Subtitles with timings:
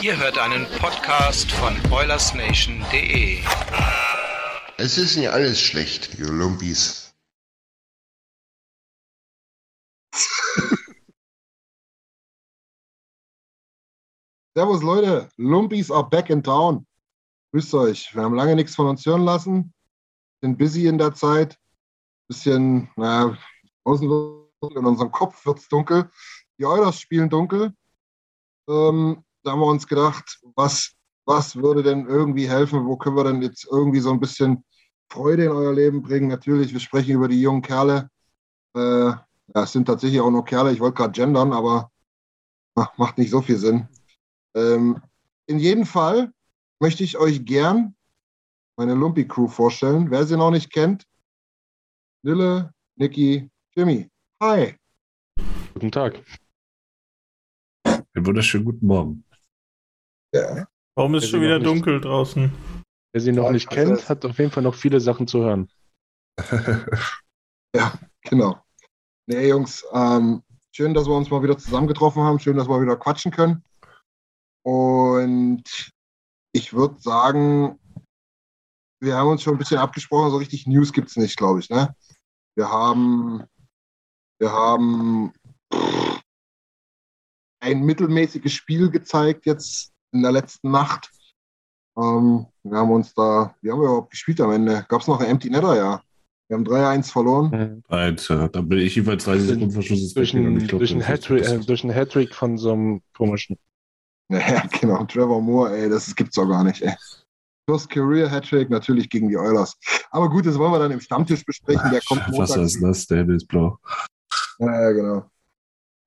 [0.00, 3.44] Ihr hört einen Podcast von OilersNation.de.
[4.78, 7.14] Es ist nicht alles schlecht, ihr Lumpis.
[14.54, 16.86] Servus Leute, Lumpis are back in town.
[17.52, 18.14] Grüßt euch.
[18.14, 19.74] Wir haben lange nichts von uns hören lassen.
[20.40, 21.58] Sind busy in der Zeit.
[22.28, 23.36] Bisschen, naja,
[23.84, 26.10] außen in unserem Kopf wird es dunkel.
[26.58, 27.74] Die Oilers spielen dunkel.
[28.68, 30.92] Ähm, da haben wir uns gedacht, was,
[31.26, 32.86] was würde denn irgendwie helfen?
[32.86, 34.64] Wo können wir denn jetzt irgendwie so ein bisschen
[35.10, 36.28] Freude in euer Leben bringen?
[36.28, 38.08] Natürlich, wir sprechen über die jungen Kerle.
[38.74, 40.72] Äh, ja, es sind tatsächlich auch noch Kerle.
[40.72, 41.90] Ich wollte gerade gendern, aber
[42.74, 43.88] ach, macht nicht so viel Sinn.
[44.54, 45.00] Ähm,
[45.46, 46.32] in jedem Fall
[46.80, 47.94] möchte ich euch gern
[48.76, 50.10] meine Lumpy-Crew vorstellen.
[50.10, 51.04] Wer sie noch nicht kennt,
[52.22, 54.10] Lille, Niki, Jimmy.
[54.40, 54.76] Hi.
[55.74, 56.22] Guten Tag.
[58.14, 59.24] Einen wunderschönen guten Morgen.
[60.34, 60.66] Ja.
[60.96, 62.52] Warum ist Wer schon wieder noch nicht- dunkel draußen?
[63.12, 65.26] Wer sie noch Ja, nicht ich weiß kennt, hat auf jeden Fall noch viele Sachen
[65.26, 65.68] zu hören.
[68.26, 68.58] Genau.
[69.26, 70.42] Nee, Jungs, ähm,
[70.74, 72.38] schön, dass wir uns mal wieder zusammengetroffen haben.
[72.38, 73.62] Schön, dass wir wieder quatschen können.
[74.64, 75.92] Und
[76.54, 77.78] ich würde sagen,
[79.02, 80.30] wir haben uns schon ein bisschen abgesprochen.
[80.30, 81.68] So richtig News gibt es nicht, glaube ich.
[81.68, 81.94] Ne?
[82.56, 83.44] Wir haben,
[84.40, 85.32] wir haben
[85.72, 86.13] pff,
[87.64, 91.10] ein mittelmäßiges Spiel gezeigt jetzt in der letzten Nacht.
[91.96, 94.84] Ähm, wir haben uns da, wie haben wir überhaupt gespielt am Ende?
[94.88, 96.02] Gab es noch ein Empty Netter, ja?
[96.48, 97.82] Wir haben 3-1 verloren.
[97.88, 100.14] Alter, da bin ich jeweils 30 Sekunden Verschluss.
[100.14, 103.58] Glaub, ist ist Hattrick, äh, durch einen Hattrick von so einem komischen.
[104.30, 105.04] Ja, genau.
[105.04, 106.94] Trevor Moore, ey, das gibt's doch gar nicht, ey.
[107.68, 109.76] First Career Hattrick, natürlich gegen die Oilers.
[110.10, 111.90] Aber gut, das wollen wir dann im Stammtisch besprechen.
[111.90, 112.74] Der kommt Was montags.
[112.74, 113.06] ist das?
[113.06, 113.78] Der ist blau.
[114.58, 115.30] Ja, genau.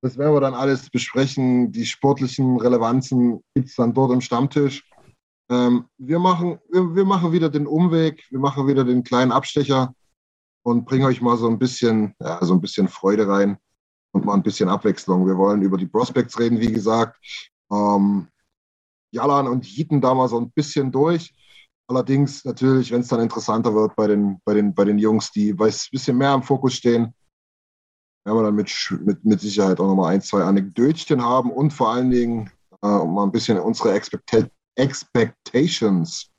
[0.02, 1.72] Das werden wir dann alles besprechen.
[1.72, 4.90] Die sportlichen Relevanzen gibt's dann dort im Stammtisch.
[5.50, 9.94] Ähm, wir, machen, wir, wir machen wieder den Umweg, wir machen wieder den kleinen Abstecher
[10.64, 13.58] und bringen euch mal so ein bisschen, ja, so ein bisschen Freude rein
[14.12, 15.26] und mal ein bisschen Abwechslung.
[15.26, 17.18] Wir wollen über die Prospects reden, wie gesagt.
[17.72, 18.28] Ähm,
[19.12, 21.34] Jalan und Jieten da mal so ein bisschen durch.
[21.90, 25.52] Allerdings natürlich, wenn es dann interessanter wird bei den, bei den, bei den Jungs, die
[25.52, 27.14] ein bisschen mehr im Fokus stehen,
[28.28, 31.94] werden wir dann mit, mit, mit Sicherheit auch nochmal ein, zwei Anekdötchen haben und vor
[31.94, 32.52] allen Dingen
[32.84, 34.46] äh, mal ein bisschen unsere Expecta
[34.76, 36.30] Expectations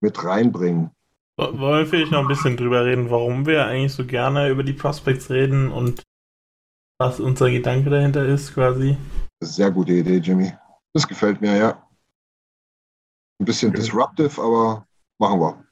[0.00, 0.90] mit reinbringen.
[1.36, 4.72] Wollen wir vielleicht noch ein bisschen drüber reden, warum wir eigentlich so gerne über die
[4.72, 6.02] Prospects reden und
[6.98, 8.96] was unser Gedanke dahinter ist, quasi?
[9.42, 10.52] Sehr gute Idee, Jimmy.
[10.94, 11.86] Das gefällt mir, ja.
[13.38, 14.86] Ein bisschen disruptive, aber
[15.18, 15.64] machen wir.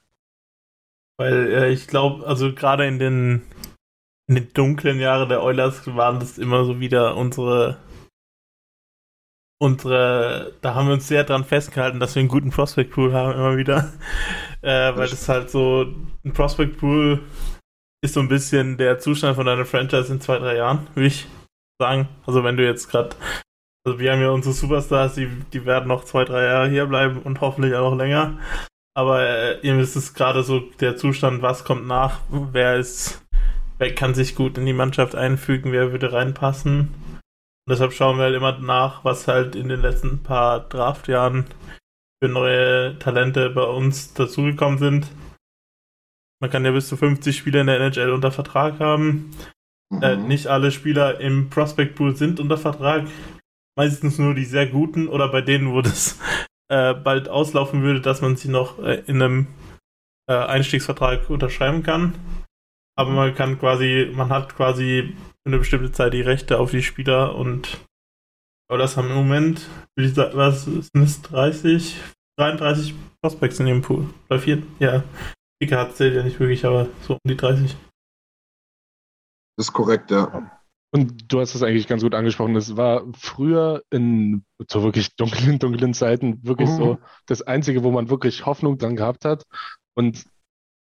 [1.17, 3.41] Weil äh, ich glaube, also gerade in den,
[4.27, 7.77] in den dunklen Jahren der Oilers waren das immer so wieder unsere
[9.61, 13.33] unsere, da haben wir uns sehr dran festgehalten, dass wir einen guten Prospect Pool haben,
[13.33, 13.93] immer wieder.
[14.63, 15.87] Äh, weil das halt so,
[16.23, 17.19] ein Prospect Pool
[18.03, 21.25] ist so ein bisschen der Zustand von deiner Franchise in zwei, drei Jahren, würde ich
[21.79, 22.07] sagen.
[22.27, 23.15] Also wenn du jetzt gerade,
[23.83, 27.23] also wir haben ja unsere Superstars, die, die werden noch zwei, drei Jahre hier bleiben
[27.23, 28.37] und hoffentlich auch noch länger.
[28.95, 33.25] Aber äh, ihr ist es gerade so der Zustand, was kommt nach, wer ist,
[33.81, 36.81] wer kann sich gut in die Mannschaft einfügen, wer würde reinpassen.
[36.81, 41.45] Und deshalb schauen wir halt immer nach, was halt in den letzten paar Draftjahren
[42.23, 45.07] für neue Talente bei uns dazugekommen sind.
[46.39, 49.31] Man kann ja bis zu 50 Spieler in der NHL unter Vertrag haben.
[49.99, 50.27] Äh, Mhm.
[50.27, 53.07] nicht alle Spieler im Prospect Pool sind unter Vertrag.
[53.75, 56.19] Meistens nur die sehr guten oder bei denen, wo das
[56.69, 59.47] äh, bald auslaufen würde, dass man sie noch äh, in einem
[60.29, 62.13] äh, Einstiegsvertrag unterschreiben kann.
[62.95, 66.83] Aber man kann quasi, man hat quasi für eine bestimmte Zeit die Rechte auf die
[66.83, 67.79] Spieler und
[68.69, 69.67] aber das haben im Moment,
[69.97, 71.97] würde ich sagen, was sind es 30,
[72.37, 74.13] 33 Prospects in dem Pool.
[74.29, 75.03] Oder vier, ja.
[75.61, 77.75] Kicker hat zählt ja nicht wirklich, aber so um die 30.
[79.57, 80.49] Das ist korrekt, ja.
[80.93, 82.55] Und du hast es eigentlich ganz gut angesprochen.
[82.55, 86.77] Es war früher in so wirklich dunklen, dunklen Zeiten wirklich Mhm.
[86.77, 89.43] so das Einzige, wo man wirklich Hoffnung dran gehabt hat.
[89.95, 90.25] Und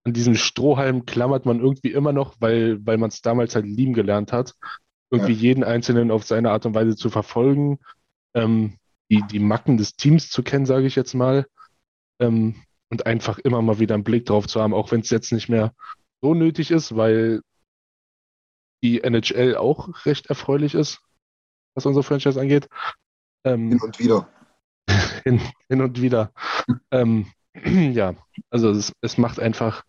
[0.07, 3.94] an diesem Strohhalm klammert man irgendwie immer noch, weil, weil man es damals halt lieben
[3.94, 4.54] gelernt hat,
[5.12, 5.39] irgendwie Ja.
[5.39, 7.80] jeden Einzelnen auf seine Art und Weise zu verfolgen,
[8.33, 8.77] ähm,
[9.12, 11.45] die, die Macken des Teams zu kennen, sage ich jetzt mal,
[12.21, 12.56] ähm,
[12.89, 15.50] und einfach immer mal wieder einen Blick drauf zu haben, auch wenn es jetzt nicht
[15.50, 15.74] mehr
[16.21, 17.42] so nötig ist, weil
[18.81, 21.01] die NHL auch recht erfreulich ist,
[21.75, 22.69] was unsere Franchise angeht.
[23.44, 24.30] Ähm, Hin und wieder.
[25.25, 26.31] hin, hin und wieder.
[26.92, 27.27] ähm,
[27.94, 28.15] ja,
[28.50, 29.83] also es, es macht einfach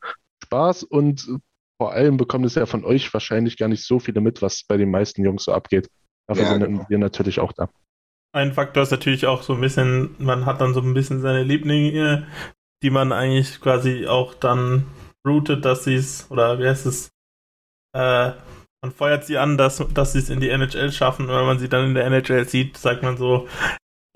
[0.44, 1.28] Spaß und
[1.80, 4.76] vor allem bekommt es ja von euch wahrscheinlich gar nicht so viele mit, was bei
[4.76, 5.88] den meisten Jungs so abgeht.
[6.28, 6.86] Dafür Ja, sind genau.
[6.88, 7.70] wir natürlich auch da.
[8.34, 11.44] Ein Faktor ist natürlich auch so ein bisschen, man hat dann so ein bisschen seine
[11.44, 12.26] Lieblinge,
[12.82, 14.86] die man eigentlich quasi auch dann
[15.26, 17.10] routet, dass sie es, oder wie heißt es,
[17.96, 18.32] äh,
[18.82, 21.28] man feuert sie an, dass, dass sie es in die NHL schaffen.
[21.28, 23.48] Und wenn man sie dann in der NHL sieht, sagt man so,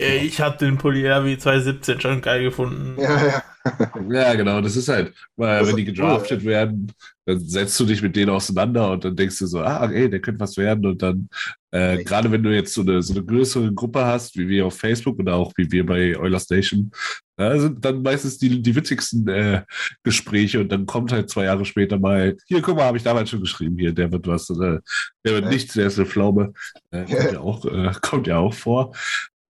[0.02, 3.00] ich hab den Polyervi 2017 schon geil gefunden.
[3.00, 3.42] Ja, ja.
[4.10, 6.90] Ja, genau, das ist halt, weil Das wenn die cool, gedraftet werden,
[7.26, 10.20] dann setzt du dich mit denen auseinander und dann denkst du so, ah, ey, der
[10.20, 11.28] könnte was werden und dann,
[11.70, 14.76] äh, gerade wenn du jetzt so eine, so eine größere Gruppe hast, wie wir auf
[14.78, 16.90] Facebook oder auch wie wir bei Eulers Nation,
[17.36, 19.62] da sind dann meistens die, die witzigsten äh,
[20.02, 23.30] Gespräche und dann kommt halt zwei Jahre später mal, hier, guck mal, habe ich damals
[23.30, 24.80] schon geschrieben, hier, der wird was, oder
[25.24, 25.50] der wird Ja.
[25.50, 26.52] nichts, der ist eine Pflaume,
[26.90, 28.92] äh, kommt, ja auch, äh, kommt ja auch vor.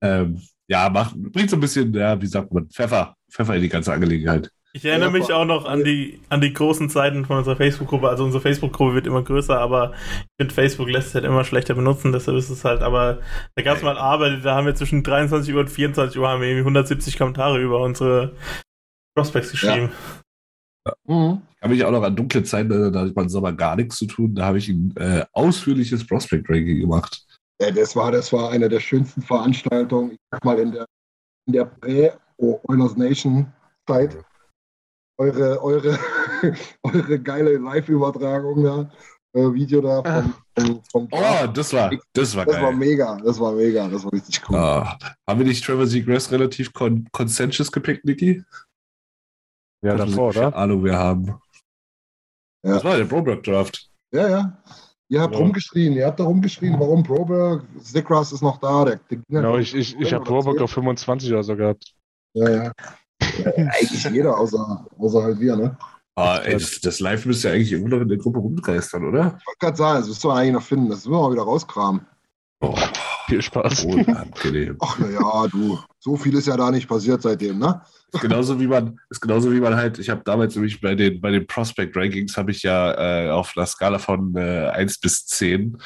[0.03, 3.69] Ähm, ja, macht, bringt so ein bisschen, ja, wie sagt man, Pfeffer, Pfeffer in die
[3.69, 4.51] ganze Angelegenheit.
[4.75, 8.09] Ich erinnere Ja, mich auch noch an die, an die großen Zeiten von unserer Facebook-Gruppe.
[8.09, 11.75] Also unsere Facebook-Gruppe wird immer größer, aber ich finde, Facebook lässt es halt immer schlechter
[11.75, 13.21] benutzen, deshalb ist es halt, aber
[13.55, 16.41] da gab es mal Arbeit, da haben wir zwischen 23 Uhr und 24 Uhr haben
[16.41, 18.35] wir irgendwie 170 Kommentare über unsere
[19.15, 19.91] Prospects geschrieben.
[21.07, 21.43] Mhm.
[21.51, 23.97] Ich kann mich auch noch an dunkle Zeiten erinnern, da hatte man Sommer gar nichts
[23.97, 24.35] zu tun.
[24.35, 27.25] Da habe ich ein äh, ausführliches Prospect-Ranking gemacht.
[27.63, 30.85] Ja, das war, das war eine der schönsten Veranstaltungen, ich sag mal, in der,
[31.47, 34.19] in der Prä-Oilers Nation-Zeit.
[35.17, 35.97] Eure, eure,
[36.83, 38.91] eure geile Live-Übertragung da,
[39.35, 42.75] äh, Video da vom, vom, vom Oh, das war, das war Das war geil.
[42.75, 44.57] mega, das war mega, das war richtig cool.
[44.57, 44.99] Ah,
[45.29, 48.43] haben wir nicht Trevor Seagrass relativ kon consensus gepickt, Niki?
[49.85, 50.57] Ja, davor, oder?
[50.57, 51.41] Ahnung, wir haben.
[52.65, 52.75] Ja.
[52.75, 53.89] Das war der Broberg Draft.
[54.13, 54.63] Ja, ja.
[55.13, 55.41] Ihr habt Ja.
[55.41, 58.87] rumgeschrien, ihr habt da rumgeschrien, warum Broberg, Zickras ist noch da.
[58.87, 60.59] Der, der Genau, ich, ich, ich habe zehn.
[60.63, 61.93] auf 25 oder so gehabt.
[62.33, 62.73] Ja, ja.
[63.21, 65.77] eigentlich jeder, außer, außer halt wir, ne?
[66.15, 69.37] Ah, ey, das, das Live müsste ja eigentlich immer noch in der Gruppe rumgeistern, oder?
[69.39, 71.43] Ich wollte gerade sagen, das müssen wir eigentlich noch finden, das müssen wir mal wieder
[71.43, 72.07] rauskramen.
[72.65, 72.79] Oh,
[73.27, 73.85] Viel Spaß.
[73.85, 74.77] unangenehm.
[74.81, 77.83] Ach, na ja, du, so viel ist ja da nicht passiert seitdem, ne?
[78.13, 81.21] Ist genauso wie man, ist genauso wie man halt, ich habe damals nämlich bei den,
[81.21, 85.27] bei den Prospect Rankings habe ich ja äh, auf einer Skala von äh, 1 bis
[85.27, 85.77] 10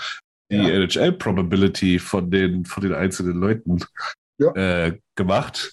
[0.50, 0.68] die Ja.
[0.68, 3.78] NHL Probability von den, von den einzelnen Leuten
[4.38, 4.52] Ja.
[4.54, 5.72] äh, gemacht.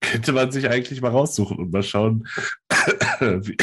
[0.00, 2.28] Könnte man sich eigentlich mal raussuchen und mal schauen,
[3.20, 3.56] wie,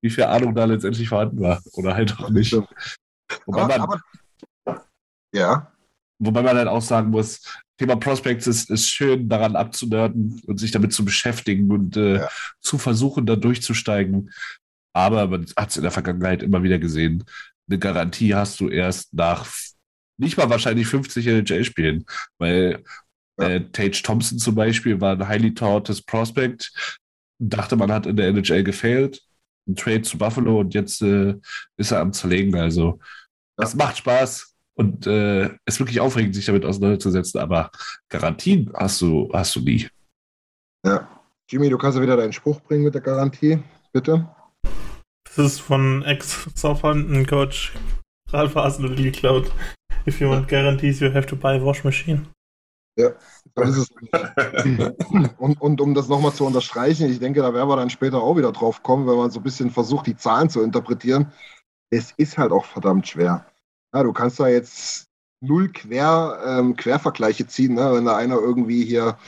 [0.00, 1.60] wie viel Ahnung da letztendlich vorhanden war.
[1.74, 2.52] Oder halt auch nicht.
[3.46, 4.84] Wobei Aber, man, aber,
[5.34, 5.71] ja,
[6.24, 7.40] Wobei man halt auch sagen muss,
[7.78, 12.28] Thema Prospects ist, ist schön daran abzunörden und sich damit zu beschäftigen und äh, Ja.
[12.60, 14.30] zu versuchen, da durchzusteigen.
[14.94, 17.24] Aber man hat es in der Vergangenheit immer wieder gesehen.
[17.68, 19.46] Eine Garantie hast du erst nach
[20.18, 22.04] nicht mal wahrscheinlich 50 NHL-Spielen,
[22.38, 22.84] weil
[23.40, 23.48] Ja.
[23.48, 26.70] äh, Tage Thompson zum Beispiel war ein highly taugtes Prospect,
[27.40, 29.22] dachte man hat in der NHL gefailt,
[29.66, 31.34] ein Trade zu Buffalo und jetzt äh,
[31.78, 32.54] ist er am Zerlegen.
[32.54, 33.00] Also
[33.58, 33.64] Ja.
[33.64, 37.70] es macht Spaß und äh, es ist wirklich aufregend, sich damit auseinanderzusetzen, aber
[38.08, 39.88] Garantien hast du, hast du nie.
[40.86, 41.08] ja.
[41.48, 43.62] Jimmy, du kannst ja wieder deinen Spruch bringen mit der Garantie,
[43.92, 44.26] bitte.
[45.24, 47.74] Das ist von Ex-Southampton-Coach
[48.30, 49.52] Ralf Hasenl geklaut.
[50.06, 52.26] If you want guarantees, you have to buy a wash machine.
[52.96, 53.90] So ist es
[55.38, 58.36] und, und um das nochmal zu unterstreichen, ich denke, da werden wir dann später auch
[58.36, 61.32] wieder drauf kommen, wenn man so ein bisschen versucht, die Zahlen zu interpretieren.
[61.90, 63.46] Es ist halt auch verdammt schwer.
[63.94, 65.06] Ja, du kannst da jetzt
[65.40, 67.92] null Quer, ähm, Quervergleiche ziehen, ne?
[67.94, 69.18] wenn da einer irgendwie hier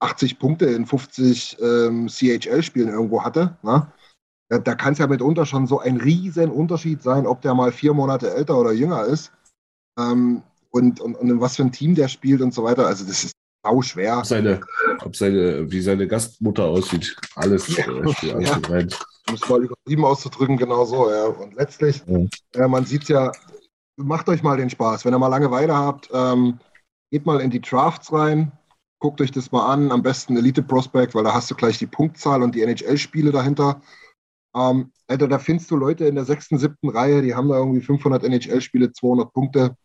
[0.00, 3.56] 80 Punkte in 50 ähm, CHL-Spielen irgendwo hatte.
[3.62, 3.86] Ne?
[4.48, 7.72] Da, da kann es ja mitunter schon so ein riesen Unterschied sein, ob der mal
[7.72, 9.32] vier Monate älter oder jünger ist.
[9.98, 12.86] Ähm, und, und, und in was für ein Team der spielt und so weiter.
[12.86, 13.32] Also das ist
[13.64, 14.18] sau schwer.
[14.18, 14.60] Ob seine,
[15.04, 17.16] ob seine, wie seine Gastmutter aussieht.
[17.34, 17.82] Alles äh,
[18.40, 18.56] Ja.
[18.56, 18.90] mit rein.
[19.28, 21.10] um es mal übertrieben auszudrücken, genau so.
[21.10, 21.24] Ja.
[21.26, 22.64] Und letztlich, Ja.
[22.64, 23.32] äh, man sieht ja,
[23.96, 25.04] macht euch mal den Spaß.
[25.04, 26.58] Wenn ihr mal Langeweile habt, ähm,
[27.10, 28.52] geht mal in die Drafts rein,
[28.98, 31.86] guckt euch das mal an, am besten Elite Prospect, weil da hast du gleich die
[31.86, 33.80] Punktzahl und die NHL-Spiele dahinter.
[34.54, 37.80] Ähm, Alter, da findest du Leute in der sechsten, siebten Reihe, die haben da irgendwie
[37.80, 39.76] 500 NHL-Spiele, 200 Punkte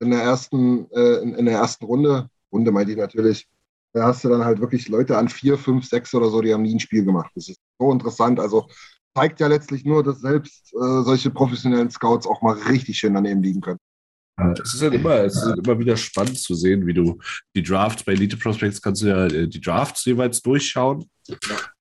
[0.00, 2.28] in der ersten, äh, in, in der ersten Runde.
[2.52, 3.48] Runde meinte ich natürlich.
[3.94, 6.62] Da hast du dann halt wirklich Leute an vier, fünf, sechs oder so, die haben
[6.62, 7.30] nie ein Spiel gemacht.
[7.34, 8.40] Das ist so interessant.
[8.40, 8.68] Also
[9.14, 13.42] zeigt ja letztlich nur, dass selbst äh, solche professionellen Scouts auch mal richtig schön daneben
[13.42, 13.78] liegen können.
[14.62, 17.18] Es ist halt immer, es ist halt immer wieder spannend zu sehen, wie du
[17.54, 21.04] die Drafts bei Elite Prospects kannst du ja äh, die Drafts jeweils durchschauen.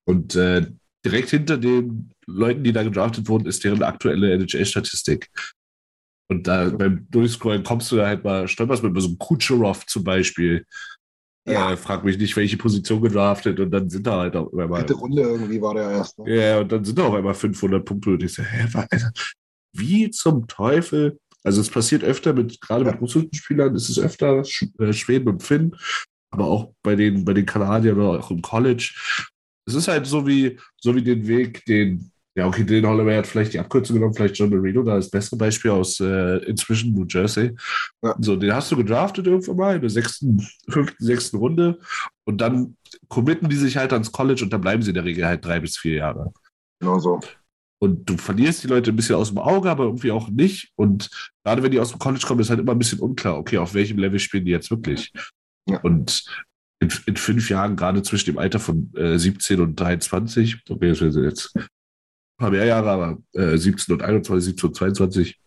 [0.06, 0.68] Und äh,
[1.06, 5.30] direkt hinter den Leuten, die da gedraftet wurden, ist deren aktuelle NHL-Statistik.
[6.30, 10.04] Und da beim Durchscrollen kommst du da halt mal, stolperst mit so einem Kucherov zum
[10.04, 10.66] Beispiel.
[11.46, 11.72] Ja.
[11.72, 14.82] Äh, frag mich nicht, welche Position gedraftet und dann sind da halt auch immer mal.
[14.82, 16.20] Dritte Runde irgendwie war der erst.
[16.20, 16.36] Ne?
[16.36, 19.12] Ja, und dann sind da auf einmal 500 Punkte und ich so, hä, Alter,
[19.74, 21.18] wie zum Teufel?
[21.44, 25.30] Also es passiert öfter mit, gerade mit russischen Spielern ist es öfter, Sch äh, Schweden
[25.30, 25.76] und Finn,
[26.30, 28.94] aber auch bei den, bei den Kanadiern oder auch im College.
[29.66, 33.28] Es ist halt so wie, so wie den Weg, den, ja, okay, den Holloway hat
[33.28, 36.94] vielleicht die Abkürzung genommen, vielleicht John Marino, da ist das bessere Beispiel aus äh, inzwischen
[36.94, 37.54] New Jersey.
[38.02, 38.16] Ja.
[38.20, 41.80] So, den hast du gedraftet irgendwann mal in der sechsten, fünften, sechsten Runde
[42.24, 42.78] und dann
[43.10, 45.60] committen die sich halt ans College und dann bleiben sie in der Regel halt drei
[45.60, 46.32] bis vier Jahre.
[46.80, 47.20] Genau so.
[47.80, 50.72] Und du verlierst die Leute ein bisschen aus dem Auge, aber irgendwie auch nicht.
[50.76, 51.10] Und
[51.44, 53.74] gerade wenn die aus dem College kommen, ist halt immer ein bisschen unklar, okay, auf
[53.74, 55.12] welchem Level spielen die jetzt wirklich?
[55.68, 55.80] Ja.
[55.82, 56.24] Und
[56.80, 61.00] in, in fünf Jahren, gerade zwischen dem Alter von äh, 17 und 23, okay, das
[61.00, 61.54] sind jetzt
[62.42, 65.40] paar mehr Jahre, aber äh, 17 und 21, 17 und 22,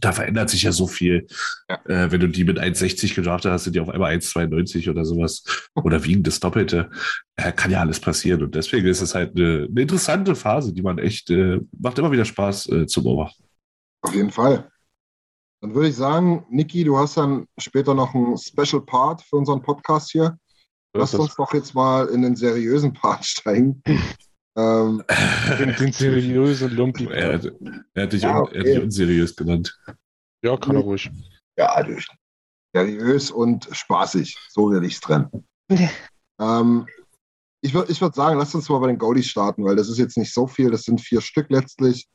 [0.00, 1.26] da verändert sich ja so viel.
[1.68, 1.80] Ja.
[1.86, 5.68] Äh, wenn du die mit 1,60 gedraftet hast, sind die auf einmal 1,92 oder sowas.
[5.74, 6.90] Oder wiegen das Doppelte.
[7.36, 8.42] Äh, kann ja alles passieren.
[8.42, 12.12] Und deswegen ist es halt eine, eine interessante Phase, die man echt, äh, macht immer
[12.12, 13.44] wieder Spaß äh, zu beobachten.
[14.02, 14.70] Auf jeden Fall.
[15.60, 19.62] Dann würde ich sagen, Niki, du hast dann später noch einen Special Part für unseren
[19.62, 20.36] Podcast hier.
[20.96, 23.82] Lass uns doch jetzt mal in den seriösen Part steigen.
[24.56, 25.02] Ähm,
[25.58, 27.06] Den, den seriösen Lumpi.
[27.10, 27.52] Er, hat-
[27.94, 28.82] er hat dich, Ja, un, er hat dich okay.
[28.82, 29.78] unseriös genannt.
[30.42, 31.10] Ja, kann er ruhig.
[31.58, 32.06] ja, durch.
[32.74, 34.36] seriös und spaßig.
[34.50, 35.30] So will ich es trennen.
[36.40, 36.86] ähm,
[37.62, 39.98] ich würde ich würd sagen, lasst uns mal bei den Goalies starten, weil das ist
[39.98, 40.70] jetzt nicht so viel.
[40.70, 42.06] Das sind vier Stück letztlich,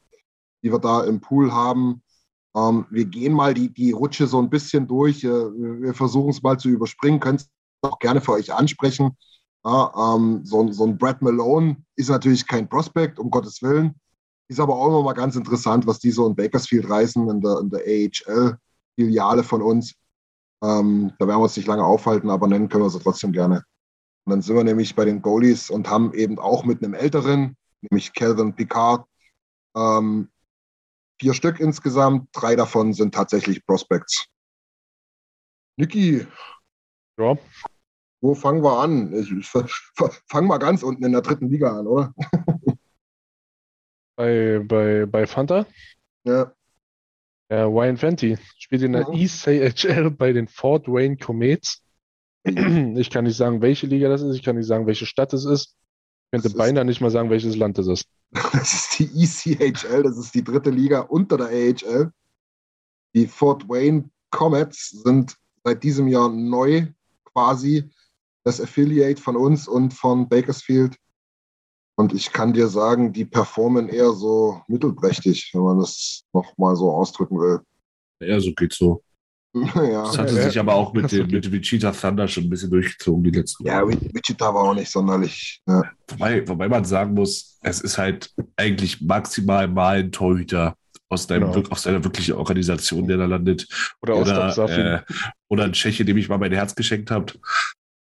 [0.64, 2.04] die wir da im Pool haben.
[2.56, 5.24] Ähm, wir gehen mal die, die Rutsche so ein bisschen durch.
[5.24, 7.20] Äh, wir wir versuchen es mal zu überspringen.
[7.20, 7.50] Könnt es
[7.82, 9.18] auch gerne für euch ansprechen.
[9.66, 14.00] Ja, ähm, so, ein- so ein Brad Malone ist natürlich kein Prospect, um Gottes Willen.
[14.48, 17.60] Ist aber auch immer mal ganz interessant, was die so in Bakersfield reißen, in der,
[17.60, 19.94] in der AHL-Filiale von uns.
[20.64, 23.64] Ähm, da werden wir uns nicht lange aufhalten, aber nennen können wir sie trotzdem gerne.
[24.26, 27.56] Und dann sind wir nämlich bei den Goalies und haben eben auch mit einem älteren,
[27.82, 29.06] nämlich Calvin Picard,
[29.76, 30.30] ähm,
[31.20, 32.28] vier Stück insgesamt.
[32.34, 34.26] Drei davon sind tatsächlich Prospects.
[35.78, 36.26] Niki,
[37.18, 37.38] Ja,
[38.22, 39.14] wo fangen wir an?
[39.14, 39.48] Ich, ich
[40.28, 42.14] fang mal ganz unten in der dritten Liga an, oder?
[44.16, 45.66] bei, bei, bei Fanta.
[46.26, 46.52] Ja,
[47.50, 49.16] Ja, Ryan Fenty spielt in der Mhm.
[49.16, 51.82] ECHL bei den Fort Wayne Comets.
[52.46, 54.36] Ich kann nicht sagen, welche Liga das ist.
[54.36, 55.76] Ich kann nicht sagen, welche Stadt es ist.
[56.26, 58.06] Ich könnte Das beinahe nicht mal sagen, welches Land es ist.
[58.32, 62.12] das ist die ECHL, das ist die dritte Liga unter der AHL.
[63.16, 66.88] Die Fort Wayne Comets sind seit diesem Jahr neu
[67.26, 67.90] quasi
[68.44, 70.96] das Affiliate von uns und von Bakersfield.
[71.98, 76.92] Und ich kann dir sagen, die performen eher so mittelprächtig, wenn man das nochmal so
[76.92, 77.60] ausdrücken will.
[78.22, 79.04] Ja, so geht's so.
[79.54, 82.50] ja, Das hatte Ja, sich aber auch mit dem, mit dem Wichita Thunder schon ein
[82.50, 83.90] bisschen durchgezogen, die letzten ja Jahre.
[84.14, 85.62] Wichita war auch nicht sonderlich.
[85.68, 85.84] Ja.
[86.08, 90.76] Wobei, wobei man sagen muss, es ist halt eigentlich maximal mal ein Torhüter
[91.10, 91.68] aus, deinem, Genau.
[91.72, 93.68] aus deiner wirklichen Organisation, der da landet.
[94.02, 95.02] Oder aus Oder, äh,
[95.50, 97.34] oder ein Tscheche, dem ich mal mein Herz geschenkt habe.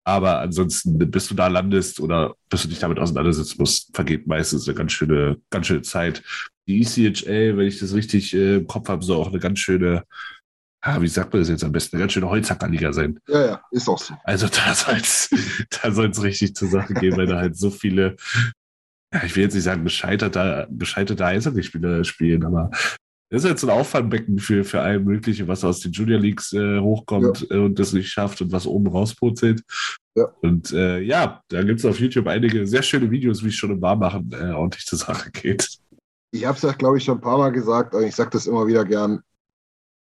[0.07, 4.69] Aber ansonsten, bis du da landest oder bis du dich damit auseinandersetzen musst, vergeht meistens
[4.69, 6.23] eine ganz schöne, ganz schöne Zeit.
[6.69, 10.05] Die ECHL, wenn ich das richtig äh, im Kopf habe, soll auch eine ganz schöne,
[10.81, 13.19] ah, wie sagt man das jetzt am besten, eine ganz schöne Holzhackerliga sein.
[13.27, 14.15] ja, ja, ist auch so.
[14.23, 15.29] Also da soll's,
[15.83, 18.15] da soll's richtig zur Sache gehen, weil da halt so viele,
[19.13, 22.71] ja, ich will jetzt nicht sagen gescheiterte, gescheiterte Eishockeyspieler spielen, aber
[23.29, 26.79] das ist so ein Auffangbecken für, für all Mögliche, was aus den Junior Leagues äh,
[26.79, 29.63] hochkommt äh, und das nicht schafft und was oben rauspurzelt.
[30.15, 30.33] Ja.
[30.43, 33.83] Und äh, ja, da gibt's auf YouTube einige sehr schöne Videos, wie es schon im
[33.83, 35.79] Warmmachen äh, ordentlich zur Sache geht.
[36.31, 38.47] Ich habe es ja, glaube ich, schon ein paar Mal gesagt, und ich sage das
[38.47, 39.21] immer wieder gern.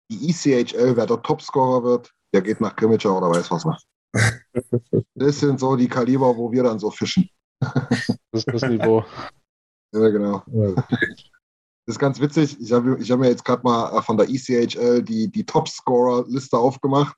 [0.10, 3.80] Die ECHL, wer der Topscorer wird, der geht nach Grimmitschau oder weiß was noch.
[5.16, 7.30] Das sind so die Kaliber, wo wir dann so fischen.
[7.60, 9.06] Das ist das Niveau.
[9.94, 10.42] Ja, genau.
[10.48, 10.86] Das
[11.86, 12.60] ist ganz witzig.
[12.60, 16.58] Ich habe ich hab mir jetzt gerade mal äh, von der ECHL die, die Top-Scorer-Liste
[16.58, 17.16] aufgemacht,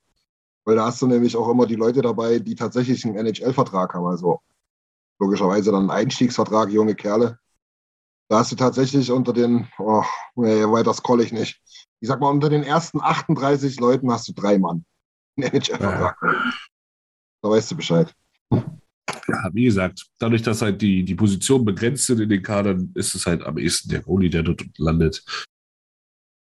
[0.66, 4.08] weil da hast du nämlich auch immer die Leute dabei, die tatsächlich einen NHL-Vertrag haben.
[4.08, 4.42] Also
[5.20, 7.40] logischerweise dann einen Einstiegsvertrag, junge Kerle.
[8.30, 10.04] Da hast du tatsächlich unter den, oh,
[10.36, 11.62] nee, weiter scroll ich nicht.
[12.00, 14.86] Ich sag mal, unter den ersten 38 Leuten hast du drei Mann.
[15.38, 16.18] Einen NHL-Vertrag.
[17.42, 18.14] Da weißt du Bescheid.
[19.28, 23.16] Ja, wie gesagt, dadurch, dass halt die, die Positionen begrenzt sind in den Kadern, ist
[23.16, 25.24] es halt am ehesten der Goalie, der dort landet.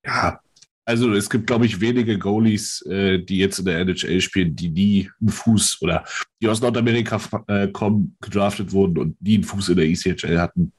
[0.04, 0.40] Ja,
[0.88, 4.70] also es gibt, glaube ich, wenige Goalies, äh, die jetzt in der NHL spielen, die
[4.70, 6.02] nie einen Fuß oder
[6.40, 10.72] die aus Nordamerika äh, kommen, gedraftet wurden und nie einen Fuß in der ECHL hatten.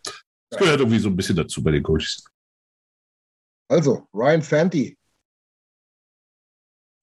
[0.50, 2.26] Das gehört irgendwie so ein bisschen dazu bei den Goalies.
[3.70, 4.98] Also, Ryan Fanti.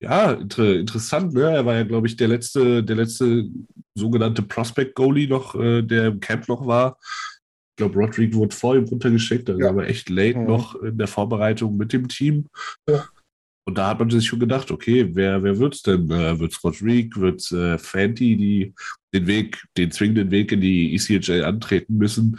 [0.00, 1.42] Ja, inter interessant, ne?
[1.42, 3.48] Er war ja, glaube ich, der letzte, der letzte
[3.96, 6.98] sogenannte Prospect-Goalie noch, äh, der im Camp noch war.
[7.72, 9.68] Ich glaube, Rodrigue wurde vor ihm runtergeschickt, also Ja.
[9.70, 10.46] aber echt late Mhm.
[10.46, 12.46] noch in der Vorbereitung mit dem Team.
[12.88, 13.06] Ja.
[13.68, 16.08] Und da hat man sich schon gedacht, okay, wer, wer wird's denn?
[16.10, 18.74] Äh, wird's Rodrigue, wird's äh, Fanti, die
[19.12, 22.38] den Weg, den zwingenden Weg in die ECHL antreten müssen?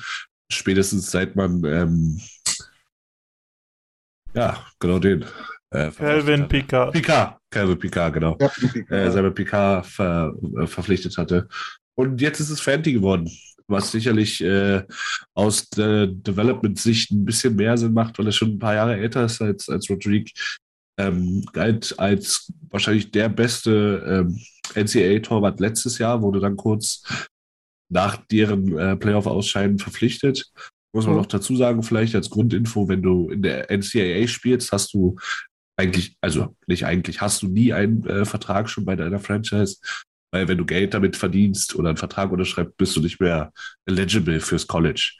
[0.49, 2.21] Spätestens seit man ähm,
[4.33, 5.25] ja, genau den.
[5.71, 6.93] Äh, Calvin Picard.
[6.93, 8.49] Picard, Calvin Picard, genau Ja,
[8.89, 11.47] äh, selber Picard ver, äh, verpflichtet hatte.
[11.97, 13.29] Und jetzt ist es Fanti geworden,
[13.67, 14.83] was sicherlich äh,
[15.33, 19.25] aus der Development-Sicht ein bisschen mehr Sinn macht, weil er schon ein paar Jahre älter
[19.25, 20.31] ist als, als Rodrigue.
[20.99, 24.39] Ähm, galt als wahrscheinlich der beste ähm,
[24.75, 27.03] NCAA-Torwart letztes Jahr, wurde dann kurz
[27.91, 30.45] nach deren äh, Playoff-Ausscheiden verpflichtet.
[30.93, 31.21] Muss man Mhm.
[31.21, 35.15] noch dazu sagen, vielleicht als Grundinfo, wenn du in der NCAA spielst, hast du
[35.77, 39.77] eigentlich, also nicht eigentlich, hast du nie einen äh, Vertrag schon bei deiner Franchise,
[40.31, 43.53] weil wenn du Geld damit verdienst oder einen Vertrag unterschreibst, bist du nicht mehr
[43.85, 45.17] eligible fürs College.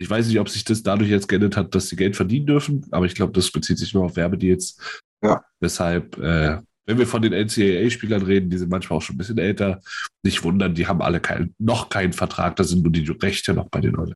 [0.00, 2.86] Ich weiß nicht, ob sich das dadurch jetzt geändert hat, dass sie Geld verdienen dürfen,
[2.90, 5.02] aber ich glaube, das bezieht sich nur auf Werbedeals.
[5.22, 5.44] Ja.
[5.60, 9.38] Deshalb, äh, wenn wir von den NCAA-Spielern reden, die sind manchmal auch schon ein bisschen
[9.38, 9.82] älter,
[10.24, 13.68] nicht wundern, die haben alle kein, noch keinen Vertrag, da sind nur die Rechte noch
[13.68, 14.14] bei den Leuten.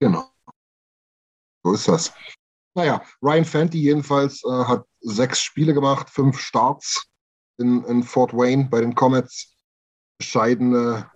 [0.00, 0.30] Genau.
[1.62, 2.14] So ist das.
[2.74, 7.06] Naja, Ryan Fanti jedenfalls äh, hat sechs Spiele gemacht, fünf Starts
[7.58, 9.54] in, in Fort Wayne bei den Comets.
[10.18, 11.10] Bescheidene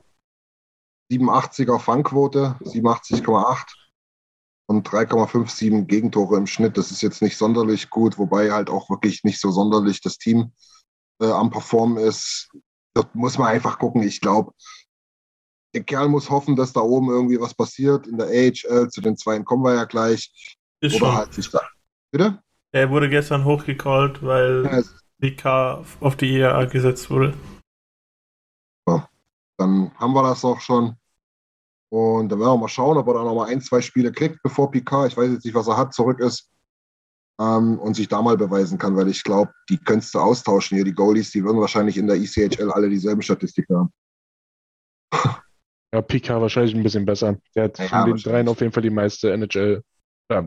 [1.11, 3.65] 87er Fangquote, 87,8
[4.67, 6.77] und 3,57 Gegentore im Schnitt.
[6.77, 10.53] Das ist jetzt nicht sonderlich gut, wobei halt auch wirklich nicht so sonderlich das Team
[11.21, 12.51] äh, am Performen ist.
[12.95, 14.03] Dort muss man einfach gucken.
[14.03, 14.53] Ich glaube,
[15.75, 18.07] der Kerl muss hoffen, dass da oben irgendwie was passiert.
[18.07, 20.57] In der AHL, zu den Zweien kommen wir ja gleich.
[20.81, 21.17] Ist Oder schon.
[21.17, 21.61] halt sich da.
[22.11, 22.43] Bitte?
[22.73, 24.83] Er wurde gestern hochgecallt, weil Ja,
[25.21, 27.35] Picard auf die IAA gesetzt wurde.
[29.61, 30.95] dann haben wir das auch schon.
[31.91, 34.71] Und dann werden wir mal schauen, ob er da nochmal ein, zwei Spiele kriegt, bevor
[34.71, 36.49] Picard, ich weiß jetzt nicht, was er hat, zurück ist.
[37.41, 40.85] Ähm, und sich da mal beweisen kann, weil ich glaube, die könntest du austauschen hier.
[40.85, 43.93] Die Goalies, die würden wahrscheinlich in der ECHL alle dieselben Statistiken haben.
[45.93, 47.37] Ja, Pika wahrscheinlich ein bisschen besser.
[47.57, 49.83] Der hat Ja, von den dreien auf jeden Fall die meiste NHL,
[50.31, 50.43] ja,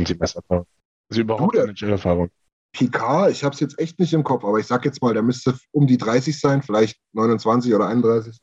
[0.00, 0.66] die beste Erfahrung.
[1.10, 2.30] Also überhaupt Du, NHL-Erfahrung.
[2.72, 5.22] Picard, ich habe es jetzt echt nicht im Kopf, aber ich sag jetzt mal, der
[5.22, 8.38] müsste um die 30 sein, vielleicht 29 oder 31.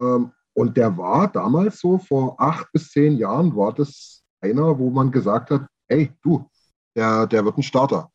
[0.00, 4.90] Ähm, und der war damals so vor acht bis zehn Jahren, war das einer, wo
[4.90, 6.48] man gesagt hat, hey, du,
[6.96, 8.10] der, der wird ein Starter.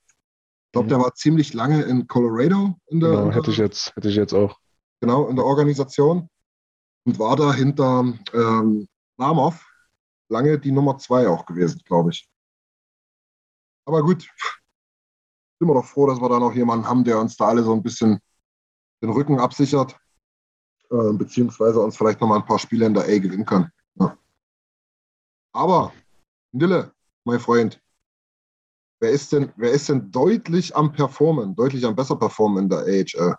[0.67, 0.89] Ich glaube, Mhm.
[0.89, 4.09] der war ziemlich lange in Colorado in der, Genau, in der, hätte ich jetzt, hätte
[4.09, 4.57] ich jetzt auch.
[5.01, 6.29] genau, in der Organisation
[7.05, 9.65] und war da hinter ähm, Namov
[10.29, 12.29] lange die Nummer zwei auch gewesen, glaube ich.
[13.85, 14.21] Aber gut,
[15.59, 17.73] sind wir doch froh, dass wir da noch jemanden haben, der uns da alle so
[17.73, 18.19] ein bisschen
[19.01, 19.97] den Rücken absichert,
[20.91, 23.71] äh, beziehungsweise uns vielleicht noch mal ein paar Spiele in der A gewinnen kann.
[23.95, 24.17] Ja.
[25.53, 25.93] Aber,
[26.51, 27.81] Nille, mein Freund,
[28.99, 32.79] wer ist denn, wer ist denn deutlich am Performen, deutlich am besser Performen in der
[32.79, 33.35] AHL?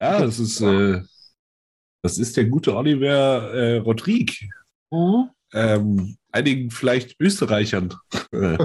[0.00, 1.02] Ja, das ist, äh,
[2.02, 4.48] das ist der gute Oliver äh, Rodrigue.
[5.52, 7.94] Ähm, einigen vielleicht Österreichern
[8.32, 8.58] äh,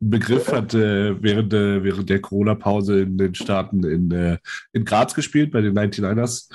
[0.00, 4.38] Begriff hat äh, während, äh, während der Corona-Pause in den Staaten in, äh,
[4.72, 6.48] in Graz gespielt, bei den 99ers.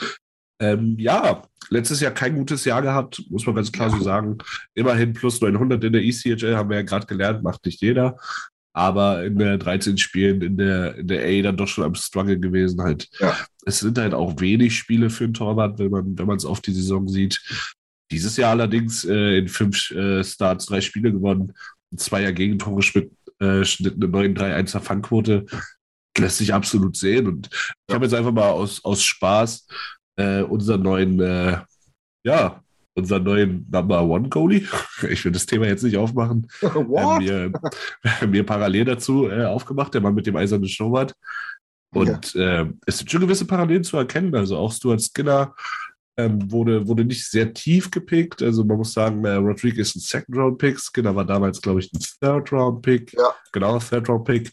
[0.60, 4.38] Ähm, ja, letztes Jahr kein gutes Jahr gehabt, muss man ganz klar so sagen.
[4.74, 8.18] Immerhin plus 900 in der ECHL, haben wir ja gerade gelernt, macht nicht jeder.
[8.74, 12.40] Aber in der 13 Spielen in der, in der A dann doch schon am Struggle
[12.40, 13.10] gewesen halt.
[13.20, 13.36] Ja.
[13.66, 16.62] Es sind halt auch wenig Spiele für einen Torwart, wenn man, wenn man es auf
[16.62, 17.42] die Saison sieht.
[18.12, 21.54] Dieses Jahr allerdings äh, in fünf äh, Starts drei Spiele gewonnen,
[21.96, 25.46] Zweier Gegentore Schnitt, äh, Schnitt eine 9-3-1er Fangquote.
[26.18, 27.28] lässt sich absolut sehen.
[27.28, 27.50] Und
[27.88, 29.68] ich habe jetzt einfach mal aus, aus Spaß
[30.18, 31.60] äh, unseren neuen, äh,
[32.26, 32.64] ja,
[32.96, 34.68] unseren neuen Number One Goalie.
[35.10, 36.48] Ich will das Thema jetzt nicht aufmachen.
[36.62, 37.22] What?
[37.22, 41.14] Äh, mir, mir parallel dazu äh, aufgemacht, der Mann mit dem eisernen Schnurrbart.
[41.94, 44.36] Und äh, es sind schon gewisse Parallelen zu erkennen.
[44.36, 45.56] Also auch Stuart Skinner
[46.18, 48.42] ähm, wurde, wurde nicht sehr tief gepickt.
[48.42, 50.80] Also man muss sagen, äh, Rodriguez ist ein Second-Round-Pick.
[50.80, 53.14] Skinner war damals, glaube ich, ein Third-Round-Pick.
[53.14, 53.36] Ja.
[53.52, 54.52] Genau, Third-Round-Pick.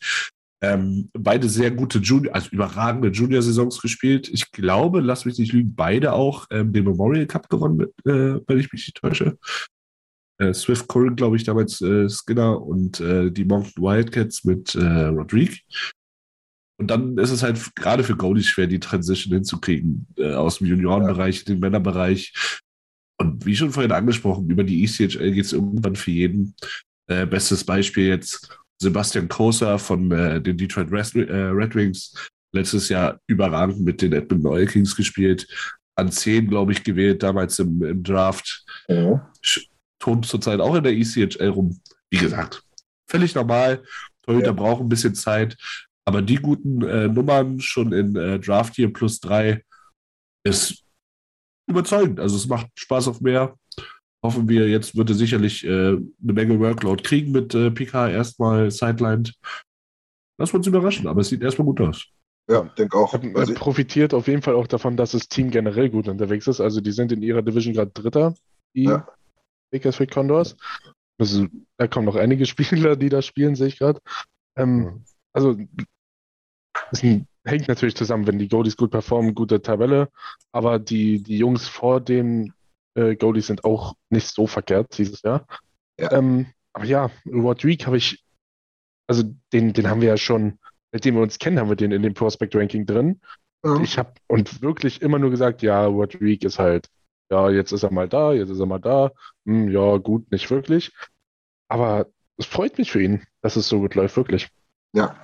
[0.63, 4.29] Ähm, beide sehr gute Junior, also überragende Junior-Saisons gespielt.
[4.29, 8.59] Ich glaube, lass mich nicht lügen, beide auch ähm, den Memorial Cup gewonnen, äh, wenn
[8.59, 9.37] ich mich nicht täusche.
[10.39, 15.07] Äh, Swift Curran, glaube ich, damals äh, Skinner und äh, die Moncton Wildcats mit äh,
[15.07, 15.59] Rodrigue.
[16.77, 20.67] Und dann ist es halt gerade für Goalies schwer, die Transition hinzukriegen, äh, aus dem
[20.67, 22.33] Juniorenbereich in den Männerbereich.
[23.17, 26.55] Und wie schon vorhin angesprochen, über die ECHL geht es irgendwann für jeden.
[27.07, 32.29] Äh, bestes Beispiel jetzt Sebastian Kosa von äh, den Detroit Red, äh, Red Wings.
[32.53, 35.47] Letztes Jahr überragend mit den Edmonton Oil Kings gespielt.
[35.97, 38.65] An 10, glaube ich, gewählt, damals im, im Draft.
[38.89, 39.31] Ja.
[40.01, 41.81] Tont zurzeit auch in der ECHL rum.
[42.11, 42.63] Wie gesagt,
[43.09, 43.83] völlig normal.
[44.23, 44.53] Torhüter Ja.
[44.53, 45.57] brauchen ein bisschen Zeit.
[46.07, 49.63] Aber die guten äh, Nummern schon in äh, Draft hier plus drei
[50.47, 50.85] ist
[51.67, 52.21] überzeugend.
[52.21, 53.57] Also es macht Spaß auf mehr.
[54.23, 58.71] Hoffen wir, jetzt wird er sicherlich äh, eine Menge Workload kriegen mit äh, PK erstmal
[58.71, 59.35] sidelined.
[60.39, 62.07] Lass uns überraschen, aber es sieht erstmal gut aus.
[62.51, 63.15] Ja, denke auch.
[63.15, 66.61] Er Also, profitiert auf jeden Fall auch davon, dass das Team generell gut unterwegs ist.
[66.61, 68.35] Also die sind in ihrer Division gerade Dritter,
[68.75, 69.09] die Ja.
[69.73, 70.57] Bakersfield Condors.
[71.19, 71.47] Also,
[71.79, 74.01] da kommen noch einige Spieler, die da spielen, sehe ich gerade.
[74.57, 75.57] Ähm, Also
[76.91, 80.09] es hängt natürlich zusammen, wenn die Goalies gut performen, gute Tabelle,
[80.53, 82.53] aber die, die Jungs vor den
[82.95, 85.47] äh, Goalies sind auch nicht so verkehrt dieses Jahr.
[85.99, 86.13] Ja.
[86.13, 88.25] Ähm, aber ja, Rodrigue habe ich,
[89.07, 90.59] also den, den haben wir ja schon,
[90.93, 93.21] seitdem wir uns kennen, haben wir den in dem Prospect Ranking drin.
[93.65, 93.81] ja.
[93.81, 96.89] Ich habe und wirklich immer nur gesagt, ja, Rodrigue ist halt,
[97.31, 99.13] ja, jetzt ist er mal da, jetzt ist er mal da.
[99.47, 100.93] Hm, ja, gut, nicht wirklich.
[101.69, 102.07] Aber
[102.37, 104.51] es freut mich für ihn, dass es so gut läuft, wirklich.
[104.95, 105.15] Ja,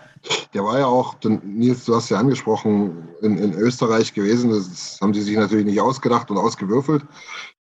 [0.53, 4.51] der war ja auch, Nils, du hast ja angesprochen, in, in Österreich gewesen.
[4.51, 7.05] Das haben sie sich natürlich nicht ausgedacht und ausgewürfelt,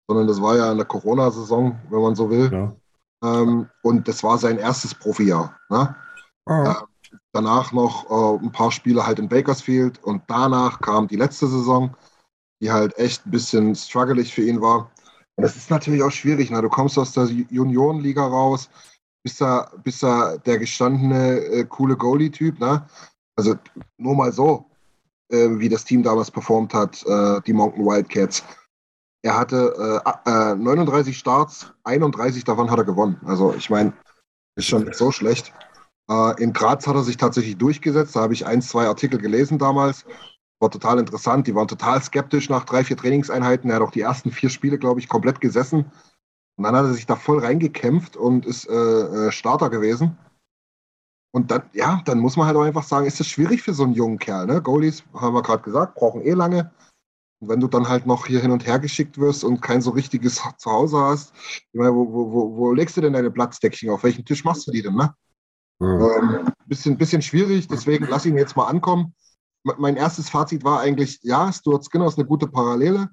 [0.08, 2.50] sondern das war ja in der Corona-Saison, wenn man so will.
[2.52, 2.74] Ja.
[3.22, 5.58] Ähm, und das war sein erstes Profijahr.
[5.68, 5.94] Ne?
[6.46, 6.84] Ah.
[7.32, 11.94] Danach noch äh, ein paar Spiele halt in Bakersfield und danach kam die letzte Saison,
[12.60, 14.90] die halt echt ein bisschen struggelig für ihn war.
[15.34, 16.50] Und das ist natürlich auch schwierig.
[16.50, 16.62] Ne?
[16.62, 18.70] Du kommst aus der Juniorenliga raus,
[19.26, 22.60] bist da, bist der gestandene, äh, coole Goalie-Typ.
[22.60, 22.86] Ne?
[23.34, 23.56] Also
[23.98, 24.70] nur mal so,
[25.32, 28.44] äh, wie das Team damals performt hat, äh, die Mountain Wildcats.
[29.22, 33.20] Er hatte äh, äh, 39 Starts, 31 davon hat er gewonnen.
[33.24, 33.92] Also ich meine,
[34.54, 35.52] ist schon so schlecht.
[36.08, 38.14] Äh, in Graz hat er sich tatsächlich durchgesetzt.
[38.14, 40.04] Da habe ich ein, zwei Artikel gelesen damals.
[40.60, 41.48] War total interessant.
[41.48, 43.70] Die waren total skeptisch nach drei, vier Trainingseinheiten.
[43.70, 45.90] Er hat auch die ersten vier Spiele, glaube ich, komplett gesessen.
[46.56, 48.72] Und dann hat er sich da voll reingekämpft und ist äh,
[49.28, 50.16] äh, Starter gewesen.
[51.34, 53.82] Und dann, ja, dann muss man halt auch einfach sagen, ist es schwierig für so
[53.82, 54.46] einen jungen Kerl.
[54.46, 54.62] Ne?
[54.62, 56.72] Goalies, haben wir gerade gesagt, brauchen eh lange.
[57.40, 59.90] Und wenn du dann halt noch hier hin und her geschickt wirst und kein so
[59.90, 63.90] richtiges Zuhause hast, ich meine, wo, wo, wo, legst du denn deine Platzdeckchen?
[63.90, 64.94] Auf welchen Tisch machst du die denn?
[64.94, 65.14] Ne?
[65.82, 69.14] Ähm, bisschen, bisschen schwierig, deswegen lass ihn jetzt mal ankommen.
[69.64, 73.10] Me- Mein erstes Fazit war eigentlich, ja, Stuart Skinner ist eine gute Parallele.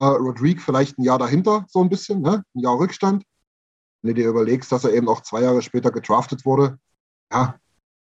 [0.00, 2.42] Äh, Rodrigue vielleicht ein Jahr dahinter, so ein bisschen, ne?
[2.54, 3.24] ein Jahr Rückstand.
[4.02, 6.78] Wenn du dir überlegst, dass er eben auch zwei Jahre später gedraftet wurde,
[7.30, 7.56] ja,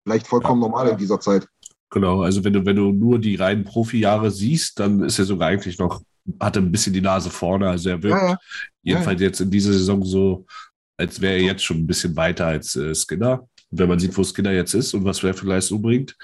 [0.05, 1.47] vielleicht vollkommen normal in dieser Zeit.
[1.91, 5.49] Genau, also wenn du, wenn du nur die reinen Profijahre siehst, dann ist er sogar
[5.49, 6.03] eigentlich noch,
[6.41, 7.69] hat er ein bisschen die Nase vorne.
[7.69, 8.39] Also er wirkt Ja, ja.
[8.83, 10.45] jedenfalls jetzt in dieser Saison so,
[10.99, 13.49] als wäre er jetzt schon ein bisschen weiter als äh, Skinner.
[13.71, 16.17] Und wenn man sieht, wo Skinner jetzt ist und was er für Leistung bringt,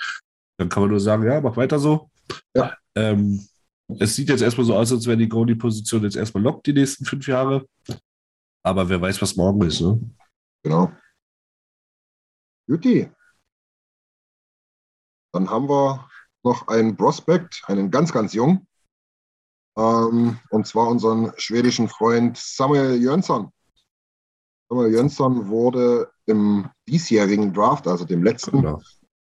[0.59, 2.11] dann kann man nur sagen, ja, mach weiter so.
[2.55, 2.77] Ja.
[2.97, 3.47] Ähm,
[4.01, 7.05] es sieht jetzt erstmal so aus, als wäre die Goalie-Position jetzt erstmal lockt die nächsten
[7.05, 7.67] fünf Jahre.
[8.65, 10.01] Aber wer weiß, was morgen ist, ne?
[10.63, 10.93] Genau.
[12.69, 13.11] Juti.
[15.33, 16.09] Dann haben wir
[16.45, 18.67] noch einen Prospect, einen ganz, ganz jungen.
[19.77, 23.51] Ähm, und zwar unseren schwedischen Freund Samuel Jönsson.
[24.69, 28.77] Samuel Jönsson wurde im diesjährigen Draft, also dem letzten, Genau.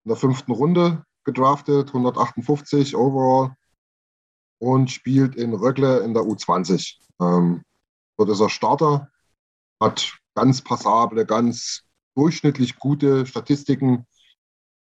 [0.04, 3.54] in der fünften Runde gedraftet, 158 overall
[4.58, 6.96] und spielt in Rögle in der U20.
[7.20, 7.62] Ähm,
[8.16, 9.10] dort ist er Starter,
[9.80, 11.82] hat ganz passable, ganz
[12.16, 14.06] durchschnittlich gute Statistiken.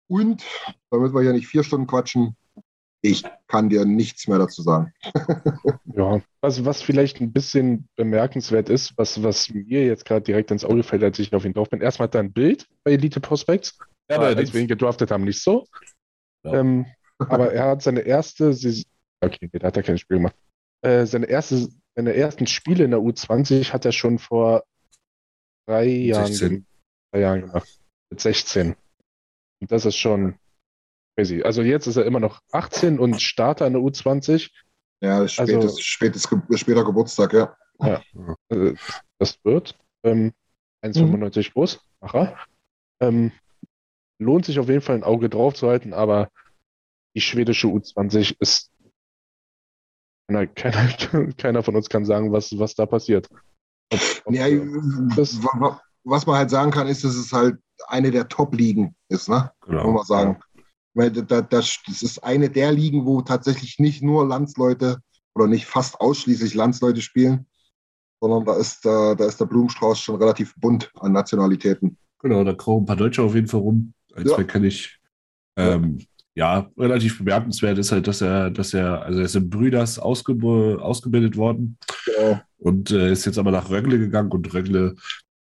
[0.07, 0.43] Und,
[0.91, 2.35] damit wir hier nicht vier Stunden quatschen,
[3.01, 4.93] ich kann dir nichts mehr dazu sagen.
[5.97, 10.65] Ja, was, was vielleicht ein bisschen bemerkenswert ist, was, was mir jetzt gerade direkt ins
[10.65, 11.79] Auge fällt, als ich auf ihn drauf bin.
[11.79, 15.23] Erstmal hat er ein Bild bei Elite Prospects, Ja, aber als wir ihn gedraftet haben,
[15.23, 15.65] nicht so.
[16.43, 16.55] Ja.
[16.55, 16.85] Ähm,
[17.17, 18.83] aber er hat seine erste Saison,
[19.25, 20.35] okay, nee, da hat er kein Spiel gemacht.
[20.81, 24.63] Äh, seine, erste, seine ersten Spiele in der U20 hat er schon vor
[25.67, 26.49] drei Jahren, 16.
[26.49, 26.65] gem-
[27.11, 27.79] drei Jahren gemacht.
[28.09, 28.75] Mit 16.
[29.61, 30.35] Und das ist schon
[31.17, 31.41] crazy.
[31.43, 34.51] Also jetzt ist er immer noch 18 und Starter in der U20.
[35.01, 37.55] Ja, spätes, Also- spätes, später Geburtstag, ja.
[38.49, 38.75] Äh,
[39.17, 39.77] das wird.
[40.03, 40.33] Ähm,
[40.83, 41.79] 1,95 groß.
[41.99, 42.37] Macher.
[43.01, 43.31] Ähm,
[44.19, 46.29] lohnt sich auf jeden Fall ein Auge drauf zu halten, aber
[47.15, 48.71] die schwedische U20 ist.
[50.27, 53.27] Keiner, keiner, keiner von uns kann sagen, was, was da passiert.
[53.91, 54.47] Ob, ob, ja
[55.15, 57.57] das- wa- wa- was man halt sagen kann, ist, dass es halt
[57.87, 59.51] eine der Top-Ligen ist, ne?
[59.65, 59.91] Genau.
[59.91, 60.39] Muss man sagen.
[60.93, 64.99] Weil da, da, das das ist eine der Ligen, wo tatsächlich nicht nur Landsleute
[65.35, 67.47] oder nicht fast ausschließlich Landsleute spielen,
[68.21, 71.97] sondern da ist, da, da ist der Blumenstrauß schon relativ bunt an Nationalitäten.
[72.19, 73.93] Genau, da kommen ein paar Deutsche auf jeden Fall rum.
[74.15, 74.35] Ein, Ja.
[74.35, 74.99] zwei kenne ich.
[75.57, 79.97] Ähm, ja, relativ bemerkenswert ist halt, dass er, dass er, also er ist in Brüders
[79.97, 82.41] ausgeb ausgebildet worden Genau.
[82.57, 84.95] und äh, ist jetzt aber nach Rögle gegangen und Rögle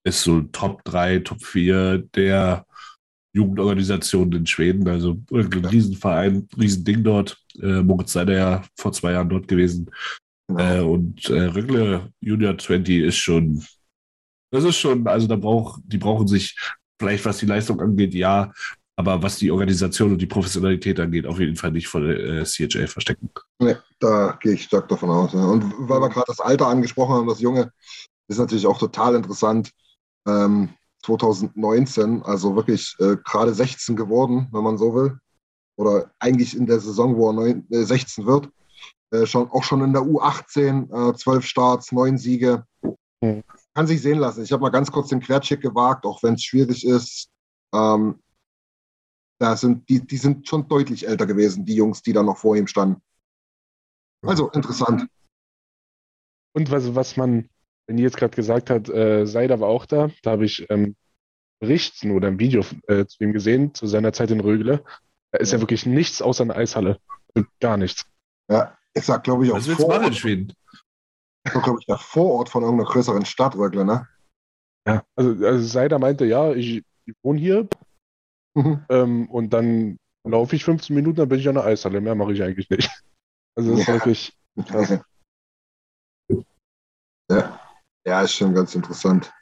[0.04, 2.64] ist so Top 3, Top 4 der
[3.34, 4.86] Jugendorganisationen in Schweden.
[4.88, 7.36] Also Rögle, ein Riesenverein, Riesending dort.
[7.60, 9.90] Äh, Moritz sei ja vor zwei Jahren dort gewesen.
[10.48, 10.60] Genau.
[10.60, 13.64] Äh, und äh, Rögle Junior 20 ist schon,
[14.52, 16.56] das ist schon, also da braucht, die brauchen sich
[16.98, 18.52] vielleicht was die Leistung angeht, ja,
[18.96, 22.44] aber was die Organisation und die Professionalität angeht, auf jeden Fall nicht von der äh,
[22.44, 23.30] CHL verstecken.
[23.58, 25.34] Nee, da gehe ich stark davon aus.
[25.34, 25.44] Ja.
[25.44, 27.70] Und weil wir gerade das Alter angesprochen haben, das Junge,
[28.28, 29.70] ist natürlich auch total interessant.
[30.26, 30.70] Ähm,
[31.04, 35.18] 2019, also wirklich äh, gerade 16 geworden, wenn man so will.
[35.76, 38.48] Oder eigentlich in der Saison, wo er neun, äh, 16 wird.
[39.10, 42.64] Äh, schon, auch schon in der U18, äh, 12 Starts, 9 Siege.
[43.20, 43.44] Mhm.
[43.74, 44.42] Kann sich sehen lassen.
[44.42, 47.28] Ich habe mal ganz kurz den Quercheck gewagt, auch wenn es schwierig ist.
[47.74, 48.18] Ähm,
[49.38, 52.56] da sind, die, die sind schon deutlich älter gewesen, die Jungs, die da noch vor
[52.56, 53.02] ihm standen.
[54.24, 55.06] Also interessant.
[56.54, 57.48] Und was, was man,
[57.86, 60.96] wenn ihr jetzt gerade gesagt hat, äh, Seider war auch da, da habe ich ähm,
[61.60, 64.84] Berichten oder ein Video äh, zu ihm gesehen, zu seiner Zeit in Rögle.
[65.32, 65.62] Da ist ja, Ja.
[65.62, 66.98] wirklich nichts außer eine Eishalle.
[67.34, 68.04] Also Gar nichts.
[68.50, 70.52] Ja, ich sag, glaube ich, auch Was willst du machen in Schweden?
[71.44, 74.08] glaube ich, der Vorort von irgendeiner größeren Stadt, Rögle, ne?
[74.86, 75.04] Ja.
[75.14, 77.68] Also, also Seider meinte, ja, ich, ich wohne hier
[78.56, 78.84] Mhm.
[78.88, 82.00] ähm, und dann laufe ich 15 Minuten, dann bin ich an der Eishalle.
[82.00, 82.90] Mehr mache ich eigentlich nicht.
[83.58, 83.94] Also das ist Ja.
[83.94, 85.00] wirklich krass.
[87.30, 87.60] ja.
[88.04, 89.32] ja, ist schon ganz interessant.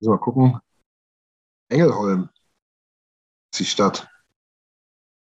[0.00, 0.58] Müssen wir mal gucken.
[1.70, 2.30] Engelholm
[3.52, 4.08] ist die Stadt.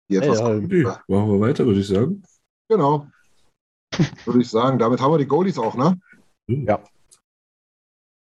[0.08, 0.64] Die etwas Engelholm.
[0.66, 2.22] Okay, machen wir weiter, würde ich sagen.
[2.68, 3.08] Genau.
[4.24, 4.78] Würde ich sagen.
[4.78, 6.00] Damit haben wir die Goalies auch, ne?
[6.46, 6.84] Ja.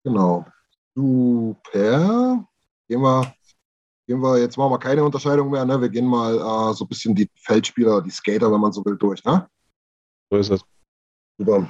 [0.06, 0.46] Genau.
[0.96, 2.48] Super.
[2.88, 3.36] Gehen wir,
[4.08, 5.80] gehen wir, jetzt machen wir keine Unterscheidung mehr, ne?
[5.82, 8.98] Wir gehen mal äh, so ein bisschen die Feldspieler, die Skater, wenn man so will,
[8.98, 9.48] durch, ne?
[10.32, 10.62] So ist das.
[11.40, 11.70] Super.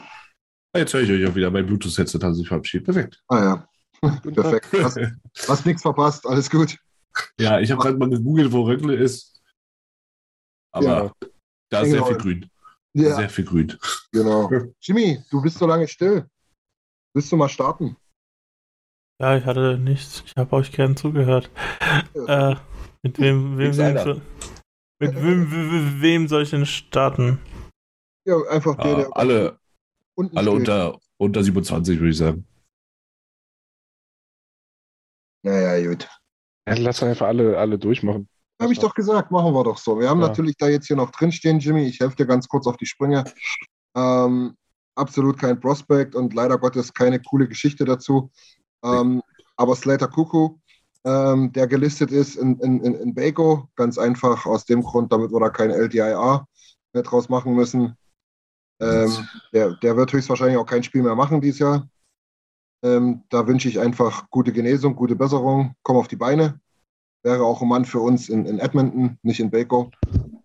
[0.76, 1.52] Jetzt höre ich euch auch wieder.
[1.52, 2.86] Mein Bluetooth-Headset hat sich verabschiedet.
[2.86, 3.24] Perfekt.
[3.28, 3.68] Ah ja.
[4.34, 4.68] Perfekt.
[4.84, 5.00] Hast,
[5.48, 6.78] hast nichts verpasst, alles gut.
[7.40, 9.42] ja, ich habe gerade mal gegoogelt, wo Rögle ist.
[10.74, 11.12] Aber Ja.
[11.70, 12.08] da ist sehr Engelholm.
[12.08, 12.50] viel Grün.
[12.96, 13.78] Ja, Sehr viel Grün.
[14.12, 14.50] genau.
[14.82, 16.28] Jimmy, du bist so lange still.
[17.16, 17.96] Willst du mal starten?
[19.24, 20.22] Ja, ich hatte nichts.
[20.26, 21.50] Ich habe euch gern zugehört.
[22.28, 22.56] Äh,
[23.04, 24.22] mit wem, wem, wem, so,
[25.00, 27.40] mit wem, wem, soll ich denn starten?
[28.26, 29.60] Ja, einfach der, Ja, der alle
[30.16, 30.60] unten alle steht.
[30.60, 32.46] unter, unter 27, würde ich sagen.
[35.46, 36.10] Naja, gut.
[36.68, 38.28] Ja, lass einfach alle, alle durchmachen.
[38.62, 39.98] Habe ich doch gesagt, machen wir doch so.
[40.02, 40.28] Wir haben Ja.
[40.28, 41.86] natürlich da jetzt hier noch drinstehen, Jimmy.
[41.86, 43.24] Ich helfe dir ganz kurz auf die Sprünge.
[43.96, 44.58] Ähm,
[44.96, 48.30] absolut kein Prospect und leider Gottes keine coole Geschichte dazu.
[48.84, 49.22] Ähm,
[49.56, 50.58] aber Slater Kuku,
[51.06, 55.32] ähm, der gelistet ist in, in, in, in Baco, ganz einfach aus dem Grund, damit
[55.32, 56.48] wir da kein LTIA
[56.94, 57.98] mehr draus machen müssen.
[58.80, 59.12] Ähm,
[59.54, 61.88] der, der wird höchstwahrscheinlich auch kein Spiel mehr machen dieses Jahr.
[62.84, 66.60] Ähm, da wünsche ich einfach gute Genesung, gute Besserung, komm auf die Beine.
[67.24, 69.92] Wäre auch ein Mann für uns in, in Edmonton, nicht in Baco.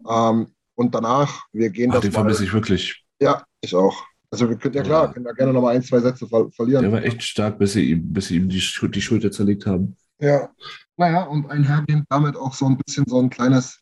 [0.08, 2.20] Ähm, und danach, wir gehen Ach, das den mal.
[2.20, 3.04] vermisse ich wirklich.
[3.20, 4.04] Ja, ich auch.
[4.30, 5.12] Also wir können ja klar, Ja.
[5.12, 6.82] können da gerne noch mal ein, zwei Sätze ver verlieren.
[6.82, 9.66] Der war echt stark, bis sie ihm, bis sie ihm die, Schul- die Schulter zerlegt
[9.66, 9.96] haben.
[10.20, 10.50] Ja.
[10.96, 13.80] Naja, und einhergehend damit auch so ein bisschen so ein kleines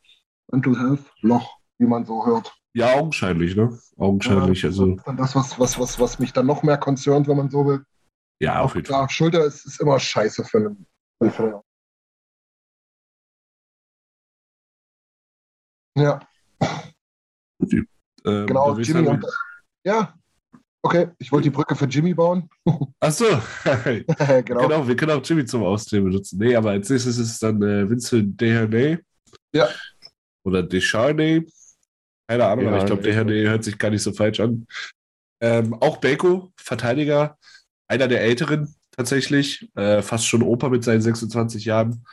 [0.52, 2.54] Mental Health Loch, wie man so hört.
[2.74, 3.76] Ja, augenscheinlich, ne?
[3.96, 4.62] Augenscheinlich.
[4.62, 7.26] Ja, Also, das ist dann das, was, was, was, was mich dann noch mehr concernt,
[7.26, 7.82] wenn man so will.
[8.38, 8.96] ja, auf jeden Fall.
[8.98, 10.86] Klar, Schulter ist, ist immer scheiße für einen.
[11.30, 11.60] Für einen
[15.96, 16.20] ja,
[18.26, 18.76] Ähm, genau.
[18.78, 19.24] Jimmy und,
[19.84, 20.14] ja,
[20.82, 21.08] okay.
[21.18, 22.48] Ich wollte die Brücke für Jimmy bauen.
[23.00, 23.24] Ach so.
[23.64, 24.42] genau.
[24.42, 24.88] genau.
[24.88, 26.38] wir können auch Jimmy zum Austreten benutzen.
[26.38, 28.98] Nee, aber als nächstes ist es dann äh, Vincent Dehernay.
[29.54, 29.68] Ja.
[30.44, 31.46] oder Descharnay.
[32.28, 34.66] Keine Ahnung, Ja, aber ich glaube, der hört sich gar nicht so falsch an.
[35.40, 37.38] Ähm, auch Beko, Verteidiger,
[37.88, 42.04] einer der älteren tatsächlich, äh, fast schon Opa mit seinen 26 Jahren,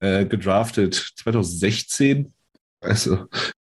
[0.00, 2.32] äh, gedraftet 2016.
[2.80, 3.26] Also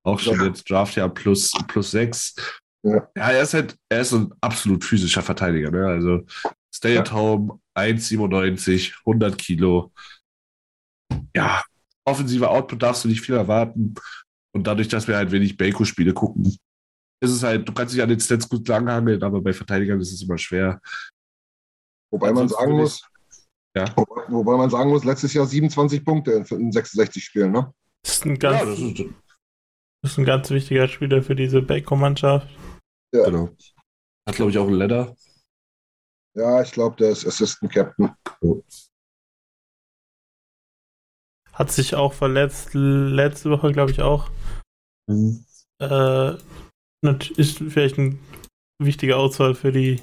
[0.04, 0.46] auch schon Ja.
[0.46, 2.34] jetzt Draftjahr plus, plus 6.
[2.84, 3.08] Ja.
[3.16, 5.70] ja, er ist halt, er ist so ein absolut physischer Verteidiger.
[5.70, 5.86] Ne?
[5.86, 6.26] Also
[6.74, 9.92] Stay at Home, 1,97, 100 Kilo.
[11.36, 11.62] Ja,
[12.04, 13.94] offensiver Output darfst du nicht viel erwarten.
[14.54, 16.44] Und dadurch, dass wir halt wenig Bako-Spiele gucken,
[17.22, 20.12] ist es halt, du kannst dich an den Stats gut langhangeln, aber bei Verteidigern ist
[20.12, 20.80] es immer schwer.
[22.10, 23.02] Wobei man sagen muss,
[23.76, 23.94] Ja.
[23.96, 27.72] wobei, wobei man sagen muss, letztes Jahr 27 Punkte in, in 66 Spielen, ne?
[28.02, 29.04] Das ist ein ganz, Ja, das ist,
[30.02, 32.48] das ist ein ganz wichtiger Spieler für diese Bacon-Mannschaft.
[33.14, 33.24] Ja.
[33.24, 33.48] genau.
[34.26, 35.16] Hat, glaube ich, auch ein Ladder.
[36.34, 38.14] Ja, ich glaube, der ist Assistant Captain.
[41.52, 44.30] Hat sich auch verletzt, letzte Woche, glaube ich, auch.
[45.08, 45.44] Mhm.
[45.80, 46.36] Äh,
[47.36, 48.18] ist vielleicht ein
[48.80, 50.00] wichtiger Auswahl für die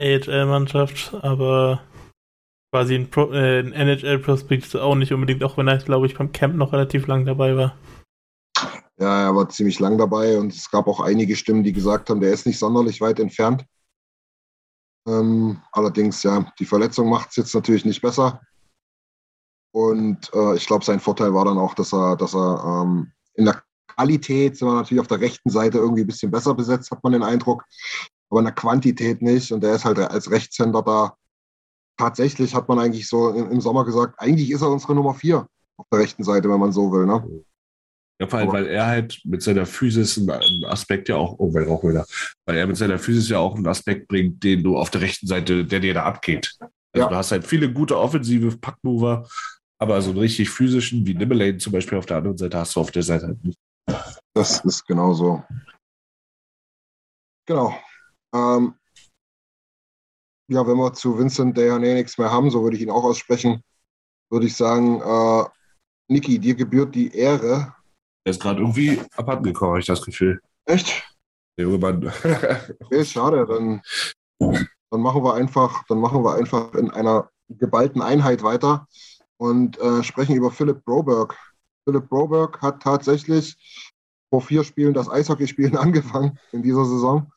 [0.00, 1.82] AHL-Mannschaft, aber
[2.72, 6.16] quasi ein, Pro, äh, ein NHL-Prospekt ist auch nicht unbedingt, auch wenn er, glaube ich,
[6.16, 7.76] beim Camp noch relativ lang dabei war.
[9.00, 12.20] Ja, er war ziemlich lang dabei und es gab auch einige Stimmen, die gesagt haben,
[12.20, 13.64] der ist nicht sonderlich weit entfernt.
[15.08, 18.40] Ähm, allerdings, ja, die Verletzung macht es jetzt natürlich nicht besser.
[19.72, 23.46] Und äh, ich glaube, sein Vorteil war dann auch, dass er, dass er ähm, in
[23.46, 27.02] der Qualität sind wir natürlich auf der rechten Seite irgendwie ein bisschen besser besetzt, hat
[27.02, 27.64] man den Eindruck.
[28.28, 29.50] Aber in der Quantität nicht.
[29.50, 31.16] Und der ist halt als Rechtshänder da.
[31.96, 35.86] Tatsächlich hat man eigentlich so im, Sommer gesagt, eigentlich ist er unsere Nummer vier auf
[35.90, 37.06] der rechten Seite, wenn man so will.
[37.06, 37.44] Ne?
[38.20, 41.66] Ja, vor allem, weil er halt mit seiner Physis einen Aspekt ja auch, oh, weil
[41.68, 42.04] auch wieder,
[42.44, 45.26] weil er mit seiner Physis ja auch einen Aspekt bringt, den du auf der rechten
[45.26, 46.54] Seite, der dir da abgeht.
[46.92, 47.08] Also Ja.
[47.08, 49.26] du hast halt viele gute offensive Packmover,
[49.78, 52.80] aber so einen richtig physischen, wie Nimmelane zum Beispiel auf der anderen Seite, hast du
[52.80, 53.58] auf der Seite halt nicht.
[54.34, 55.42] Das ist genau so.
[57.46, 57.74] Genau.
[58.34, 58.74] Ähm,
[60.48, 63.62] ja, wenn wir zu Vincent Dejanay nichts mehr haben, so würde ich ihn auch aussprechen,
[64.30, 65.44] würde ich sagen, äh,
[66.08, 67.74] Niki, dir gebührt die Ehre.
[68.24, 70.40] Er ist gerade irgendwie abhanden gekommen, habe ich das Gefühl.
[70.66, 71.02] Echt?
[71.56, 72.12] Der junge Mann.
[72.80, 73.46] Okay, schade.
[73.46, 73.82] Dann,
[74.38, 78.86] dann machen wir einfach, dann machen wir einfach in einer geballten Einheit weiter
[79.36, 81.36] und äh, sprechen über Philipp Broberg.
[81.84, 83.56] Philipp Broberg hat tatsächlich
[84.30, 87.32] vor vier Spielen das Eishockeyspielen angefangen in dieser Saison.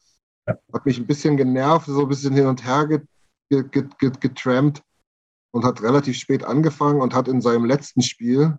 [0.46, 3.04] Hat mich ein bisschen genervt, so ein bisschen hin und her get,
[3.50, 4.84] get, get, get, getrampt
[5.52, 8.58] und hat relativ spät angefangen und hat in seinem letzten Spiel,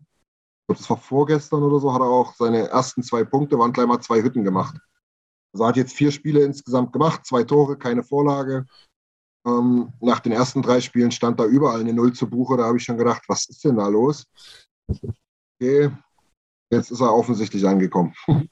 [0.67, 4.01] das war vorgestern oder so, hat er auch seine ersten zwei Punkte, waren gleich mal
[4.01, 4.77] zwei Hütten gemacht.
[5.53, 8.67] Also er hat jetzt vier Spiele insgesamt gemacht, zwei Tore, keine Vorlage.
[9.47, 12.57] Ähm, nach den ersten drei Spielen stand da überall eine Null zu Buche.
[12.57, 14.25] Da habe ich schon gedacht, was ist denn da los?
[15.61, 15.91] Okay,
[16.71, 18.15] jetzt ist er offensichtlich angekommen.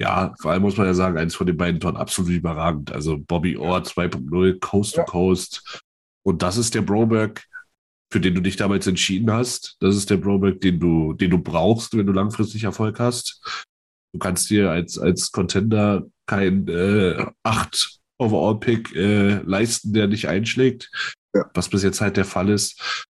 [0.00, 2.90] Ja, vor allem muss man ja sagen, eins von den beiden Toren absolut überragend.
[2.90, 5.04] Also Bobby Orr 2.0, Coast Ja.
[5.04, 5.80] to Coast.
[6.26, 7.44] Und das ist der Broberg,
[8.12, 9.78] für den du dich damals entschieden hast.
[9.80, 13.40] Das ist der Broberg, den du, den du brauchst, wenn du langfristig Erfolg hast.
[14.12, 20.90] Du kannst dir als, als Contender kein äh, 8 Overall-Pick äh, leisten, der dich einschlägt.
[21.34, 21.50] Ja.
[21.54, 23.08] Was bis jetzt halt der Fall ist.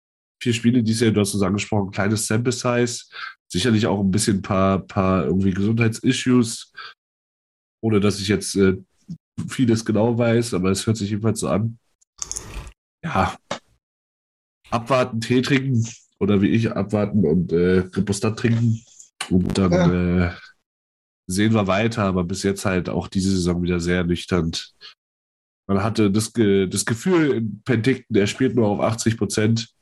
[0.42, 3.04] Vier Spiele dieses Jahr, du hast es angesprochen, kleines Sample Size.
[3.52, 6.72] Sicherlich auch ein bisschen paar, paar irgendwie Gesundheitsissues,
[7.84, 8.78] ohne dass ich jetzt äh,
[9.50, 11.78] vieles genau weiß, aber es hört sich jedenfalls so an.
[13.04, 13.38] Ja,
[14.76, 15.88] abwarten, Tee trinken
[16.20, 18.82] oder wie ich abwarten und äh, Rebustat trinken
[19.30, 20.32] und dann äh,
[21.28, 24.52] sehen wir weiter, aber bis jetzt halt auch diese Saison wieder sehr nüchtern.
[25.68, 29.74] Man hatte das, Ge das Gefühl in Penticton, er spielt nur auf 80 Prozent.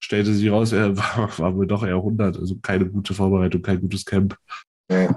[0.00, 2.38] Stellte sich raus, er war, war wohl doch eher 100.
[2.38, 4.36] Also keine gute Vorbereitung, kein gutes Camp.
[4.88, 5.08] Nee.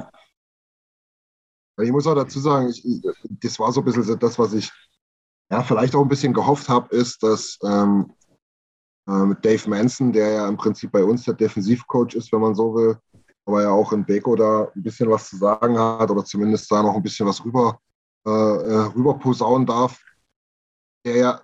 [1.79, 2.83] Ich muss auch dazu sagen, ich,
[3.23, 4.71] das war so ein bisschen das, was ich
[5.51, 8.16] ja, vielleicht auch ein bisschen gehofft habe, ist, dass ähm, äh,
[9.07, 12.75] mit Dave Manson, der ja im Prinzip bei uns der Defensivcoach ist, wenn man so
[12.75, 12.97] will,
[13.45, 16.83] aber ja auch in Beko da ein bisschen was zu sagen hat oder zumindest da
[16.83, 17.79] noch ein bisschen was rüber,
[18.25, 19.99] äh, äh, rüber posaunen darf,
[21.05, 21.41] der ja,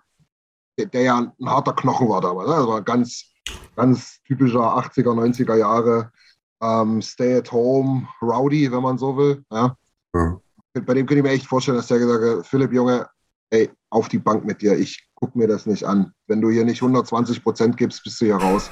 [0.78, 2.50] der, der ja ein harter Knochen war damals.
[2.50, 2.56] Ne?
[2.56, 3.24] Das war ganz,
[3.76, 6.12] ganz typischer 80er, 90er Jahre
[6.62, 9.44] ähm, Stay at Home, Rowdy, wenn man so will.
[9.52, 9.78] Ja?
[10.14, 10.40] Ja.
[10.74, 13.08] Bei dem könnte ich mir echt vorstellen, dass der gesagt hat, Philipp Junge,
[13.52, 16.14] ey, auf die Bank mit dir, ich guck mir das nicht an.
[16.28, 18.72] Wenn du hier nicht 120 Prozent gibst, bist du hier raus.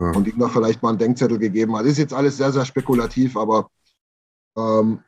[0.00, 0.12] Ja.
[0.12, 1.84] Und ihm da vielleicht mal einen Denkzettel gegeben hat.
[1.84, 3.68] Ist jetzt alles sehr, sehr spekulativ, aber
[4.56, 5.00] ähm,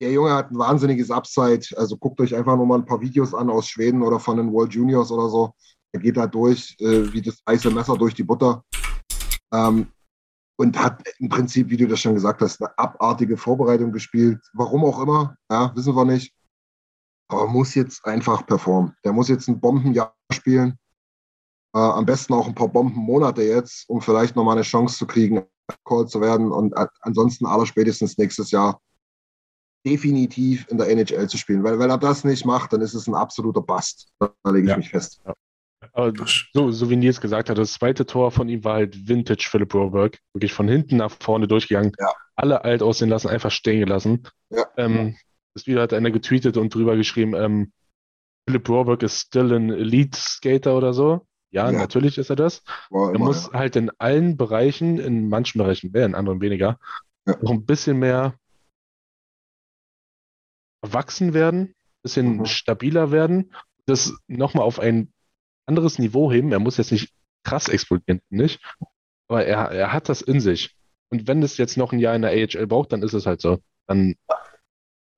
[0.00, 1.66] der Junge hat ein wahnsinniges Upside.
[1.76, 4.72] Also guckt euch einfach mal ein paar Videos an aus Schweden oder von den World
[4.72, 5.52] Juniors oder so.
[5.92, 8.62] Er geht da durch, äh, wie das heiße Messer durch die Butter.
[9.52, 9.88] Ähm,
[10.56, 14.38] und hat im Prinzip, wie du das schon gesagt hast, eine abartige Vorbereitung gespielt.
[14.52, 16.34] Warum auch immer, ja, wissen wir nicht.
[17.30, 18.94] Aber muss jetzt einfach performen.
[19.04, 20.78] Der muss jetzt ein Bombenjahr spielen.
[21.74, 25.44] Äh, am besten auch ein paar Bombenmonate jetzt, um vielleicht nochmal eine Chance zu kriegen,
[25.84, 28.80] Call zu werden und äh, ansonsten allerspätestens nächstes Jahr
[29.86, 31.62] definitiv in der NHL zu spielen.
[31.62, 34.08] Weil wenn er das nicht macht, dann ist es ein absoluter Bast.
[34.18, 34.76] Da lege ich Ja.
[34.76, 35.22] mich fest.
[35.92, 36.12] Aber
[36.52, 39.68] so, so wie Nils gesagt hat, das zweite Tor von ihm war halt Vintage Philip
[39.70, 40.18] Broberg.
[40.34, 41.92] Wirklich von hinten nach vorne durchgegangen.
[41.98, 42.12] Ja.
[42.36, 44.28] Alle alt aussehen lassen, einfach stehen gelassen.
[44.50, 44.66] Ja.
[44.76, 45.16] Ähm,
[45.54, 47.72] das Video hat einer getweetet und drüber geschrieben, ähm,
[48.46, 51.26] Philip Broberg ist still ein Elite Skater oder so.
[51.52, 51.78] Ja, Ja.
[51.78, 52.62] natürlich ist er das.
[52.90, 56.78] War Er immer, muss halt in allen Bereichen, in manchen Bereichen mehr, in anderen weniger,
[57.26, 57.36] Ja.
[57.42, 58.34] noch ein bisschen mehr
[60.82, 62.44] erwachsen werden, ein bisschen Mhm.
[62.46, 63.52] stabiler werden,
[63.86, 65.12] das nochmal auf ein
[65.66, 66.52] anderes Niveau heben.
[66.52, 67.12] Er muss jetzt nicht
[67.44, 68.60] krass explodieren, nicht,
[69.28, 70.74] aber er, er hat das in sich.
[71.10, 73.40] Und wenn es jetzt noch ein Jahr in der AHL braucht, dann ist es halt
[73.40, 73.58] so.
[73.86, 74.14] Dann,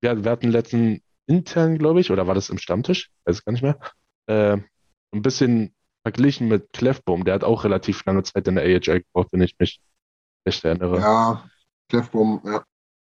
[0.03, 3.11] wir, wir hatten letzten intern, glaube ich, oder war das im Stammtisch?
[3.25, 3.79] Weiß es gar nicht mehr.
[4.27, 4.59] Äh,
[5.13, 7.25] ein bisschen verglichen mit Clefbaum.
[7.25, 9.81] Der hat auch relativ lange Zeit in der AHL gebraucht, wenn ich mich
[10.47, 10.99] recht erinnere.
[10.99, 11.51] ja,
[11.89, 12.65] Clefbaum, ja,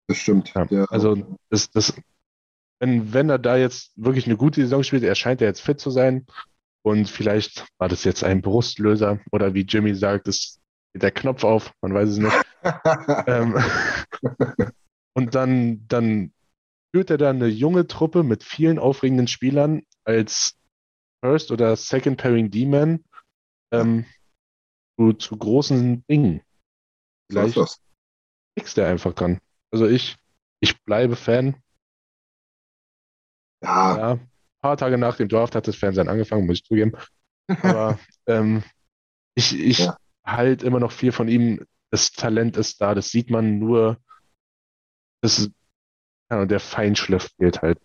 [0.07, 0.53] das stimmt.
[0.55, 1.93] Ja, Der, also das, das,
[2.79, 5.79] wenn, wenn er da jetzt wirklich eine gute Saison spielt, er scheint ja jetzt fit
[5.79, 6.25] zu sein
[6.83, 10.59] und vielleicht war das jetzt ein Brustlöser oder wie Jimmy sagt, es
[10.93, 12.41] geht der Knopf auf, man weiß es nicht.
[13.27, 13.57] ähm,
[15.13, 16.31] und dann, dann
[16.95, 20.55] führt er da eine junge Truppe mit vielen aufregenden Spielern als
[21.21, 23.03] First oder Second Pairing D-Man
[23.73, 24.05] ähm,
[24.97, 26.41] zu, zu großen Dingen.
[27.29, 27.57] Vielleicht
[28.55, 29.41] wächst er einfach dran.
[29.71, 30.15] Also ich,
[30.61, 31.57] ich bleibe Fan.
[33.61, 34.29] Ja, Ja, ein
[34.61, 36.93] paar Tage nach dem Draft hat das Fernsehen angefangen, muss ich zugeben.
[37.59, 38.63] Aber ähm,
[39.35, 39.97] ich, ich Ja.
[40.25, 41.59] halte immer noch viel von ihm.
[41.91, 43.97] Das Talent ist da, das sieht man nur.
[45.21, 45.49] Das
[46.31, 47.79] ja, der Feinschliff fehlt halt.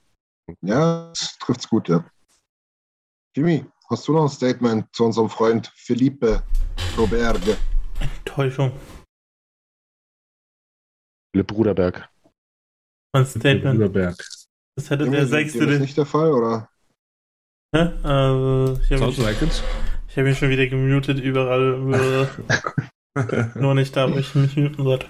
[0.62, 2.04] ja, das trifft's gut, ja.
[3.36, 6.42] Jimmy, hast du noch ein Statement zu unserem Freund Felipe
[6.96, 7.56] Roberde?
[8.24, 8.72] Täuschung.
[11.32, 12.08] Philipp Bruderberg.
[13.12, 13.76] Mein Statement.
[13.76, 14.16] Überberg.
[14.76, 15.58] Das hätte Jimmy, der sechste.
[15.58, 16.68] ist Den, nicht der Fall, oder?
[17.74, 17.92] Hä?
[18.02, 19.62] Also, ich habe Sounds mich, like it.
[20.08, 22.28] ich hab mich schon wieder gemutet überall.
[23.14, 25.06] Äh, nur nicht da, wo ich mich muten sollte.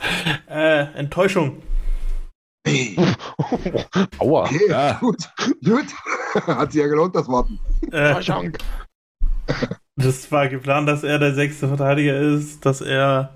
[0.47, 1.63] Äh, Enttäuschung.
[2.67, 2.97] Hey,
[4.19, 4.45] Aua.
[4.45, 4.99] okay, Ja.
[5.01, 5.29] gut,
[5.65, 5.87] gut.
[6.47, 7.59] Hat sich ja gelohnt, das Warten.
[7.91, 8.53] Äh,
[9.97, 13.35] das war geplant, dass er der sechste Verteidiger ist, dass er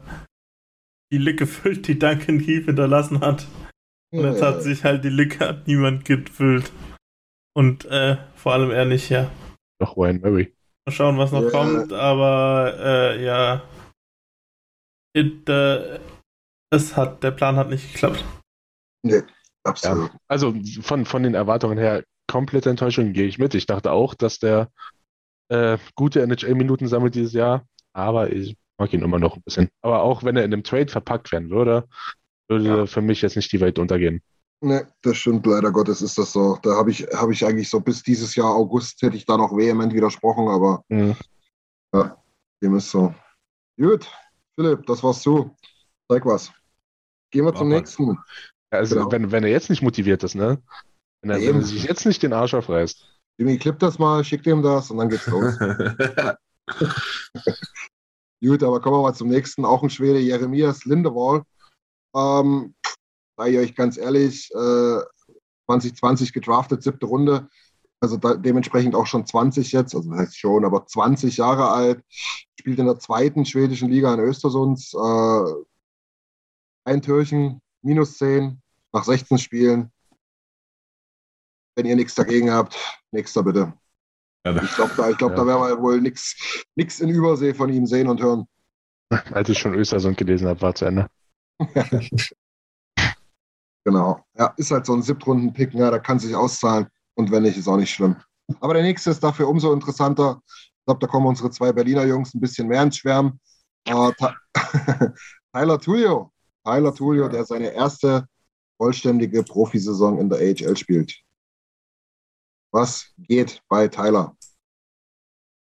[1.12, 3.47] die Lücke füllt, die Duncan Keith hinterlassen hat.
[4.12, 6.70] Und jetzt hat sich halt die Lücke hat niemand gefüllt.
[7.57, 9.31] Und äh, vor allem er nicht, ja.
[9.81, 10.55] Doch, Wayne Murray.
[10.87, 11.51] Mal schauen, was noch Ja.
[11.51, 13.62] kommt, aber äh, ja.
[15.16, 15.99] It, äh,
[16.70, 18.25] es hat, der Plan hat nicht geklappt.
[19.05, 19.22] Nee,
[19.64, 20.11] absolut.
[20.28, 23.55] Also von, von den Erwartungen her komplette Enttäuschung gehe ich mit.
[23.55, 24.70] Ich dachte auch, dass der
[25.50, 29.68] äh, gute NHL-Minuten sammelt dieses Jahr, aber ich mag ihn immer noch ein bisschen.
[29.82, 31.86] Aber auch wenn er in einem Trade verpackt werden würde,
[32.48, 32.86] würde Ja.
[32.86, 34.22] für mich jetzt nicht die Welt untergehen.
[34.62, 36.59] Nee, das stimmt, leider Gottes ist das so.
[36.62, 39.55] Da habe ich, hab ich eigentlich so bis dieses Jahr August hätte ich da noch
[39.55, 41.14] vehement widersprochen, aber Mhm.
[42.62, 43.14] dem ist so.
[43.78, 44.11] Gut,
[44.55, 45.55] Philipp, das war's du.
[46.11, 46.50] Zeig was.
[47.30, 47.80] Gehen wir zum Mach mal.
[47.80, 48.18] nächsten.
[48.77, 49.11] Also Genau.
[49.12, 50.62] wenn, wenn er jetzt nicht motiviert ist, ne?
[51.22, 53.07] Wenn er, wenn er sich jetzt nicht den Arsch aufreißt.
[53.39, 55.59] Jimmy, klipp das mal, schick dem das und dann geht's los.
[58.43, 59.64] Gut, aber kommen wir mal zum nächsten.
[59.64, 61.43] Auch ein Schwede, Jeremias Lindewall.
[62.14, 62.75] Ähm,
[63.37, 65.01] sei ich euch ganz ehrlich, äh,
[65.66, 67.49] 2020 gedraftet, siebte Runde.
[68.01, 72.05] Also da, dementsprechend auch schon 20 jetzt, also das heißt schon, aber 20 Jahre alt.
[72.61, 74.93] Spielt in der zweiten schwedischen Liga in Östersunds.
[74.95, 75.45] Äh,
[76.87, 78.61] ein Türchen, minus 10,
[78.95, 79.92] nach 16 Spielen.
[81.76, 82.76] Wenn ihr nichts dagegen habt,
[83.11, 83.72] nächster bitte.
[84.47, 85.36] Ja, Ich glaube, da, ich glaub, Ja.
[85.38, 88.47] da werden wir wohl nichts in Übersee von ihm sehen und hören.
[89.32, 91.09] Als ich schon Östersund gelesen habe, war zu Ende.
[93.86, 94.24] Genau.
[94.38, 96.86] Ja, ist halt so ein Siebtrunden-Pick, ja, da kann sich auszahlen.
[97.16, 98.16] Und wenn nicht, ist auch nicht schlimm.
[98.61, 100.40] Aber der nächste ist dafür umso interessanter.
[100.47, 103.38] Ich glaube, da kommen unsere zwei Berliner Jungs ein bisschen mehr ins Schwärmen.
[103.86, 104.12] Äh,
[105.53, 106.32] Tyler Tullio.
[106.64, 108.26] Tyler Tullio, der seine erste
[108.77, 111.20] vollständige Profisaison in der AHL spielt.
[112.72, 114.37] Was geht bei Tyler?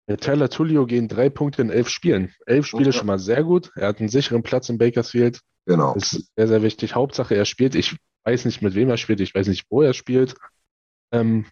[0.09, 2.35] Der Tyler Tullio gehen drei Punkte in elf Spielen.
[2.47, 2.93] Elf Spiele Ja.
[2.93, 3.71] schon mal sehr gut.
[3.75, 5.41] Er hat einen sicheren Platz in Bakersfield.
[5.67, 5.95] Genau.
[5.95, 6.95] Das ist sehr, sehr wichtig.
[6.95, 7.75] Hauptsache, er spielt.
[7.75, 9.21] Ich weiß nicht, mit wem er spielt.
[9.21, 10.35] Ich weiß nicht, wo er spielt.
[11.13, 11.47] Ähm,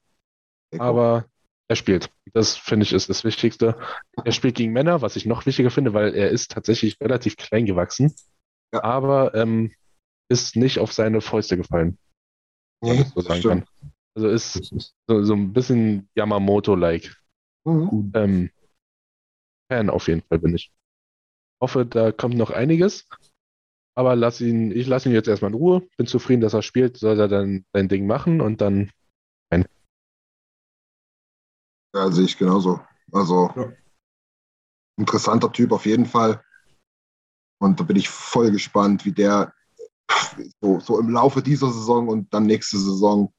[0.78, 1.26] aber
[1.68, 2.10] er spielt.
[2.34, 3.78] Das finde ich ist das Wichtigste.
[4.22, 7.66] Er spielt gegen Männer, was ich noch wichtiger finde, weil er ist tatsächlich relativ klein
[7.66, 8.14] gewachsen.
[8.74, 8.84] Ja.
[8.84, 9.70] aber ähm,
[10.32, 11.98] ist nicht auf seine Fäuste gefallen,
[12.80, 13.66] Nee, das so sagen stimmt.
[13.80, 13.92] kann.
[14.14, 14.72] Also ist
[15.06, 17.14] so, so ein bisschen Yamamoto-like.
[17.64, 18.10] Mhm.
[18.14, 18.50] Ähm,
[19.70, 20.72] Fan auf jeden Fall bin ich.
[21.60, 23.06] Hoffe, da kommt noch einiges.
[23.94, 25.86] Aber lass ihn, ich lasse ihn jetzt erstmal in Ruhe.
[25.96, 26.96] Bin zufrieden, dass er spielt.
[26.96, 28.90] Soll er dann sein Ding machen und dann
[31.94, 32.80] Ja, sehe ich genauso.
[33.12, 33.70] Also Ja.
[34.98, 36.42] interessanter Typ auf jeden Fall.
[37.60, 39.52] Und da bin ich voll gespannt, wie der
[40.60, 43.32] so, so im Laufe dieser Saison und dann nächste Saison,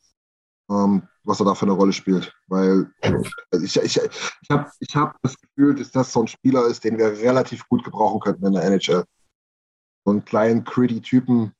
[0.69, 2.33] ähm, was er da für eine Rolle spielt.
[2.47, 2.91] Weil
[3.51, 6.83] also ich, ich, ich habe ich hab das Gefühl, dass das so ein Spieler ist,
[6.83, 9.05] den wir relativ gut gebrauchen könnten in der NHL.
[10.05, 11.53] So einen kleinen, gritty Typen,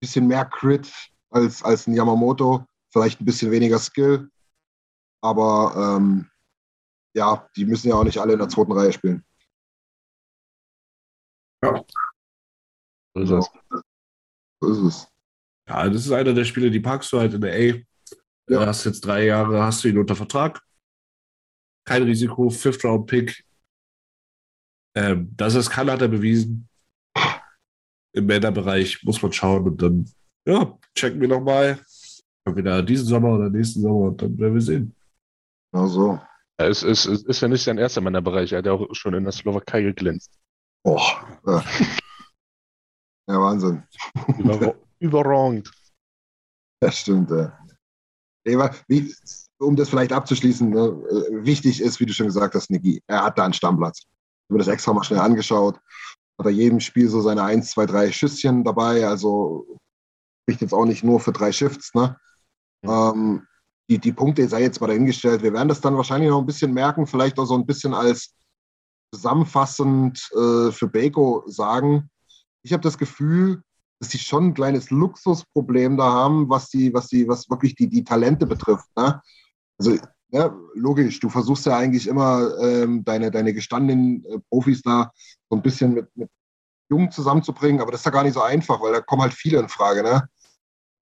[0.00, 0.92] bisschen mehr Crit
[1.30, 4.30] als, als ein Yamamoto, vielleicht ein bisschen weniger Skill,
[5.22, 6.30] aber ähm,
[7.14, 9.24] ja, die müssen ja auch nicht alle in der zweiten Reihe spielen.
[13.14, 13.50] so ist es.
[14.64, 15.08] So ist es.
[15.68, 17.58] Ja, das ist einer der Spiele, die packst du halt in der A.
[17.58, 17.80] Ja.
[18.46, 20.62] Du hast jetzt drei Jahre, hast du ihn unter Vertrag.
[21.86, 23.44] Kein Risiko, Fifth-Round-Pick.
[24.96, 26.68] Ähm, dass es kann, hat er bewiesen.
[28.12, 30.10] Im Männerbereich muss man schauen und dann,
[30.46, 31.80] ja, checken wir nochmal.
[32.46, 34.94] Entweder diesen Sommer oder nächsten Sommer und dann werden wir sehen.
[35.72, 36.20] Genau so.
[36.60, 38.52] Ja, Es ist, es ist ja nicht sein erster Männerbereich.
[38.52, 40.38] Er hat ja auch schon in der Slowakei geglänzt.
[40.84, 41.40] Boah.
[41.46, 41.64] Ja.
[43.28, 43.82] ja, Wahnsinn.
[44.38, 45.70] Über, überragend.
[46.80, 47.30] Das stimmt.
[47.30, 47.58] Ja.
[48.88, 49.14] Wie,
[49.58, 53.24] um das vielleicht abzuschließen, ne, äh, wichtig ist, wie du schon gesagt hast, Niki, er
[53.24, 54.00] hat da einen Stammplatz.
[54.00, 54.06] Ich
[54.48, 55.80] habe mir das extra mal schnell angeschaut.
[56.38, 59.06] Hat er jedem Spiel so seine 1, 2, 3 Schüsschen dabei.
[59.06, 59.78] Also
[60.44, 61.94] spricht jetzt auch nicht nur für drei Shifts.
[61.94, 62.18] Ne?
[62.82, 63.46] Ähm,
[63.88, 65.42] die, die Punkte sei jetzt mal dahingestellt.
[65.42, 68.34] Wir werden das dann wahrscheinlich noch ein bisschen merken, vielleicht auch so ein bisschen als
[69.14, 72.10] zusammenfassend äh, für Beko sagen.
[72.64, 73.62] Ich habe das Gefühl,
[74.00, 77.88] dass die schon ein kleines Luxusproblem da haben, was die, was die, was wirklich die,
[77.88, 78.88] die Talente betrifft.
[78.96, 79.20] Ne?
[79.78, 79.96] Also
[80.30, 85.12] ja, logisch, du versuchst ja eigentlich immer ähm, deine, deine gestandenen äh, Profis da
[85.48, 86.28] so ein bisschen mit, mit
[86.90, 89.60] Jungen zusammenzubringen, aber das ist ja gar nicht so einfach, weil da kommen halt viele
[89.60, 90.02] in Frage.
[90.02, 90.28] Ne?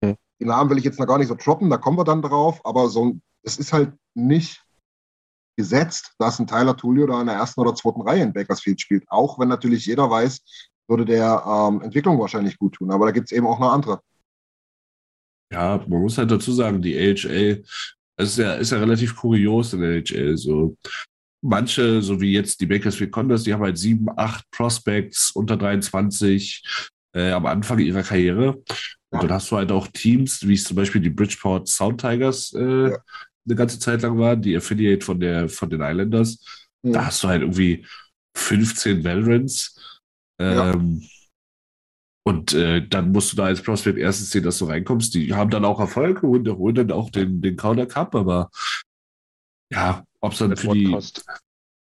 [0.03, 0.15] Hm.
[0.39, 2.61] Die Namen will ich jetzt noch gar nicht so droppen, da kommen wir dann drauf,
[2.63, 4.63] aber so es ist halt nicht
[5.57, 9.03] gesetzt, dass ein Tyler Tulio da in der ersten oder zweiten Reihe in Bakersfield spielt.
[9.09, 10.41] Auch wenn natürlich jeder weiß,
[10.87, 12.91] würde der ähm, Entwicklung wahrscheinlich gut tun.
[12.91, 14.01] Aber da gibt es eben auch noch andere.
[15.51, 17.63] Ja, man muss halt dazu sagen, die AHL,
[18.17, 20.37] ist ja, ist ja relativ kurios in der AHL.
[20.37, 20.77] So
[21.41, 26.63] manche, so wie jetzt die Bakersfield Condors, die haben halt sieben, acht Prospects unter 23
[27.15, 28.55] äh, am Anfang ihrer Karriere.
[29.11, 32.53] Und dann hast du halt auch Teams, wie es zum Beispiel die Bridgeport Sound Tigers
[32.53, 32.97] äh, Ja.
[33.45, 36.39] eine ganze Zeit lang waren, die Affiliate von der von den Islanders.
[36.83, 36.93] Hm.
[36.93, 37.85] Da hast du halt irgendwie
[38.35, 39.92] 15 Veterans.
[40.39, 40.71] Ja.
[40.73, 41.03] Ähm,
[42.25, 45.13] und äh, dann musst du da als Prospect erstens sehen, dass du reinkommst.
[45.13, 48.49] Die haben dann auch Erfolg und holen dann auch den, den Counter Cup, aber
[49.71, 51.25] ja, ob es dann Das für die, kostet.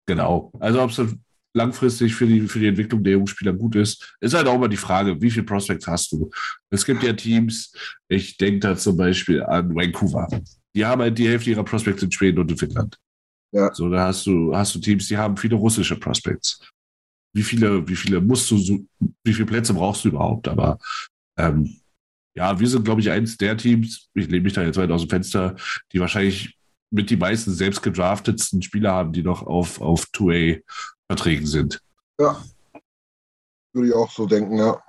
[0.07, 1.21] genau, also ob es dann
[1.53, 4.69] langfristig für die, für die Entwicklung der jungen Spieler gut ist, ist halt auch immer
[4.69, 6.31] die Frage, wie viele Prospects hast du?
[6.71, 7.73] Es gibt ja Teams,
[8.09, 10.29] ich denke da zum Beispiel an Vancouver.
[10.77, 12.97] Die haben halt die Hälfte ihrer Prospects in Schweden und in Finnland.
[13.53, 13.75] Ja.
[13.75, 16.61] So, da hast du, hast du Teams, die haben viele russische Prospects.
[17.33, 18.87] Wie viele, wie viele musst du,
[19.25, 20.49] wie viele Plätze brauchst du überhaupt?
[20.49, 20.79] Aber
[21.37, 21.77] ähm,
[22.35, 25.03] ja, wir sind, glaube ich, eins der Teams, ich lehne mich da jetzt weit aus
[25.03, 25.57] dem Fenster,
[25.93, 26.57] die wahrscheinlich
[26.91, 31.81] mit die meisten selbst gedraftetsten Spieler haben, die noch auf, auf 2A-Verträgen sind.
[32.19, 32.43] Ja.
[33.73, 34.83] Würde ich auch so denken, ja.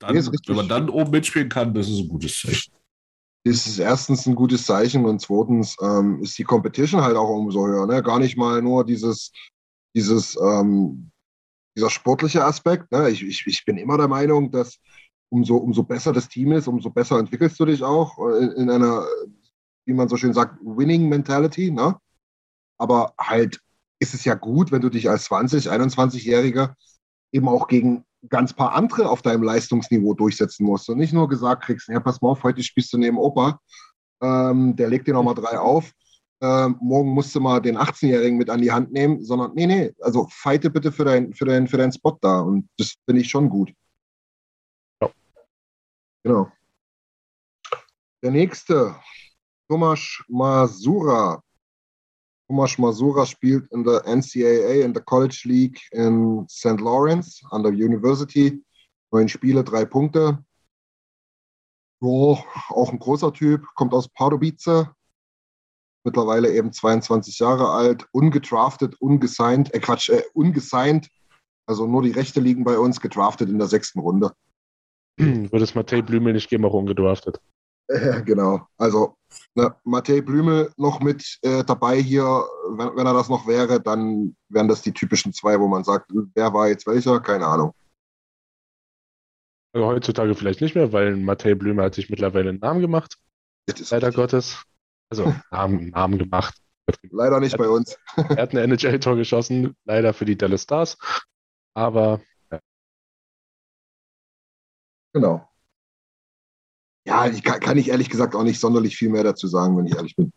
[0.00, 2.72] Dann, Nee, wenn man dann oben mitspielen kann, das ist ein gutes Zeichen.
[3.44, 7.66] Das ist erstens ein gutes Zeichen und zweitens ähm, ist die Competition halt auch umso
[7.66, 7.86] höher.
[7.86, 8.02] Ne?
[8.02, 9.32] Gar nicht mal nur dieses,
[9.94, 11.10] dieses, ähm,
[11.76, 12.90] dieser sportliche Aspekt.
[12.92, 13.10] Ne?
[13.10, 14.78] Ich, ich, ich bin immer der Meinung, dass
[15.30, 18.70] umso, umso besser das Team ist, umso besser entwickelst du dich auch äh, in, in
[18.70, 19.06] einer,
[19.86, 21.70] wie man so schön sagt, Winning Mentality.
[21.70, 21.96] Ne?
[22.78, 23.60] Aber halt
[24.00, 26.74] ist es ja gut, wenn du dich als 20-, 21-Jähriger
[27.32, 31.64] eben auch gegen ganz paar andere auf deinem Leistungsniveau durchsetzen musst und nicht nur gesagt
[31.64, 33.60] kriegst, ja, pass mal auf, heute spielst du neben Opa,
[34.20, 35.92] ähm, der legt dir nochmal drei auf,
[36.40, 39.92] ähm, morgen musst du mal den 18-Jährigen mit an die Hand nehmen, sondern nee, nee,
[40.00, 43.28] also fighte bitte für, dein, für, dein, für deinen Spot da und das finde ich
[43.28, 43.72] schon gut.
[45.00, 45.10] Ja.
[46.22, 46.52] Genau.
[48.22, 48.96] Der nächste,
[49.68, 51.42] Thomas Masura.
[52.48, 56.80] Thomas Masura spielt in der NCAA, in der College League in St.
[56.80, 58.64] Lawrence an der University.
[59.10, 60.42] Neun Spiele, drei Punkte.
[62.00, 64.88] Ja, auch ein großer Typ, kommt aus Pardubice.
[66.08, 71.08] Mittlerweile eben 22 Jahre alt, ungedraftet, ungesigned, äh Quatsch, äh, ungesigned
[71.66, 74.32] Also nur die Rechte liegen bei uns, gedraftet in der sechsten Runde.
[75.18, 77.40] Würde es Matej Blümel nicht geben, auch ungedraftet.
[77.90, 78.66] Ja, genau.
[78.78, 79.16] Also
[79.54, 82.24] ne, Matej Blümel noch mit äh, dabei hier,
[82.70, 86.10] wenn, wenn er das noch wäre, dann wären das die typischen zwei, wo man sagt,
[86.34, 87.20] wer war jetzt welcher?
[87.20, 87.74] Keine Ahnung.
[89.74, 93.18] Also heutzutage vielleicht nicht mehr, weil Matej Blümel hat sich mittlerweile einen Namen gemacht,
[93.66, 94.14] leider richtig.
[94.14, 94.62] Gottes.
[95.10, 96.54] Also Namen, Namen gemacht.
[97.10, 97.98] Leider nicht bei uns.
[98.16, 100.96] Er hat ein NHL-Tor geschossen, leider für die Dallas Stars.
[101.74, 102.20] Aber
[105.12, 105.48] Genau.
[107.06, 109.86] Ja, ich kann, kann ich ehrlich gesagt auch nicht sonderlich viel mehr dazu sagen, wenn
[109.86, 110.32] ich ehrlich bin.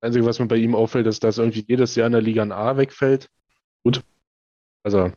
[0.00, 2.42] das Einzige, was mir bei ihm auffällt, ist, dass irgendwie jedes Jahr in der Liga
[2.42, 3.30] ein A wegfällt.
[3.84, 4.02] Gut.
[4.84, 5.12] Also,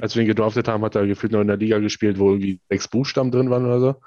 [0.00, 2.60] als wir ihn gedraftet haben, hat er gefühlt noch in der Liga gespielt, wo irgendwie
[2.68, 4.00] sechs Buchstaben drin waren oder so.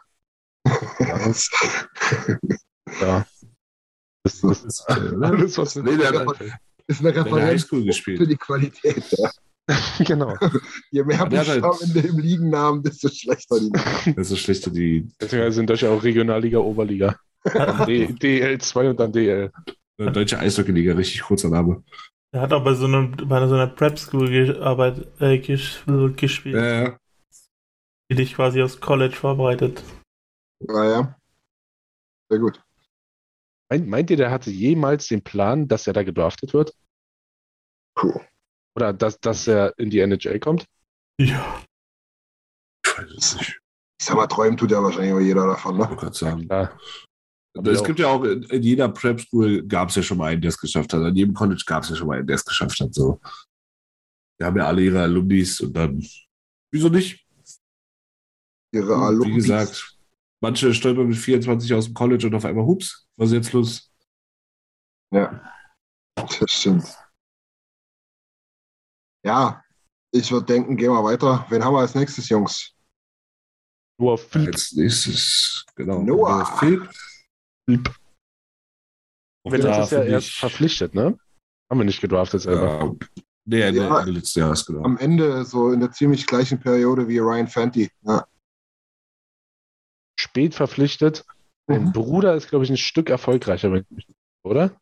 [3.01, 3.23] Ja.
[4.23, 6.25] Das ist alles, was Nee, der
[6.87, 9.03] ist eine in der Referenz für die Qualität.
[9.11, 9.29] Ja.
[9.99, 10.35] Genau.
[10.89, 14.13] Je mehr hat halt- Buchstaben im Ligennamen, desto schlechter die.
[14.15, 17.19] Das ist schlechter, die Deswegen sind das ja auch Regionalliga, Oberliga.
[17.43, 19.51] Dann D, DL2 und dann DL.
[19.97, 21.83] äh, deutsche Eishockey-Liga, richtig kurzer Name.
[22.31, 25.83] Er hat auch bei so, einem, bei so einer Prep School gearbeitet, äh, ges
[26.15, 26.91] gespielt, Äh,
[28.09, 29.83] die dich quasi aufs College vorbereitet.
[30.61, 31.15] Naja.
[32.29, 32.59] Sehr gut.
[33.69, 36.73] Meint, meint ihr, der hatte jemals den Plan, dass er da gedraftet wird?
[37.95, 38.19] Puh.
[38.75, 40.65] Oder dass, dass er in die NHL kommt?
[41.19, 41.63] Ja.
[42.85, 43.59] ich weiß es nicht.
[43.99, 45.89] Ich sag mal, träumen tut ja wahrscheinlich aber jeder davon, Ich ne?
[45.89, 46.47] wollte gerade sagen.
[46.47, 46.79] Klar.
[47.57, 50.41] Aber es gibt ja auch, in jeder Prep School gab es ja schon mal einen,
[50.41, 51.01] der es geschafft hat.
[51.01, 52.93] An jedem College gab es ja schon mal einen, der es geschafft hat.
[52.93, 53.19] So.
[54.39, 56.01] Die haben ja alle ihre Alumnis und dann,
[56.71, 57.25] wieso nicht?
[58.73, 59.35] Ihre Wie Alumnis.
[59.43, 59.97] gesagt,
[60.41, 63.91] manche stolpern mit 24 aus dem College und auf einmal, hups, was ist jetzt los?
[65.13, 65.53] Ja,
[66.15, 66.85] das stimmt.
[69.25, 69.63] Ja,
[70.13, 71.45] ich würde denken, gehen wir weiter.
[71.49, 72.73] Wen haben wir als nächstes, Jungs?
[74.01, 74.53] Auf Philipp.
[74.55, 76.01] Als nächstes, genau.
[76.01, 76.45] Noah.
[76.57, 76.89] Philipp.
[77.67, 77.89] Philipp.
[79.45, 81.17] Auch Wenn da das ist ja finde erst ich- verpflichtet, ne?
[81.69, 82.79] Haben wir nicht gedraftet selber.
[82.79, 82.95] Ja,
[83.45, 83.99] nee, Ja.
[83.99, 84.83] Ende letzten Jahres, genau.
[84.83, 87.91] Am Ende so in der ziemlich gleichen Periode wie Ryan Fanti.
[88.01, 88.25] Ja.
[90.19, 91.25] Spät verpflichtet.
[91.69, 91.91] Mein Mhm.
[91.93, 93.71] Bruder ist, glaube ich, ein Stück erfolgreicher,
[94.43, 94.75] oder?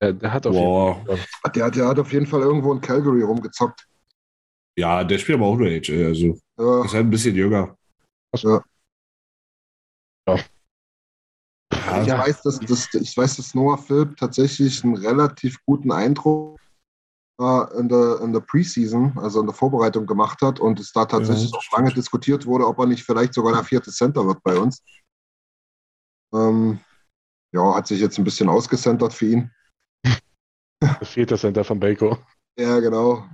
[0.00, 1.04] Der, der hat auf Boah.
[1.04, 1.52] jeden Fall.
[1.52, 3.86] Der, der hat auf jeden Fall irgendwo in Calgary rumgezockt.
[4.78, 7.76] Ja, der spielt aber auch nur HL, also Ja, ist halt ein bisschen jünger.
[8.34, 8.48] ich,
[12.08, 16.58] weiß, dass, dass, ich weiß, dass Noah Philipp tatsächlich einen relativ guten Eindruck
[17.40, 21.04] äh, in, der, in der Preseason, also in der Vorbereitung gemacht hat und es da
[21.04, 21.58] tatsächlich Ja.
[21.58, 24.82] auch lange diskutiert wurde, ob er nicht vielleicht sogar der vierte Center wird bei uns.
[26.34, 26.80] Ähm,
[27.52, 29.50] ja, hat sich jetzt ein bisschen ausgecentert für ihn.
[30.82, 32.18] Der vierte Center von Baco.
[32.58, 33.24] Ja, genau.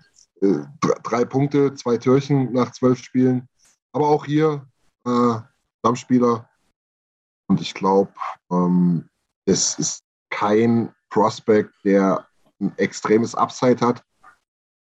[0.40, 3.48] Äh, Drei, drei Punkte, zwei Türchen nach zwölf Spielen.
[3.92, 4.66] Aber auch hier
[5.06, 5.40] äh,
[5.78, 6.48] Stammspieler.
[7.48, 8.12] Und ich glaube,
[8.52, 9.08] ähm,
[9.46, 12.26] es ist kein Prospect, der
[12.60, 14.04] ein extremes Upside hat,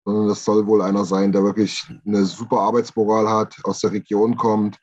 [0.04, 4.36] sondern das soll wohl einer sein, der wirklich eine super Arbeitsmoral hat, aus der Region
[4.36, 4.76] kommt,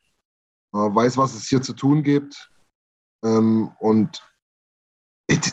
[0.74, 2.52] äh, weiß, was es hier zu tun gibt.
[3.24, 4.24] Ähm, und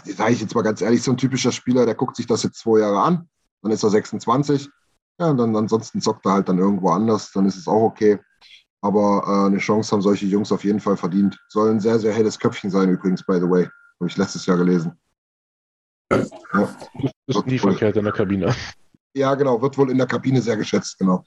[0.04, 2.58] sage ich jetzt mal ganz ehrlich, so ein typischer Spieler, der guckt sich das jetzt
[2.58, 3.28] zwei Jahre an,
[3.62, 4.68] dann ist er 26.
[5.18, 8.18] Ja, und dann ansonsten zockt er halt dann irgendwo anders, dann ist es auch okay.
[8.82, 11.38] Aber äh, eine Chance haben solche Jungs auf jeden Fall verdient.
[11.48, 13.64] Soll ein sehr, sehr helles Köpfchen sein, übrigens, by the way.
[13.98, 14.92] Habe ich letztes Jahr gelesen.
[16.12, 16.76] Ja,
[17.26, 18.54] Ist nie verkehrt in der Kabine.
[19.14, 21.24] ja, genau, wird wohl in der Kabine sehr geschätzt, genau.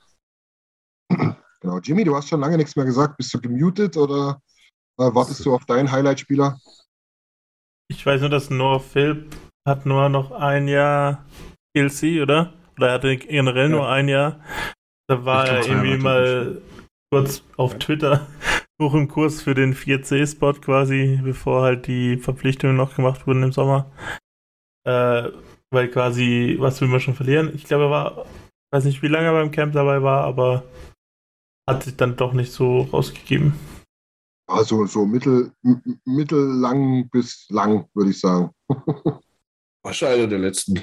[1.59, 1.79] genau.
[1.79, 3.17] Jimmy, du hast schon lange nichts mehr gesagt.
[3.17, 4.41] Bist du gemutet oder
[4.99, 6.59] wartest du auf deinen Highlight-Spieler?
[7.89, 9.35] Ich weiß nur, dass Noah Philp
[9.67, 11.25] hat nur noch ein Jahr
[11.73, 12.53] PLC, oder?
[12.77, 14.39] Oder er hatte generell nur ein Jahr.
[15.07, 16.61] Da war er irgendwie mal
[17.11, 18.27] kurz auf Twitter
[18.81, 23.51] hoch im Kurs für den 4C-Spot quasi, bevor halt die Verpflichtungen noch gemacht wurden im
[23.51, 23.91] Sommer.
[24.87, 25.29] Äh,
[25.71, 27.51] weil quasi, was will man schon verlieren?
[27.53, 28.25] Ich glaube, er war,
[28.71, 30.63] weiß nicht, wie lange er beim Camp dabei war, aber
[31.69, 33.53] hat sich dann doch nicht so rausgegeben.
[34.49, 35.51] Also so mittel,
[36.05, 38.49] mittellang bis lang, würde ich sagen.
[39.83, 40.81] Wahrscheinlich der letzten.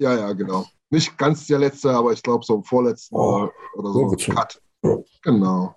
[0.00, 0.66] Ja, ja, genau.
[0.90, 3.48] Nicht ganz der letzte, aber ich glaube so im vorletzten Oh.
[3.74, 4.32] oder, So so.
[4.32, 4.60] Cut.
[4.82, 4.96] Ja.
[5.22, 5.74] Genau.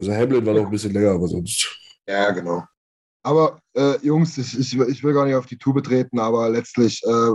[0.00, 1.68] Also Hamlin war noch ein bisschen länger, aber sonst.
[2.08, 2.64] Ja, genau.
[3.22, 6.48] Aber äh, Jungs, ich, ich, will- ich will gar nicht auf die Tube treten, aber
[6.50, 7.30] letztlich, äh,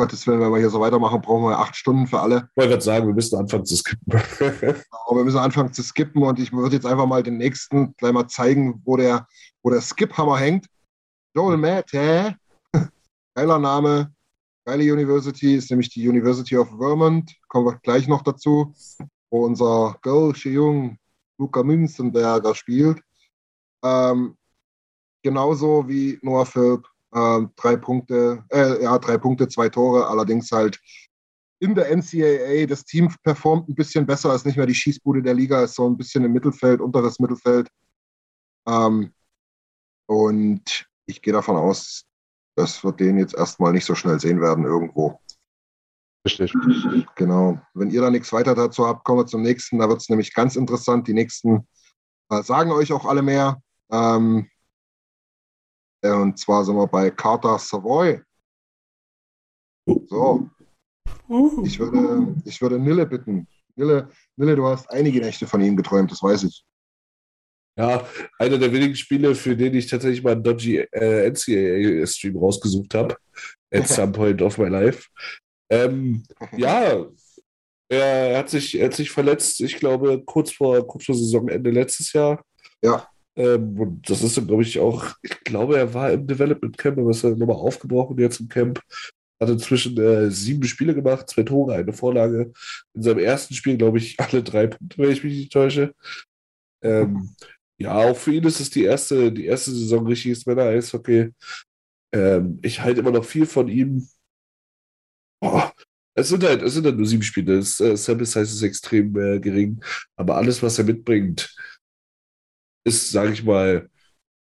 [0.00, 2.48] Gottes Willen, wenn wir hier so weitermachen, brauchen wir acht Stunden für alle.
[2.52, 4.10] Ich wollte gerade sagen, wir müssen anfangen zu skippen.
[4.10, 8.12] Aber wir müssen anfangen zu skippen und ich würde jetzt einfach mal den nächsten gleich
[8.14, 9.28] mal zeigen, wo der,
[9.62, 10.64] wo der Skip-Hammer hängt.
[11.34, 12.34] Joel Matt, hä?
[13.34, 14.10] Geiler Name.
[14.64, 17.34] geile University ist nämlich die University of Vermont.
[17.48, 18.72] Kommen wir gleich noch dazu,
[19.30, 20.96] wo unser Gölsche Jung
[21.36, 23.02] Luca Münzenberger spielt.
[23.84, 24.34] Ähm,
[25.22, 26.88] genauso wie Noah Philp.
[27.14, 30.80] Ähm, drei Punkte, äh, ja, drei Punkte, zwei Tore, allerdings halt
[31.58, 32.66] in der NCAA.
[32.66, 35.88] Das Team performt ein bisschen besser, ist nicht mehr die Schießbude der Liga, ist so
[35.88, 37.68] ein bisschen im Mittelfeld, unteres Mittelfeld.
[38.66, 39.12] Ähm,
[40.06, 42.04] und ich gehe davon aus,
[42.56, 45.20] dass wir den jetzt erstmal nicht so schnell sehen werden irgendwo.
[46.24, 46.52] Richtig.
[47.14, 47.60] Genau.
[47.72, 49.78] Wenn ihr da nichts weiter dazu habt, kommen wir zum nächsten.
[49.78, 51.08] Da wird es nämlich ganz interessant.
[51.08, 51.66] Die nächsten
[52.28, 53.62] äh, sagen euch auch alle mehr.
[53.90, 54.49] Ähm, äh,
[56.02, 58.20] und zwar sind wir bei Carter Savoy.
[60.08, 60.48] So.
[61.64, 63.46] Ich würde, ich würde Nille bitten.
[63.76, 66.64] Nille, Nille, du hast einige Nächte von ihm geträumt, das weiß ich.
[67.78, 68.06] Ja,
[68.38, 73.16] einer der wenigen Spiele, für den ich tatsächlich mal einen Dodgy äh, NCAA-Stream rausgesucht habe.
[73.72, 75.08] At some point of my life.
[75.70, 76.24] Ähm,
[76.56, 77.06] ja,
[77.88, 82.12] er hat, sich, er hat sich verletzt, ich glaube, kurz vor, kurz vor Saisonende letztes
[82.12, 82.44] Jahr.
[82.82, 83.08] Ja.
[83.36, 87.10] Ähm, und das ist, glaube ich, auch, ich glaube, er war im Development Camp, aber
[87.10, 88.80] ist dann nochmal aufgebrochen jetzt im Camp.
[89.40, 92.52] Hat inzwischen äh, sieben Spiele gemacht, zwei Tore, eine Vorlage.
[92.94, 95.94] In seinem ersten Spiel, glaube ich, alle drei Punkte, wenn ich mich nicht täusche.
[96.82, 97.34] Ähm,
[97.78, 101.30] ja, auch für ihn ist es die erste, die erste Saison richtiges Männer-Eishockey.
[102.12, 104.06] Ähm, ich halte immer noch viel von ihm.
[105.40, 105.72] Boah,
[106.14, 107.56] es sind halt, es sind halt nur sieben Spiele.
[107.56, 109.82] Das äh, Sample Size ist extrem äh, gering.
[110.16, 111.54] Aber alles, was er mitbringt,
[112.84, 113.88] ist, sage ich mal,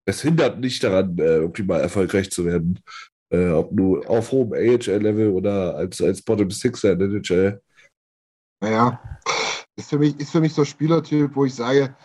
[0.05, 2.79] es hindert nicht daran, äh, irgendwie mal erfolgreich zu werden.
[3.31, 7.61] Äh, ob nur auf hohem AHL-Level oder als, als Bottom Sixer in der NHL.
[8.61, 8.99] Naja,
[9.75, 11.95] ist für mich, ist für mich so ein Spielertyp, wo ich sage,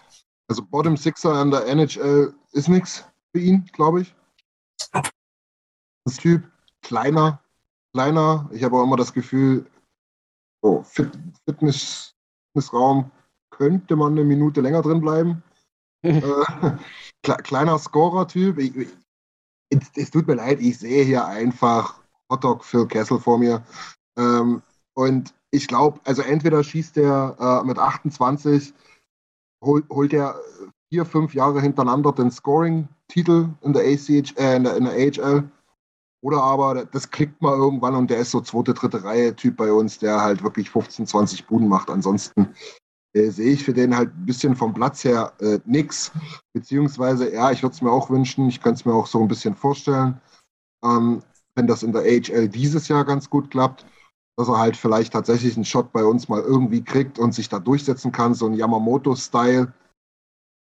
[0.49, 4.15] also Bottom Sixer an der NHL ist nichts für ihn, glaube ich.
[6.05, 6.43] Das Typ,
[6.83, 7.43] kleiner,
[7.95, 8.49] kleiner.
[8.53, 9.67] Ich habe auch immer das Gefühl,
[10.63, 11.11] oh, Fit,
[11.47, 12.15] Fitness,
[12.53, 13.11] Fitnessraum
[13.51, 15.43] könnte man eine Minute länger drin bleiben.
[16.05, 16.77] Äh,
[17.43, 18.59] kleiner Scorer-Typ.
[19.97, 22.01] Es, tut mir leid, ich sehe hier einfach
[22.31, 23.65] Hotdog Phil Kessel vor mir.
[24.17, 24.63] Ähm,
[24.95, 28.73] und ich glaube, also entweder schießt er äh, mit 28
[29.65, 30.41] holt, holt er
[30.91, 35.49] vier, fünf Jahre hintereinander den Scoring-Titel in der ACH, äh, in der, in der AHL.
[36.23, 39.99] Oder aber das klickt mal irgendwann und der ist so zweite, dritte Reihe-Typ bei uns,
[39.99, 41.91] der halt wirklich 15, 20 Buden macht.
[41.91, 42.55] Ansonsten
[43.15, 46.13] äh, sehe ich für den halt ein bisschen vom Platz her äh, nix.
[46.53, 49.29] Beziehungsweise, ja, ich würde es mir auch wünschen, ich könnte es mir auch so ein
[49.29, 50.21] bisschen vorstellen,
[50.85, 51.23] ähm,
[51.55, 53.87] wenn das in der AHL dieses Jahr ganz gut klappt,
[54.37, 57.61] dass er halt vielleicht tatsächlich einen Shot bei uns mal irgendwie kriegt und sich da
[57.61, 59.73] durchsetzen kann, so ein Yamamoto-Style.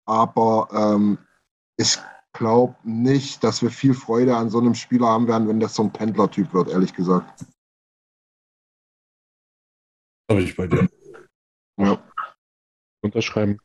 [0.06, 1.18] Aber ähm,
[1.76, 1.98] ich
[2.32, 5.82] glaube nicht, dass wir viel Freude an so einem Spieler haben werden, wenn das so
[5.82, 7.44] ein Pendler-Typ wird, ehrlich gesagt.
[10.30, 10.88] Habe ich bei dir.
[11.76, 12.00] Ja.
[13.04, 13.58] Unterschreiben.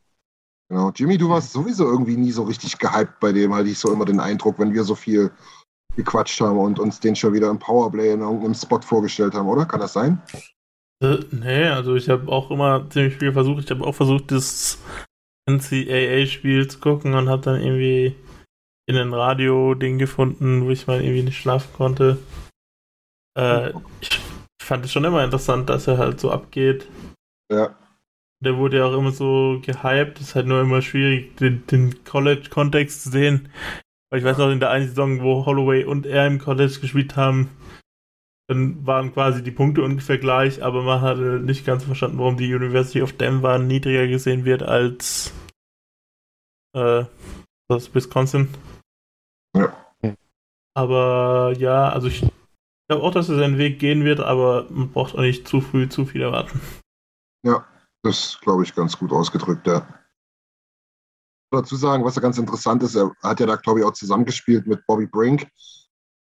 [0.68, 0.92] Genau.
[0.94, 4.04] Jimmy, du warst sowieso irgendwie nie so richtig gehypt bei dem, hatte ich so immer
[4.04, 5.32] den Eindruck, wenn wir so viel
[5.96, 9.66] gequatscht haben und uns den schon wieder im Powerplay in irgendeinem Spot vorgestellt haben, oder?
[9.66, 10.22] Kann das sein?
[11.02, 13.64] Äh, nee, also ich habe auch immer ziemlich viel versucht.
[13.64, 14.78] Ich habe auch versucht, das
[15.48, 18.14] NCAA-Spiel zu gucken und habe dann irgendwie
[18.86, 22.18] in ein Radio-Ding gefunden, wo ich mal irgendwie nicht schlafen konnte.
[23.36, 23.70] Äh,
[24.00, 24.10] ich
[24.62, 26.86] fand es schon immer interessant, dass er halt so abgeht.
[27.50, 27.74] Ja.
[28.42, 30.18] Der wurde ja auch immer so gehypt.
[30.18, 33.50] Es ist halt nur immer schwierig, den, den College-Kontext zu sehen.
[34.10, 37.16] Weil ich weiß noch, in der einen Saison, wo Holloway und er im College gespielt
[37.16, 37.50] haben,
[38.50, 42.52] dann waren quasi die Punkte ungefähr gleich, aber man hatte nicht ganz verstanden, warum die
[42.52, 45.32] University of Denver niedriger gesehen wird als
[46.74, 47.04] äh,
[47.68, 48.48] das Wisconsin.
[49.56, 49.72] Ja.
[50.74, 52.26] Aber ja, also ich
[52.88, 55.88] glaube auch, dass er seinen Weg gehen wird, aber man braucht auch nicht zu früh
[55.88, 56.60] zu viel erwarten.
[57.46, 57.64] Ja,
[58.02, 59.86] das glaube ich ganz gut ausgedrückt, ja
[61.50, 64.66] dazu sagen, was ja ganz interessant ist, er hat ja da, glaube ich, auch zusammengespielt
[64.66, 65.48] mit Bobby Brink,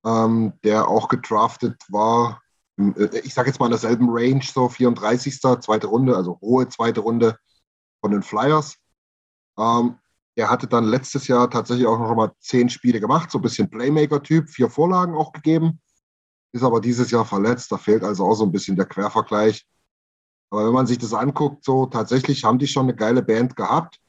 [0.04, 2.42] ähm, der auch gedraftet war,
[2.78, 5.40] äh, ich sage jetzt mal in derselben Range, so 34.
[5.40, 7.36] zweite Runde, also hohe zweite Runde
[8.00, 8.76] von den Flyers.
[9.58, 9.98] Ähm,
[10.36, 13.70] er hatte dann letztes Jahr tatsächlich auch noch mal zehn Spiele gemacht, so ein bisschen
[13.70, 15.80] Playmaker-Typ, vier Vorlagen auch gegeben,
[16.52, 19.66] ist aber dieses Jahr verletzt, da fehlt also auch so ein bisschen der Quervergleich.
[20.50, 24.00] Aber wenn man sich das anguckt, so tatsächlich haben die schon eine geile Band gehabt.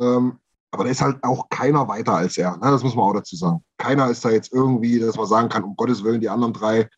[0.00, 0.38] Ähm,
[0.70, 2.56] aber da ist halt auch keiner weiter als er.
[2.56, 2.70] Ne?
[2.70, 3.64] Das muss man auch dazu sagen.
[3.78, 6.88] Keiner ist da jetzt irgendwie, dass man sagen kann, um Gottes Willen, die anderen drei,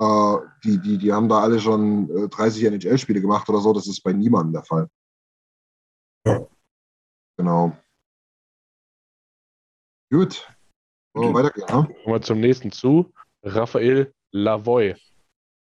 [0.00, 3.72] äh, die, die, die haben da alle schon äh, 30 NHL-Spiele gemacht oder so.
[3.72, 4.88] Das ist bei niemandem der Fall.
[6.26, 6.46] Ja.
[7.36, 7.76] Genau.
[10.10, 10.48] Gut.
[11.14, 11.94] Wollen wir weitergehen, ne?
[12.02, 13.12] Kommen wir zum nächsten zu.
[13.42, 14.94] Raphael Lavoy.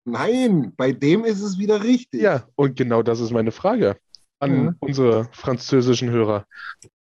[0.05, 2.21] Nein, bei dem ist es wieder richtig.
[2.21, 3.97] Ja, und genau das ist meine Frage
[4.39, 4.75] an Ja.
[4.81, 6.47] unsere französischen Hörer.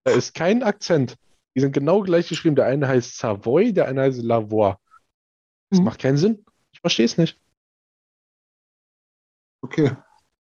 [0.05, 1.17] Da ist kein Akzent.
[1.55, 2.57] Die sind genau gleich geschrieben.
[2.57, 4.77] Der eine heißt Savoy, der eine heißt Lavoie.
[5.71, 5.85] Das Mhm.
[5.87, 6.45] macht keinen Sinn.
[6.73, 7.39] Ich verstehe es nicht.
[9.63, 9.93] Okay.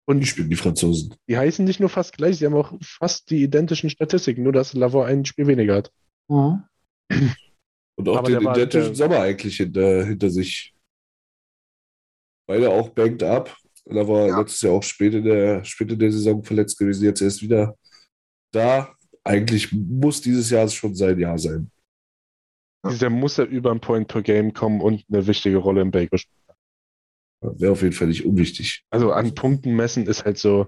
[0.04, 1.14] Und die spielen die Franzosen.
[1.28, 4.72] Die heißen nicht nur fast gleich, sie haben auch fast die identischen Statistiken, nur dass
[4.74, 5.92] Lavoie ein Spiel weniger hat.
[6.28, 6.64] Mhm.
[7.94, 10.74] Und auch Aber den war- identischen der- Sommer eigentlich hinter, hinter sich.
[12.52, 13.56] Beide auch banked up.
[13.86, 14.38] Da war Ja.
[14.40, 17.78] letztes Jahr auch spät in, der, spät in der Saison verletzt gewesen, jetzt erst wieder
[18.52, 18.94] da.
[19.24, 21.70] Eigentlich muss dieses Jahr schon sein Jahr sein.
[22.84, 22.90] Ja.
[22.90, 26.18] Dieser muss ja über ein Point per Game kommen und eine wichtige Rolle im Baker
[26.18, 26.36] spielen.
[27.40, 28.84] Wäre auf jeden Fall nicht unwichtig.
[28.90, 30.66] Also an Punkten messen ist halt so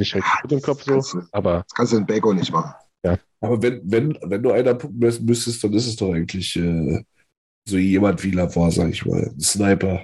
[0.00, 2.50] nicht halt mit dem Kopf so, Kannst du- aber Das kannst du in Bago nicht
[2.52, 2.72] machen.
[3.40, 7.04] Aber wenn, wenn, wenn du einer punkten messen müsstest, dann ist es doch eigentlich äh,
[7.68, 9.28] so jemand wie Lavoie, sag ich mal.
[9.28, 10.02] Ein Sniper.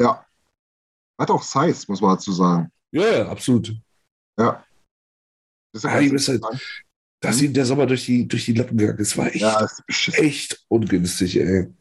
[0.00, 0.24] Ja.
[1.20, 2.70] Hat auch Size, muss man dazu sagen.
[2.92, 3.74] Ja, ja, absolut.
[4.36, 4.62] Das
[5.72, 6.42] ist ja ist halt-.
[7.20, 9.66] Dass ihm der Sommer durch die, durch die Lappen gegangen ist, war echt, ja,
[10.14, 11.72] echt ungünstig, ey.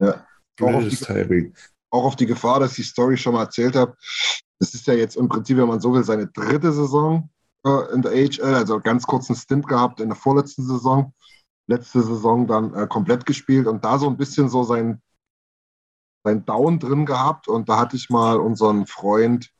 [0.00, 0.26] Ja.
[0.60, 1.54] Auch auf die- Timing.
[1.90, 3.96] Auch auf die Gefahr, dass ich die Story schon mal erzählt habe.
[4.58, 7.28] Das ist ja jetzt im Prinzip, wenn man so will, seine dritte Saison
[7.66, 11.12] äh, in der AHL, also ganz kurzen Stint gehabt in der vorletzten Saison.
[11.68, 15.00] Letzte Saison dann äh, komplett gespielt und da so ein bisschen so sein,
[16.24, 17.46] sein Down drin gehabt.
[17.46, 19.50] Und da hatte ich mal unseren Freund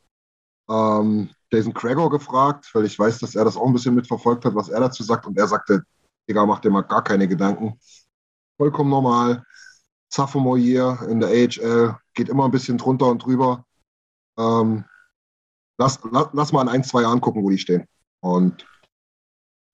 [0.69, 4.55] ähm, Jason Crago gefragt, weil ich weiß, dass er das auch ein bisschen mitverfolgt hat,
[4.55, 5.25] was er dazu sagt.
[5.27, 5.83] Und er sagte,
[6.27, 7.79] Digga, mach dir mal gar keine Gedanken.
[8.57, 9.43] Vollkommen normal.
[10.11, 13.65] Sophomore Year in der AHL, geht immer ein bisschen drunter und drüber.
[14.37, 14.85] Ähm,
[15.77, 17.85] lass, lass, lass mal in ein, zwei Jahren gucken, wo die stehen.
[18.21, 18.65] Und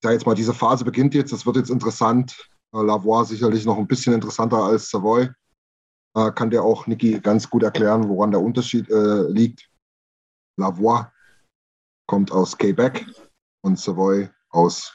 [0.03, 2.35] ja, jetzt mal diese Phase beginnt jetzt, das wird jetzt interessant.
[2.73, 5.29] Äh, Lavoie sicherlich noch ein bisschen interessanter als Savoy.
[6.15, 9.69] Äh, kann dir auch Niki ganz gut erklären, woran der Unterschied äh, liegt.
[10.59, 11.11] Lavoie
[12.07, 13.05] kommt aus Quebec
[13.63, 14.93] und Savoy aus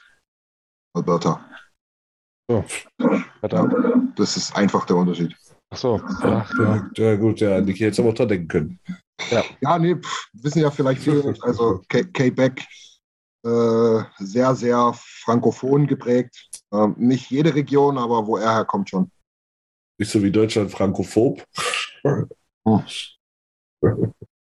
[0.93, 1.43] Alberta.
[2.49, 2.63] so.
[3.39, 4.19] Verdammt.
[4.19, 5.35] Das ist einfach der Unterschied.
[5.69, 6.01] Ach so.
[6.03, 6.89] Ach, ja.
[6.95, 8.79] Ja, ja gut, ja, Niki hätte aber auch denken können.
[9.61, 11.43] Ja, nee, pff, wissen ja vielleicht viele nicht.
[11.43, 12.63] Also Quebec,
[13.43, 16.49] äh, sehr, sehr frankophon geprägt.
[16.71, 19.11] Ähm, nicht jede Region, aber wo er herkommt schon.
[19.97, 21.43] Nicht so wie Deutschland frankophob.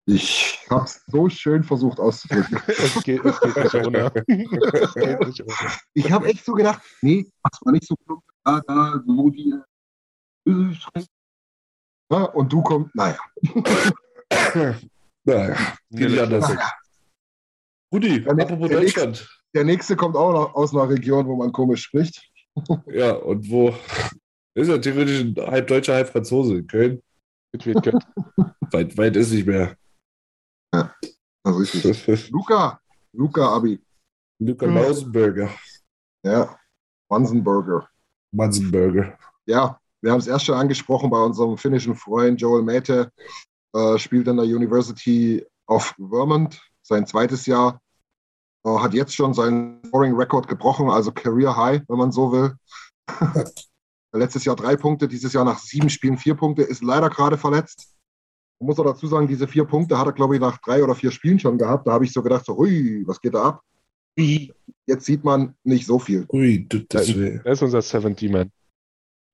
[0.05, 2.61] Ich habe es so schön versucht auszudrücken.
[2.67, 4.11] Es geht, es geht nicht ohne.
[4.27, 5.71] Es geht nicht ohne.
[5.93, 8.21] Ich habe echt so gedacht, nee, das war nicht so plump.
[8.43, 9.53] Da, da, wo die.
[10.45, 10.75] äh,
[12.11, 13.17] Ja, und du kommst, naja.
[15.23, 15.55] Naja,
[15.89, 16.51] geht anders.
[17.93, 19.29] Rudi, apropos der Deutschland.
[19.55, 22.29] Der nächste kommt auch noch aus einer Region, wo man komisch spricht.
[22.87, 23.73] Ja, und wo?
[24.55, 27.01] Ist ja theoretisch ein halb Deutscher, halb Franzose in Köln.
[28.71, 29.75] Weit, weit ist nicht mehr.
[31.43, 32.29] Also richtig.
[32.31, 32.79] Luca,
[33.11, 33.79] Luca Abi.
[34.39, 34.75] Luca Hm.
[34.75, 35.49] Lausenberger.
[36.25, 36.57] Ja,
[37.09, 37.87] Wansenburger.
[38.31, 39.17] Mansenberger.
[39.45, 43.11] Ja, wir haben es erst schon angesprochen bei unserem finnischen Freund Joel Mate.
[43.75, 47.79] Äh, spielt an der University of Vermont, sein zweites Jahr.
[48.65, 52.55] Äh, hat jetzt schon seinen Scoring-Record gebrochen, also Career High, wenn man so will.
[54.15, 57.95] Letztes Jahr drei Punkte, dieses Jahr nach sieben Spielen vier Punkte, ist leider gerade verletzt.
[58.59, 60.93] Man muss auch dazu sagen, diese vier Punkte hat er, glaube ich, nach drei oder
[60.93, 61.87] vier Spielen schon gehabt.
[61.87, 63.63] Da habe ich so gedacht, so, hui, was geht da ab?
[64.15, 66.25] Jetzt sieht man nicht so viel.
[66.29, 67.09] Ui, das, das.
[67.09, 68.51] Er ist unser 70-Man.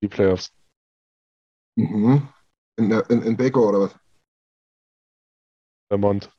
[0.02, 0.54] Die Playoffs.
[1.76, 2.30] Mhm.
[2.78, 3.96] In, in, in Baker oder was?
[5.92, 6.32] Vermont.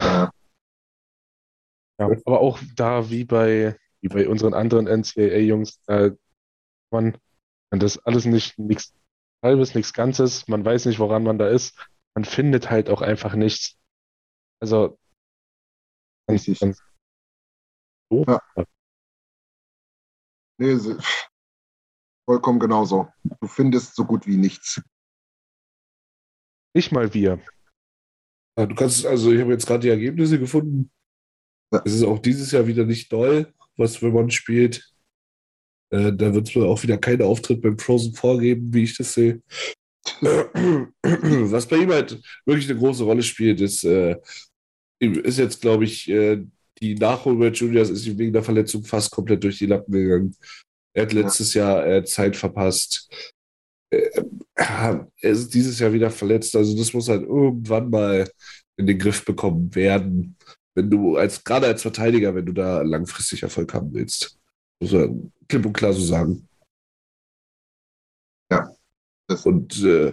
[0.00, 0.30] Ja.
[1.98, 6.10] Ja, aber auch da, wie bei, wie bei unseren anderen NCAA-Jungs, äh,
[6.90, 7.16] man,
[7.70, 8.94] das alles nicht nichts
[9.42, 11.76] halbes, nichts Ganzes, man weiß nicht, woran man da ist.
[12.14, 13.78] Man findet halt auch einfach nichts.
[14.60, 14.98] Also,
[16.28, 16.60] ganz, Richtig.
[16.60, 16.82] ganz
[18.10, 18.26] doof.
[18.28, 18.64] Ja.
[20.58, 20.76] Nee,
[22.28, 23.08] vollkommen genauso.
[23.40, 24.80] Du findest so gut wie nichts.
[26.74, 27.40] Nicht mal wir.
[28.58, 30.90] Ja, Du kannst, also ich habe jetzt gerade die Ergebnisse gefunden.
[31.72, 31.82] Ja.
[31.84, 34.92] Es ist auch dieses Jahr wieder nicht doll, was Vermont spielt.
[35.90, 39.14] Äh, da wird es wohl auch wieder keinen Auftritt beim Frozen vorgeben, wie ich das
[39.14, 39.42] sehe.
[40.22, 44.16] Was bei ihm halt wirklich eine große Rolle spielt, ist, äh,
[44.98, 46.44] ist jetzt, glaube ich, äh,
[46.80, 50.36] die Nachholwelt Juniors ist ihm wegen der Verletzung fast komplett durch die Lappen gegangen.
[50.94, 53.08] Er hat letztes Jahr äh, Zeit verpasst.
[53.90, 54.10] Äh,
[54.56, 56.56] er ist dieses Jahr wieder verletzt.
[56.56, 58.28] Also das muss halt irgendwann mal
[58.76, 60.36] in den Griff bekommen werden,
[60.74, 64.38] wenn du als gerade als Verteidiger, wenn du da langfristig Erfolg haben willst.
[64.80, 66.48] Muss man klipp und klar so sagen.
[69.28, 70.12] Das- Und äh,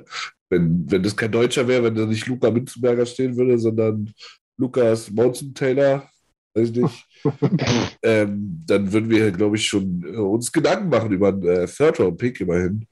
[0.50, 4.12] wenn, wenn das kein Deutscher wäre, wenn da nicht Luca Münzenberger stehen würde, sondern
[4.58, 6.10] Lukas Mountain Taylor,
[6.54, 7.06] weiß ich nicht,
[8.04, 12.42] ähm, dann würden wir, glaube ich, schon äh, uns Gedanken machen über einen äh, Third-Round-Pick
[12.42, 12.88] immerhin,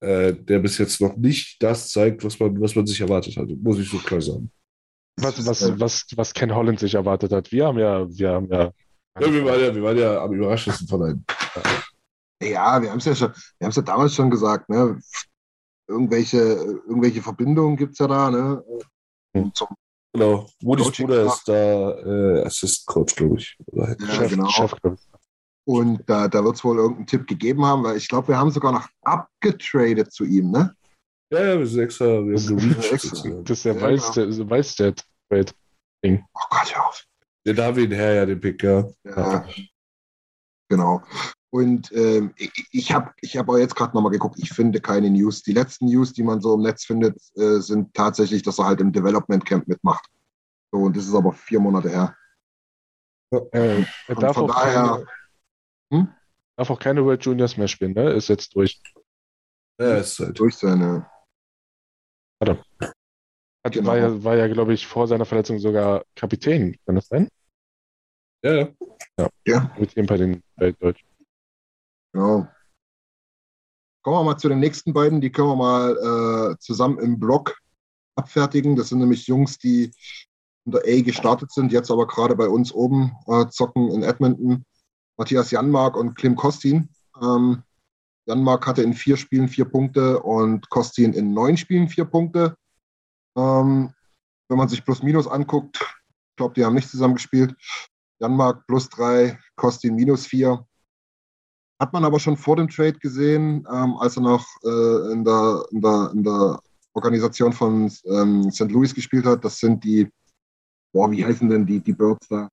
[0.00, 3.48] äh, der bis jetzt noch nicht das zeigt, was man, was man sich erwartet hat,
[3.50, 4.50] muss ich so klar sagen.
[5.16, 7.52] Was, was, was, was Ken Holland sich erwartet hat.
[7.52, 8.72] Wir haben ja, wir haben ja.
[9.20, 11.26] Ja, wir, waren ja, wir waren ja am überraschendsten von allen.
[12.42, 14.98] Ja, wir haben es ja schon, wir haben es ja damals schon gesagt, ne?
[15.86, 18.64] Irgendwelche, irgendwelche Verbindungen gibt es ja da, ne?
[19.36, 19.52] Hm.
[19.54, 19.68] Zum,
[20.12, 23.56] Genau, Moody's Coaching Bruder ist da äh, Assistant Coach, glaube ich.
[23.66, 24.00] Oder halt.
[24.00, 24.48] ja, Chef, genau.
[24.48, 24.92] Chef, ich.
[25.64, 28.50] Und da, da wird es wohl irgendeinen Tipp gegeben haben, weil ich glaube, wir haben
[28.50, 30.74] sogar noch abgetradet zu ihm, ne?
[31.32, 33.48] Ja, ja, wir sind extra, wir haben gereached.
[33.48, 35.52] Das ist der Ja, weiß, der, weiß der Trade.
[36.04, 36.18] Oh
[36.50, 37.02] Gott, hör auf.
[37.46, 38.84] Der David her, ja, den Pick, ja.
[39.04, 39.46] Ja,
[40.68, 41.02] genau.
[41.50, 45.10] Und ähm, ich, ich habe ich hab auch jetzt gerade nochmal geguckt, ich finde keine
[45.10, 45.42] News.
[45.42, 48.80] Die letzten News, die man so im Netz findet, äh, sind tatsächlich, dass er halt
[48.80, 50.04] im Development Camp mitmacht.
[50.70, 52.16] So, und das ist aber vier Monate her.
[53.52, 55.06] Äh, er darf von auch, daher- keine,
[55.92, 56.08] Hm?
[56.56, 58.10] darf auch keine World Juniors mehr spielen, ne?
[58.12, 58.80] Ist jetzt durch.
[59.80, 60.38] Ja, ist halt.
[60.38, 61.06] Durch seine.
[62.48, 63.88] Hat, Genau.
[63.90, 66.76] war, ja, war ja, glaube ich, vor seiner Verletzung sogar Kapitän.
[66.84, 67.28] Kann das sein?
[68.44, 69.28] Ja, ja.
[69.46, 71.04] Ja, Mit ihm bei den bei Deutsch.
[72.12, 72.48] genau.
[74.02, 75.20] Kommen wir mal zu den nächsten beiden.
[75.20, 77.56] Die können wir mal äh, zusammen im Blog
[78.16, 78.74] abfertigen.
[78.74, 79.92] Das sind nämlich Jungs, die
[80.64, 84.64] in der A gestartet sind, jetzt aber gerade bei uns oben äh, zocken in Edmonton.
[85.16, 86.88] Matthias Janmark und Klim Kostin.
[87.22, 87.62] Ähm,
[88.26, 92.56] Janmark hatte in vier Spielen vier Punkte und Kostin in neun Spielen vier Punkte.
[93.36, 93.92] Ähm,
[94.48, 97.54] wenn man sich plus minus anguckt, ich glaube, die haben nicht zusammen gespielt.
[98.20, 100.64] Janmark plus drei, Kostin minus vier.
[101.80, 105.64] Hat man aber schon vor dem Trade gesehen, ähm, als er noch äh, in, der,
[105.72, 106.60] in, der, in der
[106.92, 108.70] Organisation von ähm, St.
[108.70, 109.44] Louis gespielt hat.
[109.44, 110.08] Das sind die,
[110.92, 112.48] boah, wie heißen denn die, die Birds da?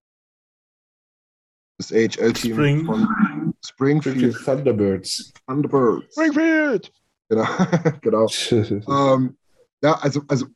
[1.78, 3.08] Das AHL-Team von
[3.66, 5.32] Springfield Thunderbirds.
[5.48, 6.14] Thunderbirds.
[6.14, 6.92] Springfield!
[7.30, 7.46] Genau,
[8.02, 8.28] genau.
[8.52, 9.38] Ähm,
[9.82, 10.48] ja, also, also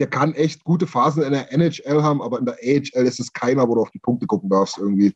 [0.00, 3.32] der kann echt gute Phasen in der NHL haben, aber in der AHL ist es
[3.32, 5.12] keiner, wo du auf die Punkte gucken darfst irgendwie.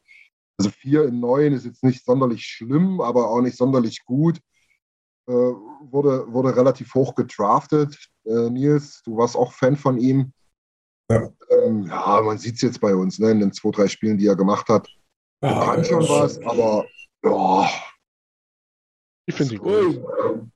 [0.59, 4.39] Also vier in neun ist jetzt nicht sonderlich schlimm, aber auch nicht sonderlich gut.
[5.29, 7.97] Äh, wurde, wurde relativ hoch gedraftet.
[8.25, 10.33] Äh, Nils, du warst auch Fan von ihm.
[11.11, 11.31] Ja.
[11.51, 14.27] Ähm, ja, man sieht es jetzt bei uns, ne, in den zwei, drei Spielen, die
[14.27, 14.89] er gemacht hat.
[15.41, 16.87] Ah, Kann schon was, aber
[17.31, 17.71] ja,
[19.27, 20.03] Ich finde die gut.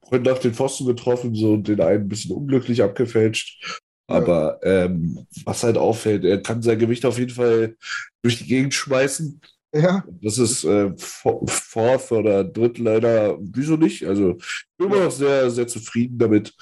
[0.03, 3.81] Vorhin nach den Pfosten getroffen, so den einen ein bisschen unglücklich abgefälscht.
[4.09, 7.77] Aber ähm, was halt auffällt, er kann sein Gewicht auf jeden Fall
[8.23, 9.41] durch die Gegend schmeißen.
[9.75, 14.05] ja, Das ist äh, Fo- Fourth oder Drittliner, wieso nicht?
[14.07, 16.53] Also ich bin immer noch sehr, sehr zufrieden damit.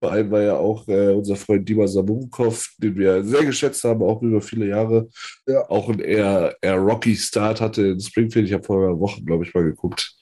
[0.00, 4.02] Vor allem war ja auch äh, unser Freund Dima Sabunkov, den wir sehr geschätzt haben,
[4.02, 5.08] auch über viele Jahre,
[5.46, 5.68] Ja.
[5.68, 8.46] auch einen eher, eher rocky Start hatte in Springfield.
[8.46, 10.14] Ich habe vor einer Woche, glaube ich, mal geguckt.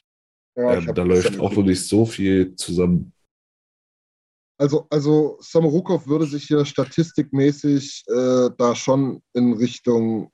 [0.56, 3.12] ja ähm, da läuft auch noch nicht so viel zusammen.
[4.58, 10.32] Also, also Samorukov würde sich hier statistikmäßig äh, da schon in Richtung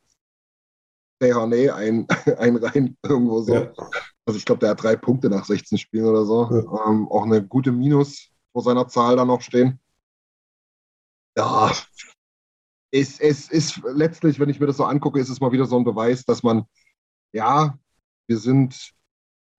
[1.21, 2.07] Dehane ein,
[2.39, 3.55] einreihen, irgendwo so.
[3.55, 3.73] Ja.
[4.25, 6.49] Also ich glaube, der hat drei Punkte nach 16 Spielen oder so.
[6.87, 9.81] Ähm, auch eine gute Minus vor seiner Zahl da noch stehen.
[11.37, 11.73] Ja,
[12.93, 15.79] es, es ist letztlich, wenn ich mir das so angucke, ist es mal wieder so
[15.79, 16.65] ein Beweis, dass man,
[17.33, 17.79] ja,
[18.29, 18.93] wir sind,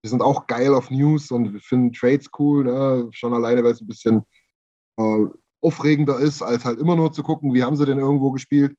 [0.04, 3.10] wir sind auch geil auf News und wir finden Trades cool, ne?
[3.12, 4.24] schon alleine, weil es ein bisschen
[4.98, 5.26] äh,
[5.62, 8.78] aufregender ist, als halt immer nur zu gucken, wie haben sie denn irgendwo gespielt.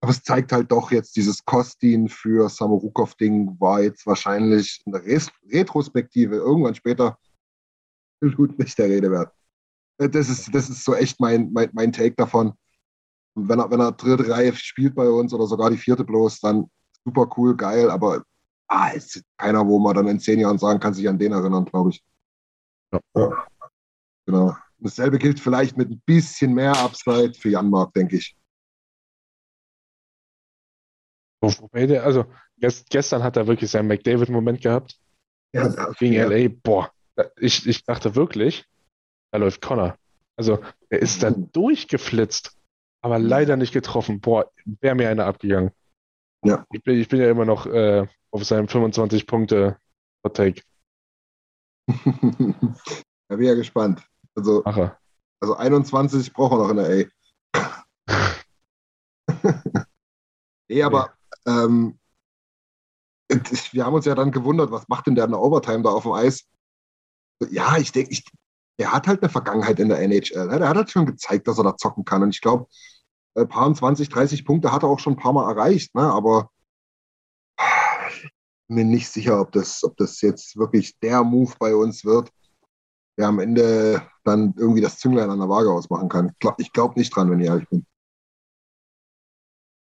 [0.00, 5.02] Aber es zeigt halt doch jetzt, dieses Kostin für Samorukov-Ding war jetzt wahrscheinlich in der
[5.04, 7.18] Retrospektive irgendwann später
[8.22, 9.32] absolut nicht der Rede wert.
[9.98, 12.52] Äh, Das ist, das ist so echt mein, mein, mein Take davon.
[13.34, 16.70] Wenn er, wenn er dritte Reihe spielt bei uns oder sogar die vierte bloß, dann
[17.04, 18.22] super cool, geil, aber
[18.68, 21.64] ah, ist keiner, wo man dann in zehn Jahren sagen kann, sich an den erinnern,
[21.64, 22.04] glaube ich.
[23.14, 23.46] Ja.
[24.26, 24.56] Genau.
[24.78, 28.36] Dasselbe gilt vielleicht mit ein bisschen mehr Upside für Janmark, denke ich.
[31.40, 32.26] Also
[32.58, 34.98] gest, gestern hat er wirklich seinen McDavid-Moment gehabt
[35.52, 36.26] Ja, gegen ja.
[36.26, 36.48] LA.
[36.62, 36.92] Boah,
[37.38, 38.64] ich, ich dachte wirklich,
[39.32, 39.96] da läuft Connor.
[40.36, 42.56] Also er ist da durchgeflitzt,
[43.02, 44.20] aber leider nicht getroffen.
[44.20, 45.72] Boah, wäre mir einer abgegangen.
[46.44, 46.66] Ja.
[46.72, 49.78] Ich bin, ich bin ja immer noch äh, auf seinem 25 Punkte
[50.24, 50.62] Hot Take.
[51.88, 54.02] da bin ja gespannt.
[54.34, 54.62] Also,
[55.40, 57.06] also 21 brauchen wir noch in der
[57.54, 57.84] A.
[60.68, 61.12] nee, aber
[61.46, 61.98] ähm,
[63.72, 66.04] wir haben uns ja dann gewundert, was macht denn der in der Overtime da auf
[66.04, 66.48] dem Eis?
[67.50, 68.24] Ja, ich denke, ich,
[68.78, 70.46] der hat halt eine Vergangenheit in der NHL.
[70.46, 70.58] Ne?
[70.58, 72.22] Der hat halt schon gezeigt, dass er da zocken kann.
[72.22, 72.66] Und ich glaube,
[73.34, 75.94] ein paar 20, 30 Punkte hat er auch schon ein paar Mal erreicht.
[75.94, 76.02] Ne?
[76.02, 76.50] Aber
[78.08, 78.22] ich
[78.68, 82.30] bin mir nicht sicher, ob das, ob das jetzt wirklich der Move bei uns wird,
[83.18, 86.28] der am Ende dann irgendwie das Zünglein an der Waage ausmachen kann.
[86.30, 87.86] Ich glaube glaub nicht dran, wenn ich ehrlich bin.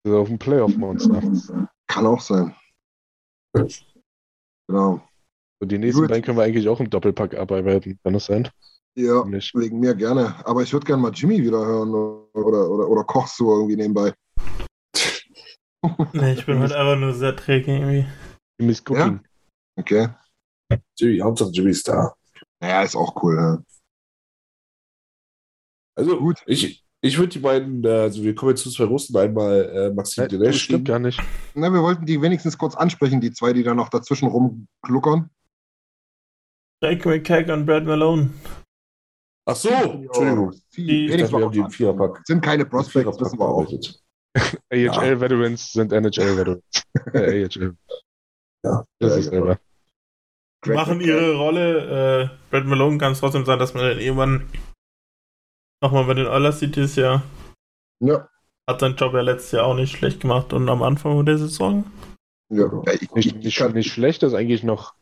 [0.08, 1.68] Auf dem Playoff-Monster.
[1.86, 2.54] Kann auch sein.
[4.66, 5.02] Genau.
[5.62, 6.08] Und die nächsten Gut.
[6.10, 7.98] beiden können wir eigentlich auch im Doppelpack abarbeiten.
[8.02, 8.48] Kann das sein?
[8.96, 9.54] Ja, Nicht.
[9.54, 10.34] wegen mir gerne.
[10.46, 14.12] Aber ich würde gerne mal Jimmy wieder hören oder, oder, oder Koch so irgendwie nebenbei.
[16.12, 18.06] Nee, ich bin heute einfach nur sehr träge irgendwie.
[18.58, 19.20] Jimmy's Cooking.
[19.76, 20.08] Okay.
[20.98, 22.12] Jimmy, Hauptsache Jimmy ist da.
[22.60, 23.36] Naja, ist auch cool.
[23.36, 23.62] Ja.
[25.96, 26.42] Also Gut.
[26.46, 29.94] ich, ich würde die beiden, äh, also wir kommen jetzt zu zwei Russen, einmal äh,
[29.94, 30.60] Maxim Nein, Deneschkin.
[30.60, 31.18] stimmt gar nicht.
[31.54, 35.30] Na, wir wollten die wenigstens kurz ansprechen, die zwei, die da noch dazwischen rumgluckern.
[36.82, 38.30] Jake McKack und Brad Malone.
[39.46, 40.52] Ach so, Entschuldigung.
[40.76, 42.20] Die, Ich wenigstens dachte, wir noch haben die im Viererpack.
[42.26, 43.66] sind keine Prospects, wissen wir auch.
[44.72, 46.62] AHL-Veterans sind NHL-Veterans.
[47.14, 47.76] AHL.
[48.62, 49.58] Ja, Das ist selber.
[50.66, 52.24] Machen ihre Rolle.
[52.24, 54.50] Äh, Brad Malone kann es trotzdem sein, dass man dann irgendwann
[55.82, 57.22] nochmal bei den Oilers sieht dieses Jahr.
[58.02, 58.28] Ja,
[58.68, 61.90] Hat seinen Job ja letztes Jahr auch nicht schlecht gemacht und am Anfang der Saison.
[62.50, 62.66] ja.
[62.92, 64.92] ich, Nicht, ich, nicht, nicht schlecht, das ist eigentlich noch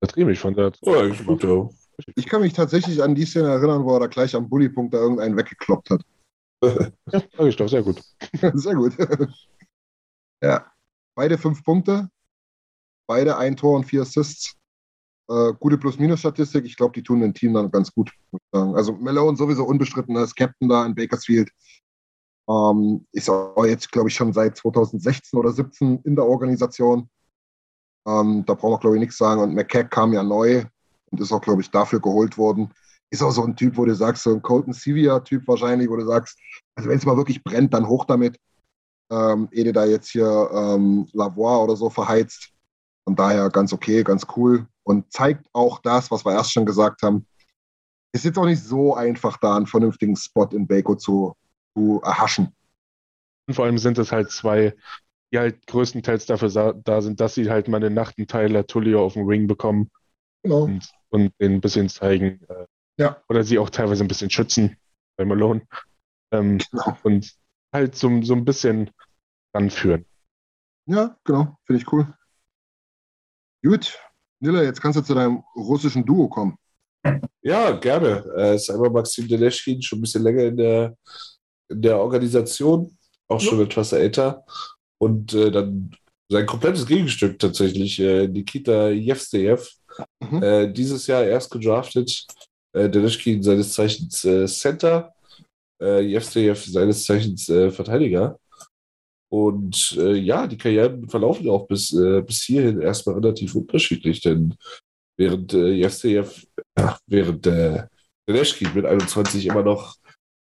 [0.00, 0.32] vertrieben.
[0.32, 0.78] Ich fand das.
[0.82, 1.68] Oh, eigentlich gut, ja.
[2.16, 4.98] ich kann mich tatsächlich an die Szene erinnern, wo er da gleich am Bullypunkt da
[4.98, 6.02] irgendeinen weggekloppt hat.
[7.10, 8.02] Ja, sag ich doch, sehr gut.
[8.52, 8.92] Sehr gut.
[10.42, 10.70] ja.
[11.14, 12.10] Beide fünf Punkte.
[13.08, 14.56] Beide ein Tor und vier Assists.
[15.30, 16.66] Äh, gute Plus-Minus-Statistik.
[16.66, 18.38] Ich glaube, die tun dem Team dann ganz gut, ich.
[18.52, 21.50] Also Malone sowieso unbestritten als Captain da in Bakersfield.
[22.48, 27.08] Ähm, ist auch jetzt, glaube ich, schon seit 2016 oder 17 in der Organisation.
[28.06, 29.40] Ähm, da brauchen wir, glaube ich, nichts sagen.
[29.40, 30.64] Und McCack kam ja neu
[31.10, 32.72] und ist auch, glaube ich, dafür geholt worden.
[33.10, 36.06] Ist auch so ein Typ, wo du sagst, so ein Colton Sivia-Typ wahrscheinlich, wo du
[36.06, 36.38] sagst,
[36.76, 38.38] also wenn es mal wirklich brennt, dann hoch damit.
[39.10, 42.50] Ähm, ehe du da jetzt hier ähm, Lavoie oder so verheizt.
[43.04, 44.66] Von daher ganz okay, ganz cool.
[44.84, 47.26] Und zeigt auch das, was wir erst schon gesagt haben.
[48.12, 51.34] Ist jetzt auch nicht so einfach, da einen vernünftigen Spot in Baco zu,
[51.74, 52.54] zu erhaschen.
[53.46, 54.74] Und vor allem sind es halt zwei,
[55.32, 59.04] die halt größtenteils dafür da sind, dass sie halt mal eine Nacht einen Tyler Tullio
[59.04, 59.90] auf dem Ring bekommen
[60.42, 60.62] Genau.
[60.64, 62.40] und, und den ein bisschen zeigen.
[62.48, 62.66] Äh,
[62.98, 63.22] Ja.
[63.28, 64.76] Oder sie auch teilweise ein bisschen schützen
[65.16, 65.62] bei Malone.
[66.32, 66.96] Ähm, Genau.
[67.04, 67.32] und
[67.72, 68.90] halt so, so ein bisschen
[69.54, 70.04] ranführen.
[70.86, 71.56] Ja, genau.
[71.66, 72.12] Finde ich cool.
[73.64, 73.98] Gut.
[74.40, 76.56] Nilla, jetzt kannst du zu deinem russischen Duo kommen.
[77.42, 78.24] Ja, gerne.
[78.36, 80.96] Äh, ist einmal Maxim Deneschkin, schon ein bisschen länger in der,
[81.68, 82.96] in der Organisation,
[83.28, 84.44] auch schon etwas älter.
[85.00, 85.90] Und äh, dann
[86.30, 89.58] sein komplettes Gegenstück tatsächlich, äh, Nikita Jevstejew,
[90.20, 90.42] Mhm.
[90.42, 92.24] äh, dieses Jahr erst gedraftet.
[92.72, 95.12] Äh, Deneschkin seines Zeichens äh, Center,
[95.82, 98.38] äh, Jevstejew seines Zeichens äh, Verteidiger.
[99.32, 101.90] Und äh, ja, die Karrieren verlaufen auch bis,
[102.26, 104.54] bis hierhin erstmal relativ unterschiedlich, denn
[105.16, 106.26] während äh, Jevstejew
[106.78, 107.84] ja, während äh,
[108.28, 109.96] Deneschkin mit 21 immer noch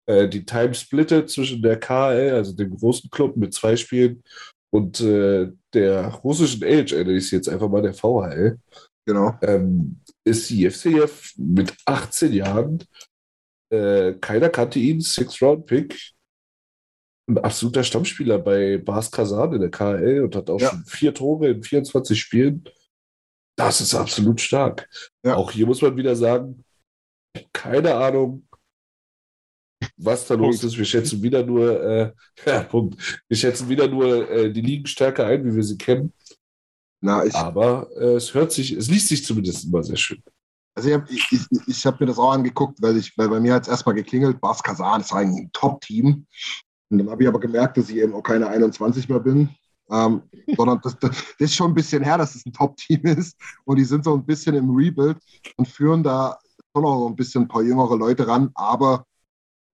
[0.06, 4.22] äh, die Time splittet zwischen der KL, also dem großen Club mit zwei Spielen,
[4.72, 8.58] und äh, der russischen AHL, ich jetzt einfach mal der VHL,
[9.06, 9.38] Genau.
[9.42, 12.82] ähm, ist Jevsejew mit 18 Jahren,
[13.70, 16.12] äh, keiner kannte ihn, Six-Round-Pick,
[17.28, 20.70] ein absoluter Stammspieler bei Bas Kazan in der KL und hat auch Ja.
[20.70, 22.64] schon vier Tore in 24 Spielen.
[23.56, 24.88] Das ist absolut stark.
[25.24, 25.36] Ja.
[25.36, 26.64] Auch hier muss man wieder sagen,
[27.52, 28.46] keine Ahnung,
[29.96, 30.76] was da los ist.
[30.76, 32.12] Wir schätzen wieder nur, äh,
[32.46, 33.22] ja, Punkt.
[33.28, 36.12] Wir schätzen wieder nur äh, die Ligenstärke ein, wie wir sie kennen.
[37.00, 40.22] Na, ich, Aber äh, es hört sich, es liest sich zumindest immer sehr schön.
[40.74, 43.38] Also ich habe ich, ich, ich hab mir das auch angeguckt, weil, ich, weil bei
[43.38, 46.26] mir hat es erstmal geklingelt, Bas Kazan ist eigentlich ein Top-Team.
[46.90, 49.50] Und dann habe ich aber gemerkt, dass ich eben auch keine 21 mehr bin.
[49.90, 50.22] Ähm,
[50.56, 53.36] sondern das, das, das ist schon ein bisschen her, dass es ein Top-Team ist.
[53.64, 55.18] Und die sind so ein bisschen im Rebuild
[55.56, 56.38] und führen da
[56.74, 58.50] schon auch so ein bisschen ein paar jüngere Leute ran.
[58.54, 59.06] Aber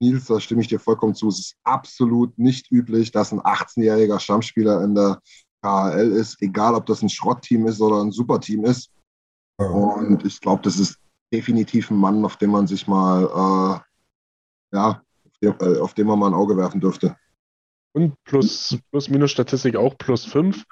[0.01, 4.19] Nils, da stimme ich dir vollkommen zu, es ist absolut nicht üblich, dass ein 18-jähriger
[4.19, 5.21] Stammspieler in der
[5.63, 8.91] KHL ist, egal ob das ein Schrottteam ist oder ein Superteam ist.
[9.59, 10.99] Und ich glaube, das ist
[11.33, 13.25] definitiv ein Mann, auf den man sich mal,
[14.73, 15.03] äh, ja,
[15.81, 17.17] auf den, äh, man mal ein Auge werfen dürfte.
[17.93, 20.65] Und plus, plus minus Statistik auch plus 5.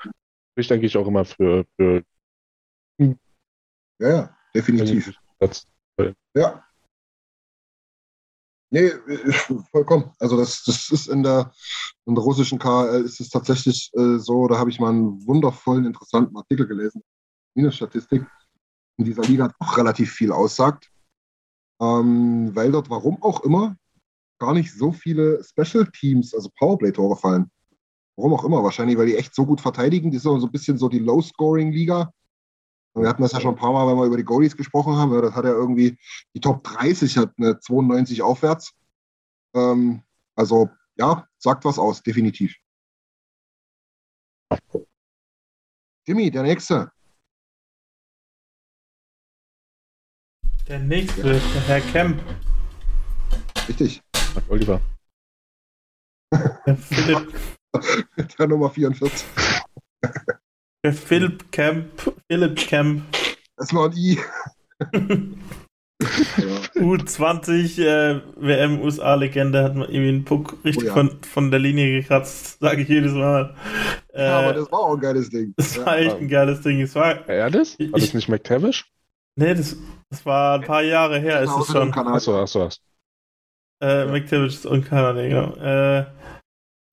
[0.57, 2.03] Ich denke ich auch immer für, für
[2.99, 5.15] Ja, ja, definitiv.
[6.35, 6.68] Ja.
[8.71, 9.33] Nee, äh,
[9.71, 10.13] vollkommen.
[10.19, 11.53] Also das, das ist in der,
[12.07, 15.87] in der russischen KHL ist es tatsächlich äh, so, da habe ich mal einen wundervollen,
[15.87, 17.03] interessanten Artikel gelesen.
[17.55, 18.27] Minusstatistik
[18.99, 20.91] in dieser Liga auch relativ viel aussagt.
[21.81, 23.77] ähm, weil dort, warum auch immer,
[24.41, 27.51] gar nicht so viele Special Teams, also Powerplay-Tore fallen.
[28.17, 30.11] Warum auch immer, wahrscheinlich, weil die echt so gut verteidigen.
[30.11, 32.13] Die ist so ein bisschen so die Low-Scoring-Liga.
[33.01, 35.13] Wir hatten das ja schon ein paar Mal, wenn wir über die Goalies gesprochen haben.
[35.13, 35.99] Ja, das hat ja irgendwie
[36.35, 38.73] die Top 30 hat eine 92 aufwärts.
[39.55, 40.03] Ähm,
[40.35, 42.55] also ja, sagt was aus, definitiv.
[46.05, 46.91] Timmy, der nächste.
[50.67, 52.23] Der nächste, der Herr Kemp.
[53.69, 54.03] Richtig.
[54.49, 54.81] Oliver.
[56.67, 57.33] Der Philipp,
[58.39, 59.27] Der Nummer 44.
[60.89, 62.13] der Philipp Kemp.
[62.31, 63.03] Philipp Kemp.
[63.57, 64.19] Das war ein I.
[66.39, 66.83] ja.
[66.83, 70.93] U20 äh, WM USA-Legende hat man irgendwie einen Puck richtig Oh ja.
[70.95, 73.55] von, von der Linie gekratzt, sage ich jedes Mal.
[74.15, 75.53] Äh, ja, aber das war auch ein geiles Ding.
[75.57, 76.81] das war echt ein geiles Ding.
[76.81, 77.79] Es war, War er das?
[77.79, 78.87] War das Ich- nicht McTavish?
[79.37, 79.77] nee, das,
[80.11, 82.07] das war ein paar Jahre her, ist Genau, es für den schon.
[82.09, 82.81] Achso, achso, achso.
[83.83, 85.55] Äh, McTavish und Kanada, genau.
[85.57, 86.01] Äh,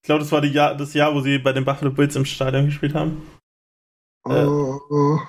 [0.01, 2.25] ich glaube, das war die Jahr, das Jahr, wo sie bei den Buffalo Bills im
[2.25, 3.21] Stadion gespielt haben.
[4.25, 5.19] Oh, oh.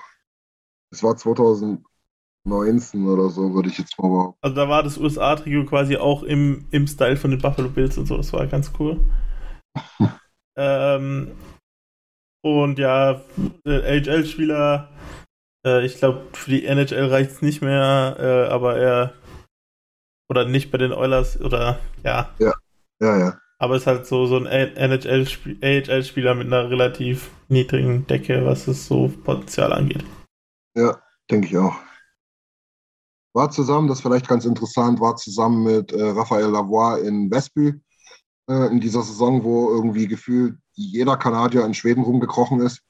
[0.90, 4.38] Das war 2019 oder so, würde ich jetzt mal behaupten.
[4.40, 8.06] Also da war das USA-Trio quasi auch im, im Style von den Buffalo Bills und
[8.06, 8.16] so.
[8.16, 9.00] Das war ganz cool.
[10.56, 11.32] ähm,
[12.42, 13.22] und ja,
[13.66, 14.90] AHL-Spieler,
[15.66, 19.14] äh, ich glaube, für die NHL reicht es nicht mehr, äh, aber er
[20.28, 22.34] oder nicht bei den Oilers oder ja,
[23.00, 23.38] Ja, ja.
[23.58, 29.08] Aber ist halt so, so ein AHL-Spieler mit einer relativ niedrigen Decke, was es so
[29.24, 30.04] Potenzial angeht.
[30.74, 31.00] Ja,
[31.30, 31.74] denke ich auch.
[33.34, 37.74] War zusammen, das ist vielleicht ganz interessant, war zusammen mit äh, Raphael Lavoie in Westby
[38.48, 42.82] äh, in dieser Saison, wo irgendwie gefühlt jeder Kanadier in Schweden rumgekrochen ist.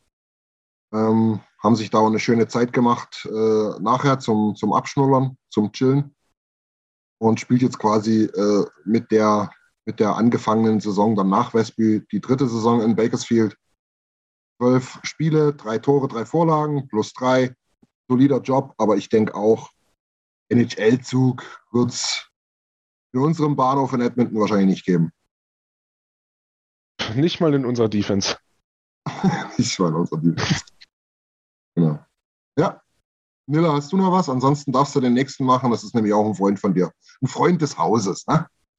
[0.93, 5.73] Ähm, haben sich da auch eine schöne Zeit gemacht, äh, nachher zum, zum Abschnullern, zum
[5.73, 6.15] Chillen.
[7.19, 9.51] Und spielt jetzt quasi äh, mit, der,
[9.87, 13.57] mit der angefangenen Saison dann nach Westby die dritte Saison in Bakersfield.
[14.59, 17.55] Zwölf Spiele, drei Tore, drei Vorlagen, plus drei
[18.09, 19.71] solider Job, aber ich denke auch,
[20.49, 22.29] NHL-Zug wird es
[23.13, 25.13] für unseren Bahnhof in Edmonton wahrscheinlich nicht geben.
[27.15, 28.37] Nicht mal in unserer Defense.
[29.59, 30.65] Ich war in unserer Defense.
[31.75, 31.99] Genau.
[32.59, 32.83] Ja.
[33.47, 34.29] Nilla, hast du noch was?
[34.29, 35.71] Ansonsten darfst du den nächsten machen.
[35.71, 36.93] Das ist nämlich auch ein Freund von dir.
[37.23, 38.47] Ein Freund des Hauses, ne?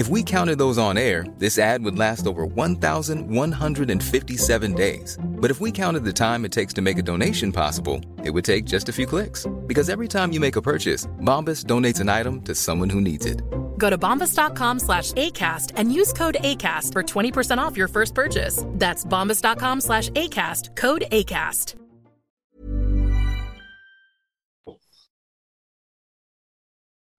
[0.00, 5.18] If we counted those on air, this ad would last over 1,157 days.
[5.22, 8.46] But if we counted the time it takes to make a donation possible, it would
[8.46, 9.46] take just a few clicks.
[9.66, 13.26] Because every time you make a purchase, Bombas donates an item to someone who needs
[13.26, 13.42] it.
[13.76, 18.64] Go to bombas.com slash ACAST and use code ACAST for 20% off your first purchase.
[18.78, 21.74] That's bombas.com slash ACAST, code ACAST.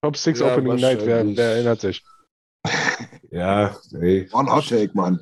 [0.03, 1.37] Top 6 Ja, Opening Night, wer, wahrscheinlich.
[1.37, 2.01] wer erinnert sich?
[3.31, 3.75] Ja.
[3.91, 5.19] War ein Hot Take, Mann.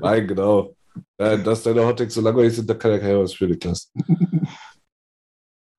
[0.00, 0.74] Nein, genau.
[1.18, 3.92] Äh, dass deine Hottakes so langweilig sind, da kann ja keiner was für Niklas.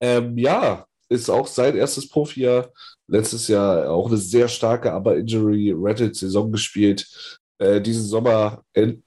[0.02, 2.72] ähm, ja, ist auch sein erstes Profijahr.
[3.08, 7.08] Letztes Jahr auch eine sehr starke, aber Injury-Ratted-Saison gespielt.
[7.58, 9.04] Äh, diesen Sommer, end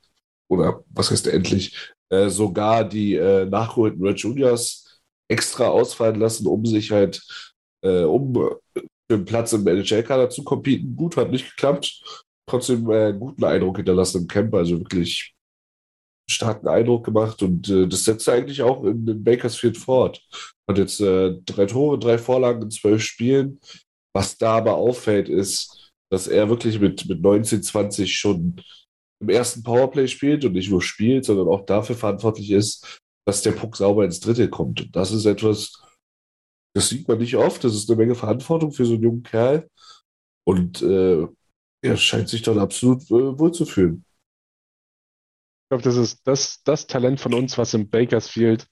[0.48, 6.64] oder was heißt endlich, äh, sogar die äh, nachgeholten Red Juniors extra ausfallen lassen, um
[6.64, 7.22] sich halt,
[7.82, 8.56] äh, um
[9.08, 10.94] für einen Platz im NHL-Kader zu competen.
[10.94, 12.02] Gut, hat nicht geklappt.
[12.48, 15.34] Trotzdem äh, guten Eindruck hinterlassen im Camp, also wirklich
[16.30, 20.22] starken Eindruck gemacht und äh, das setzt er eigentlich auch in, in Bakersfield fort.
[20.68, 23.60] Hat jetzt äh, drei Tore, drei Vorlagen in zwölf Spielen,
[24.14, 28.60] Was da aber auffällt, ist, dass er wirklich mit, mit 19, 20 schon
[29.20, 33.52] im ersten Powerplay spielt und nicht nur spielt, sondern auch dafür verantwortlich ist, dass der
[33.52, 34.80] Puck sauber ins Dritte kommt.
[34.80, 35.82] Und das ist etwas,
[36.78, 37.64] das sieht man nicht oft.
[37.64, 39.68] Das ist eine Menge Verantwortung für so einen jungen Kerl.
[40.46, 41.26] Und äh,
[41.82, 44.04] er scheint sich dort absolut äh, wohlzufühlen.
[45.64, 48.68] Ich glaube, das ist das, das Talent von uns, was im Bakersfield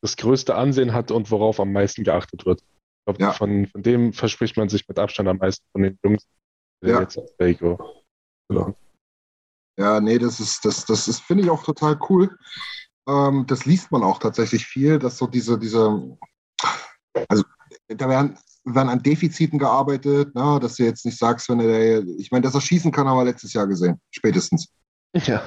[0.00, 2.62] das größte Ansehen hat und worauf am meisten geachtet wird.
[2.62, 3.32] Ich glaube, Ja.
[3.32, 6.26] von, von dem verspricht man sich mit Abstand am meisten von den Jungs.
[6.82, 7.02] Ja.
[7.02, 7.78] Jetzt auf Baker.
[8.48, 8.74] Genau.
[9.78, 12.34] Ja, nee, das ist, das, das ist, finde ich auch total cool.
[13.06, 16.16] Ähm, das liest man auch tatsächlich viel, dass so diese, diese,
[17.28, 17.44] also
[17.88, 22.30] da werden, werden an Defiziten gearbeitet, ne, dass du jetzt nicht sagst, wenn er, ich
[22.30, 24.68] meine, dass er schießen kann, haben wir letztes Jahr gesehen, spätestens.
[25.14, 25.42] Ja.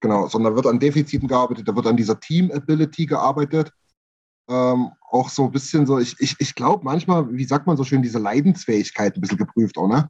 [0.00, 3.70] Genau, sondern wird an Defiziten gearbeitet, da wird an dieser Team-Ability gearbeitet.
[4.48, 7.84] Ähm, auch so ein bisschen so, ich, ich, ich glaube manchmal, wie sagt man so
[7.84, 10.08] schön, diese Leidensfähigkeit ein bisschen geprüft auch, ne?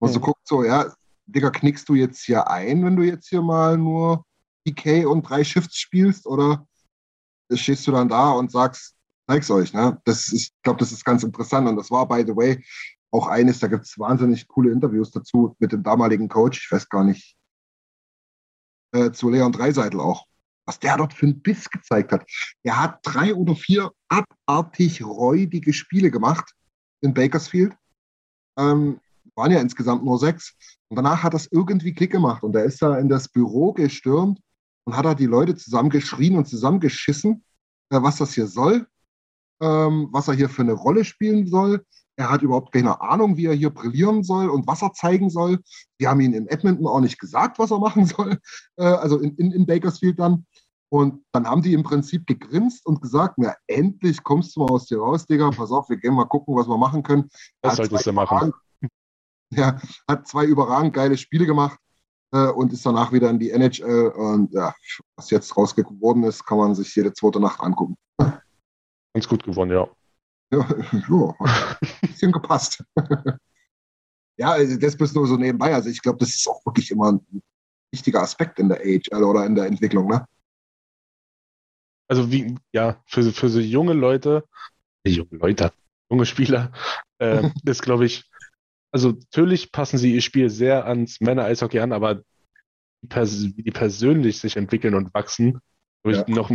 [0.00, 0.24] Und so Mhm.
[0.24, 0.92] guckt so, ja,
[1.26, 4.24] Digga, knickst du jetzt hier ein, wenn du jetzt hier mal nur
[4.64, 6.66] PK und drei Shifts spielst oder
[7.52, 8.94] stehst du dann da und sagst,
[9.30, 10.00] zeig's euch, ne?
[10.04, 12.64] Das ich glaube, das ist ganz interessant und das war, by the way,
[13.12, 17.04] auch eines, da gibt's wahnsinnig coole Interviews dazu mit dem damaligen Coach, ich weiß gar
[17.04, 17.36] nicht,
[18.92, 20.26] äh, zu Leon Dreiseitel auch.
[20.66, 22.24] Was der dort für einen Biss gezeigt hat.
[22.62, 26.52] Er hat drei oder vier abartig räudige Spiele gemacht
[27.00, 27.74] in Bakersfield.
[28.56, 29.00] Ähm,
[29.34, 30.54] waren ja insgesamt nur sechs.
[30.88, 32.44] Und danach hat das irgendwie Klick gemacht.
[32.44, 34.40] Und er ist da in das Büro gestürmt
[34.84, 37.42] und hat da die Leute zusammengeschrien und zusammengeschissen,
[37.90, 38.86] äh, was das hier soll,
[39.60, 41.84] ähm, was er hier für eine Rolle spielen soll.
[42.16, 45.58] Er hat überhaupt keine Ahnung, wie er hier brillieren soll und was er zeigen soll.
[46.00, 48.38] Die haben ihn in Edmonton auch nicht gesagt, was er machen soll,
[48.76, 50.46] äh, also in, in, in Bakersfield dann.
[50.92, 54.86] Und dann haben die im Prinzip gegrinst und gesagt, na, endlich kommst du mal aus
[54.86, 57.30] dir raus, Digga, pass auf, wir gehen mal gucken, was wir machen können.
[57.62, 58.52] Das Hat solltest zwei du machen.
[58.52, 58.54] überragend-
[59.52, 61.78] Ja, hat zwei überragend geile Spiele gemacht
[62.32, 64.08] äh, und ist danach wieder in die NHL.
[64.08, 64.74] Und ja,
[65.16, 67.96] was jetzt rausgeworden ist, kann man sich jede zweite Nacht angucken.
[69.14, 69.88] Ganz gut gewonnen, ja.
[70.52, 72.84] Ja, ja ein bisschen gepasst.
[74.36, 75.74] ja, also das bist nur so nebenbei.
[75.74, 77.42] Also ich glaube, das ist auch wirklich immer ein
[77.92, 80.08] wichtiger Aspekt in der AHL oder in der Entwicklung.
[80.08, 80.24] Ne?
[82.08, 84.44] Also wie, ja, für, für so junge Leute,
[85.04, 85.72] äh, junge Leute,
[86.10, 86.72] junge Spieler,
[87.18, 88.24] äh, ist, glaube ich,
[88.92, 92.22] also natürlich passen sie ihr Spiel sehr ans Männer-Eishockey an, aber
[93.02, 95.60] wie die persönlich sich entwickeln und wachsen,
[96.02, 96.34] glaub ich, Ja.
[96.34, 96.50] noch,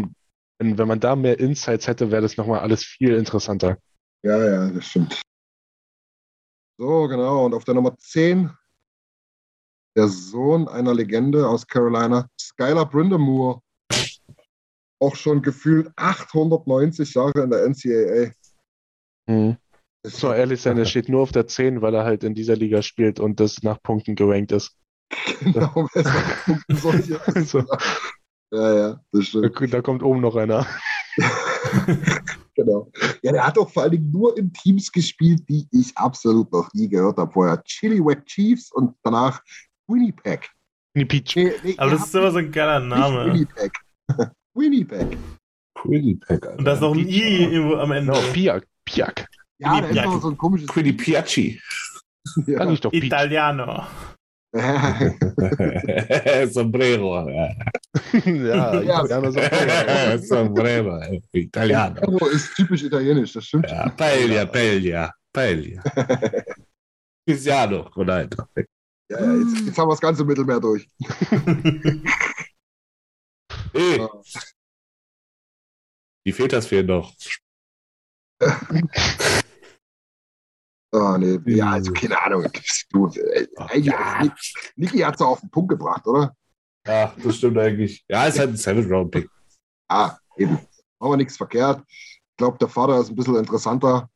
[0.59, 3.77] wenn, wenn man da mehr Insights hätte, wäre das nochmal alles viel interessanter.
[4.23, 5.21] Ja, ja, das stimmt.
[6.77, 7.45] So, genau.
[7.45, 8.51] Und auf der Nummer 10
[9.95, 13.61] der Sohn einer Legende aus Carolina, Skylar Brindamore.
[14.99, 18.31] Auch schon gefühlt 890 Jahre in der NCAA.
[19.27, 19.57] Mhm.
[20.03, 22.55] Das So ehrlich sein, er steht nur auf der 10, weil er halt in dieser
[22.55, 24.77] Liga spielt und das nach Punkten gerankt ist.
[25.39, 25.87] genau.
[25.95, 27.63] Also,
[28.51, 29.73] Ja, ja, das da, stimmt.
[29.73, 30.65] da kommt oben noch einer.
[32.55, 32.89] Genau.
[33.21, 36.73] Ja, der hat auch vor allen Dingen nur in Teams gespielt, die ich absolut noch
[36.73, 37.61] nie gehört habe vorher.
[37.63, 39.43] Chilliwack Chiefs und danach
[39.87, 40.49] Winnipeg.
[40.93, 41.35] Peach.
[41.35, 43.25] Nee, nee, Aber das ist immer so ein geiler nicht Name.
[43.33, 43.73] Winnipeg.
[44.53, 45.17] Winnipeg.
[45.75, 46.57] Quinnipiac, Alter.
[46.57, 48.13] Und da ist noch ein I irgendwo am Ende.
[48.13, 48.65] Genau, Piak.
[48.85, 49.27] Piak.
[49.57, 50.05] Ja, da ist Winnipeg.
[50.11, 50.67] noch so ein komisches.
[50.67, 51.61] Quinnipiaci.
[52.47, 52.69] Ja.
[52.69, 52.91] ich doch.
[52.93, 53.85] Italiano.
[56.53, 57.27] Sombrero.
[57.29, 57.51] ja,
[58.23, 58.81] Ja.
[59.03, 61.01] Italianer sind Sombrero.
[61.33, 61.99] Italiano.
[62.01, 63.69] Sombrero ist typisch italienisch, das stimmt.
[63.69, 65.83] Ja, Paella, Paella, Paella.
[67.27, 68.45] Cristiano Ronaldo.
[69.09, 70.87] Ja, ja, jetzt, jetzt haben wir das ganze Mittelmeer durch.
[73.73, 74.09] Hey, Ja.
[76.25, 77.13] die Väters fehlen noch.
[80.95, 81.39] Ah, nee.
[81.45, 82.47] Ja, also keine Ahnung.
[82.91, 84.23] Du, äh, eigentlich, Ja.
[84.75, 86.33] Niki hat es auf den Punkt gebracht, oder?
[86.87, 88.05] Ja, das stimmt eigentlich.
[88.07, 89.29] Ja, ist halt ein Seven-Round-Pick.
[89.89, 90.57] Ah, eben.
[91.01, 91.83] Haben wir nichts verkehrt.
[91.87, 94.09] Ich glaube, der Vater ist ein bisschen interessanter.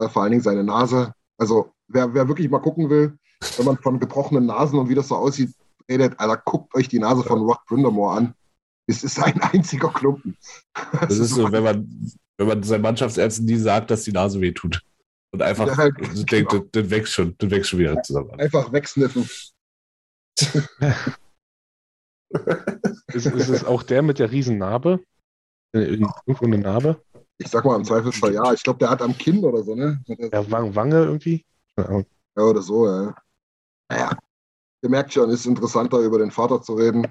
[0.00, 1.12] Äh, vor allen Dingen seine Nase.
[1.38, 3.16] Also, wer, wer wirklich mal gucken will,
[3.56, 5.54] wenn man von gebrochenen Nasen und wie das so aussieht,
[5.88, 8.34] redet, Alter, guckt euch die Nase von Rock Brindamore an.
[8.86, 10.36] Es ist ein einziger Klumpen.
[11.00, 14.52] Das ist so, wenn man, wenn man seinen Mannschaftsärzten nie sagt, dass die Nase weh
[14.52, 14.82] tut.
[15.30, 16.48] Und einfach Ja, denkt, genau.
[16.50, 18.30] das, das wächst schon, das wächst schon wieder zusammen.
[18.40, 19.28] Einfach wegsniffen.
[23.08, 25.00] Ist, ist es auch der mit der riesen Narbe?
[25.72, 27.02] Äh, Irgendwo eine Narbe?
[27.38, 28.52] Ich sag mal im Zweifelsfall ja.
[28.52, 30.02] Ich glaube, der hat am Kinn oder so, ne?
[30.06, 31.44] Ja, Wang- Wange irgendwie?
[31.76, 32.02] Ja,
[32.36, 33.14] Ja, oder so, ja.
[33.90, 34.18] Naja,
[34.82, 37.06] ihr merkt schon, ist interessanter, über den Vater zu reden.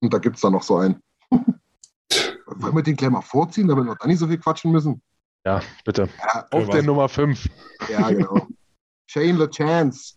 [0.00, 1.02] Und da gibt es dann noch so einen.
[1.30, 5.02] Wollen wir den gleich mal vorziehen, damit wir dann nicht so viel quatschen müssen?
[5.48, 6.08] Ja bitte.
[6.18, 7.48] Ja, Auf der Nummer 5.
[7.88, 8.46] ja genau.
[9.10, 10.16] Shane LeChance.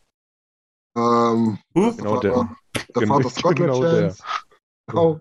[0.97, 1.95] Ähm, Huh?
[1.95, 2.49] Genau der.
[2.95, 3.91] der Vater Scott Genau der.
[3.93, 4.23] LeChance.
[4.87, 5.19] Genau.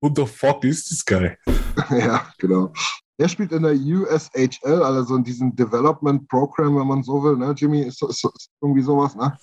[0.00, 1.36] Who the fuck is this guy?
[1.90, 2.72] ja, genau.
[3.18, 7.54] Der spielt in der USHL, also in diesem Development Program, wenn man so will, ne,
[7.56, 7.82] Jimmy?
[7.82, 9.36] Ist, ist, ist irgendwie sowas, ne?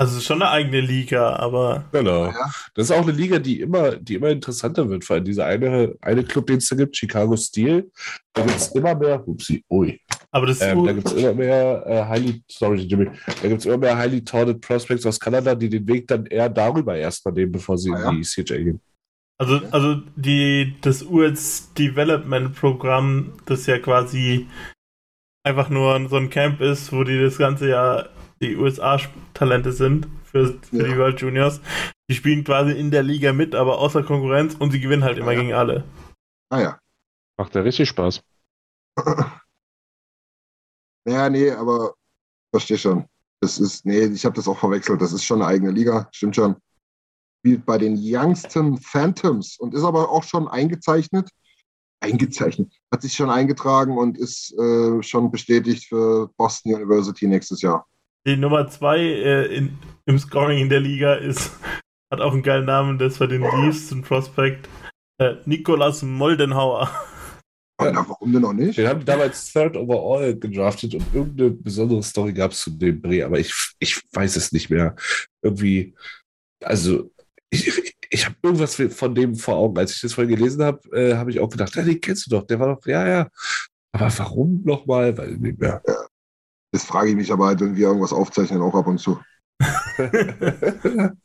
[0.00, 2.26] Also es ist schon eine eigene Liga, aber Genau.
[2.26, 2.50] Ja.
[2.74, 5.04] Das ist auch eine Liga, die immer, die immer interessanter wird.
[5.04, 7.90] Vor allem dieser eine, eine Club, den es da gibt, Chicago Steel.
[8.32, 10.00] Da gibt es immer mehr, upsie, ui.
[10.30, 13.06] aber das Ähm, da gibt es immer mehr äh, highly, sorry, Jimmy,
[13.42, 16.48] da gibt es immer mehr highly touted Prospects aus Kanada, die den Weg dann eher
[16.48, 18.10] darüber erstmal nehmen, bevor sie Ah, ja.
[18.10, 18.80] in die CHA gehen.
[19.40, 24.46] Also, also die, das US Development Programm, das ja quasi
[25.44, 28.10] einfach nur so ein Camp ist, wo die das ganze Jahr
[28.40, 30.84] die USA-Talente sind für, für Ja.
[30.84, 31.60] die World Juniors.
[32.10, 35.32] Die spielen quasi in der Liga mit, aber außer Konkurrenz und sie gewinnen halt immer
[35.32, 35.40] Ja.
[35.40, 35.84] gegen alle.
[36.50, 36.78] Ah ja.
[37.38, 38.22] Macht ja richtig Spaß.
[41.06, 41.94] Ja, nee, aber
[42.50, 43.06] verstehe schon.
[43.40, 45.00] Das ist, nee, ich habe das auch verwechselt.
[45.00, 46.56] Das ist schon eine eigene Liga, stimmt schon.
[47.40, 51.30] Spielt bei den Youngstown Phantoms und ist aber auch schon eingezeichnet.
[52.00, 52.72] Eingezeichnet.
[52.92, 57.86] Hat sich schon eingetragen und ist äh, schon bestätigt für Boston University nächstes Jahr.
[58.26, 61.52] Die Nummer zwei äh, in, im Scoring in der Liga ist,
[62.12, 64.68] hat auch einen geilen Namen, das war den Leafs, ein Prospect.
[65.20, 66.90] Äh, Nikolas Moldenhauer.
[67.80, 67.92] Ja.
[67.92, 68.76] Na, warum denn noch nicht?
[68.76, 73.22] Den haben damals Third Overall gedraftet und irgendeine besondere Story gab es zu dem Dreh,
[73.22, 74.96] aber ich, ich weiß es nicht mehr.
[75.42, 75.94] Irgendwie,
[76.60, 77.12] also
[77.50, 79.78] ich, ich habe irgendwas von dem vor Augen.
[79.78, 82.30] Als ich das vorhin gelesen habe, äh, habe ich auch gedacht, ja, den kennst du
[82.30, 83.28] doch, der war doch, ja, ja.
[83.92, 85.16] Aber warum nochmal?
[85.16, 85.82] Weil nicht mehr.
[86.72, 89.18] Das frage ich mich aber halt, wenn wir irgendwas aufzeichnen, auch ab und zu.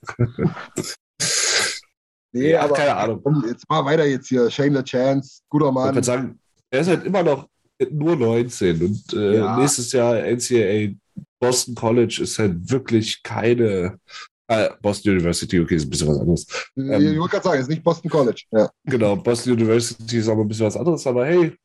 [2.36, 3.22] Nee, Ja, aber keine Ahnung.
[3.24, 4.50] komm, jetzt mal weiter jetzt hier.
[4.50, 5.94] Shane Chance, guter Ich Mann.
[5.94, 6.40] würde sagen,
[6.72, 7.48] er ist halt immer noch
[7.92, 9.58] nur 19 und äh, Ja.
[9.58, 10.96] nächstes Jahr NCAA
[11.40, 14.00] Boston College ist halt wirklich keine
[14.48, 16.48] äh, Boston University, okay, ist ein bisschen was anderes.
[16.76, 18.44] ich wollte gerade sagen, es ist nicht Boston College.
[18.52, 18.70] Ja.
[18.86, 21.56] Genau, Boston University ist aber ein bisschen was anderes, aber hey,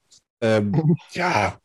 [0.43, 1.59] ähm, ja,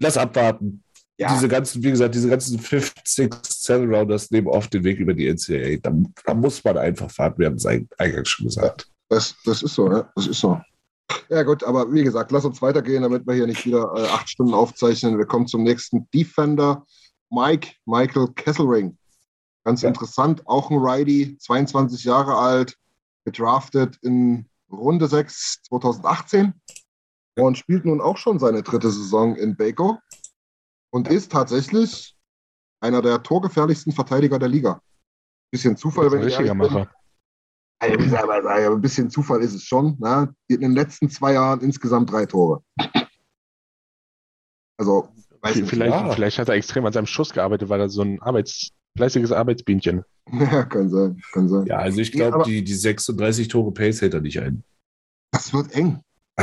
[0.00, 0.82] lass abwarten.
[1.20, 1.34] Ja.
[1.34, 5.28] Diese ganzen, wie gesagt, diese ganzen 50, 7 Rounders nehmen oft den Weg über die
[5.28, 5.76] NCAA.
[5.82, 5.92] Da,
[6.24, 8.88] da muss man einfach fahren, wir haben es ein- eingangs schon gesagt.
[9.10, 10.08] Das, das ist so, ne?
[10.14, 10.58] Das ist so.
[11.28, 14.30] Ja, gut, aber wie gesagt, lass uns weitergehen, damit wir hier nicht wieder äh, acht
[14.30, 15.18] Stunden aufzeichnen.
[15.18, 16.86] Wir kommen zum nächsten Defender,
[17.28, 18.96] Mike, Michael Kesselring.
[19.64, 22.76] Ganz interessant, auch ein Righty, 22 Jahre alt,
[23.26, 26.54] gedraftet in Runde 6 2018
[27.36, 29.98] und spielt nun auch schon seine dritte Saison in Baco
[30.90, 32.16] und ist tatsächlich
[32.80, 34.80] einer der torgefährlichsten Verteidiger der Liga.
[35.52, 36.86] Bisschen Zufall, wenn ich ehrlich bin.
[37.80, 39.96] Also, ein bisschen Zufall ist es schon.
[39.98, 40.34] Ne?
[40.48, 42.62] In den letzten zwei Jahren insgesamt drei Tore.
[44.78, 45.08] Also,
[45.40, 45.68] weiß nicht.
[45.68, 46.10] Vielleicht, ja.
[46.12, 50.04] vielleicht hat er extrem an seinem Schuss gearbeitet, weil er so ein Arbeits, fleißiges Arbeitsbienchen.
[50.32, 51.66] Ja, kann sein, kann sein.
[51.66, 54.62] Ja, also ich glaube, aber- die, die 36 Tore Pace hält er nicht ein.
[55.32, 56.04] Das wird eng.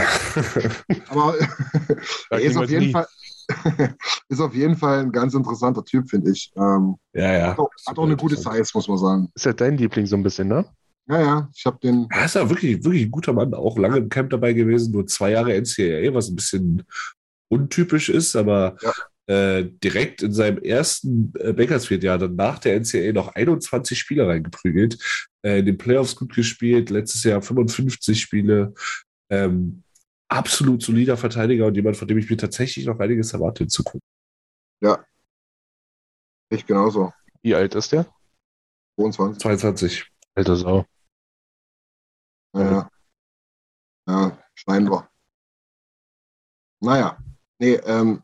[1.07, 1.35] Aber
[2.29, 2.91] er ist auf, jeden nie.
[2.91, 3.07] Fall,
[4.29, 6.51] ist auf jeden Fall ein ganz interessanter Typ, finde ich.
[6.55, 7.47] Ähm, ja, ja.
[7.49, 9.29] hat auch, hat auch eine gute Size, muss man sagen.
[9.35, 10.65] Ist ja dein Liebling so ein bisschen, ne?
[11.09, 12.07] Ja, ja, ich habe den.
[12.11, 15.07] Er ist ja wirklich, wirklich ein guter Mann, auch lange im Camp dabei gewesen, nur
[15.07, 16.83] zwei Jahre NCAA, was ein bisschen
[17.49, 18.93] untypisch ist, aber Ja.
[19.33, 24.97] äh, direkt in seinem ersten äh, Bakersfield-Jahr, dann nach der NCAA noch 21 Spiele reingeprügelt,
[25.45, 28.73] äh, in den Playoffs gut gespielt, letztes Jahr 55 Spiele,
[29.29, 29.83] ähm,
[30.29, 34.05] absolut solider Verteidiger und jemand, von dem ich mir tatsächlich noch einiges erwarte in Zukunft.
[36.49, 37.13] Ich genauso.
[37.41, 38.05] Wie alt ist der?
[38.95, 39.41] 22.
[39.41, 40.11] 22.
[40.35, 40.85] Alter Sau.
[42.53, 42.89] Ja, ja.
[44.07, 45.09] ja schneiden wir.
[46.79, 47.17] Naja,
[47.59, 48.23] nee, ähm,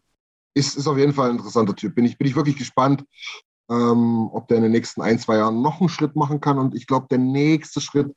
[0.53, 1.95] ist, ist auf jeden Fall ein interessanter Typ.
[1.95, 3.03] Bin ich, bin ich wirklich gespannt,
[3.69, 6.59] ähm, ob der in den nächsten ein, zwei Jahren noch einen Schritt machen kann.
[6.59, 8.15] Und ich glaube, der nächste Schritt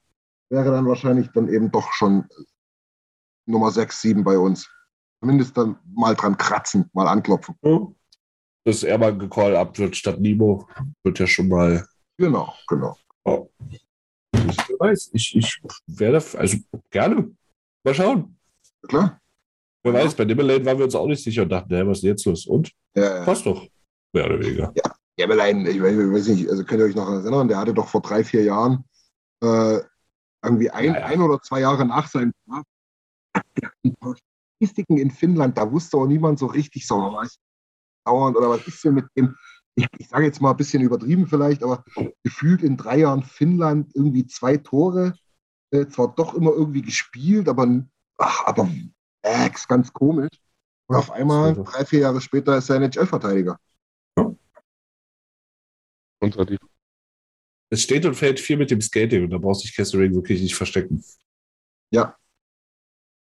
[0.51, 2.29] wäre dann wahrscheinlich dann eben doch schon
[3.47, 4.69] Nummer 6, 7 bei uns.
[5.21, 7.57] Zumindest dann mal dran kratzen, mal anklopfen.
[8.65, 10.69] Dass er mal gecall up wird statt Nimo,
[11.03, 11.87] wird ja schon mal
[12.19, 12.97] Genau, genau.
[14.33, 16.59] Ich weiß, ich, ich werde, also
[16.91, 17.31] gerne.
[17.85, 18.39] Mal schauen.
[18.89, 19.21] Klar?
[19.83, 22.03] Wer weiß, bei Nimmerlane waren wir uns auch nicht sicher und dachten, hä, was ist
[22.03, 22.47] denn jetzt los?
[22.47, 22.73] Und?
[22.95, 23.25] Ja, ja.
[23.25, 23.67] Passt doch.
[24.13, 24.73] Mehr oder weniger.
[25.19, 28.03] Ich weiß ich weiß nicht, also könnt ihr euch noch erinnern, der hatte doch vor
[28.03, 28.85] drei, vier Jahren
[29.43, 29.81] äh,
[30.43, 31.07] irgendwie ein, Ja, ja.
[31.07, 32.65] ein oder zwei Jahre nach seinem paar
[34.59, 37.39] Statistiken in Finnland, da wusste auch niemand so richtig, so was
[38.05, 39.37] dauernd oder was ist denn mit dem,
[39.75, 41.85] ich, ich sage jetzt mal ein bisschen übertrieben vielleicht, aber
[42.23, 45.15] gefühlt in drei Jahren Finnland irgendwie zwei Tore,
[45.73, 47.85] äh, zwar doch immer irgendwie gespielt, aber,
[48.19, 48.71] ach, aber
[49.23, 50.31] äh, ganz komisch.
[50.89, 53.59] Und auf einmal, drei, vier Jahre später, ist er NHL-Verteidiger.
[57.69, 60.41] Es steht und fällt viel mit dem Skating und da brauchst du dich Kessering wirklich
[60.41, 61.05] nicht verstecken.
[61.91, 62.17] Ja,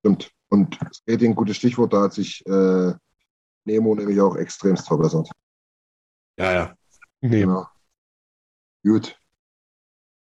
[0.01, 0.31] stimmt.
[0.51, 2.95] Und Skating, gutes Stichwort, da hat sich äh,
[3.67, 5.31] Nemo nämlich auch extremst verbessert.
[6.39, 6.75] Ja, ja.
[7.21, 7.41] Nee.
[7.43, 7.67] Genau.
[8.85, 9.19] Gut.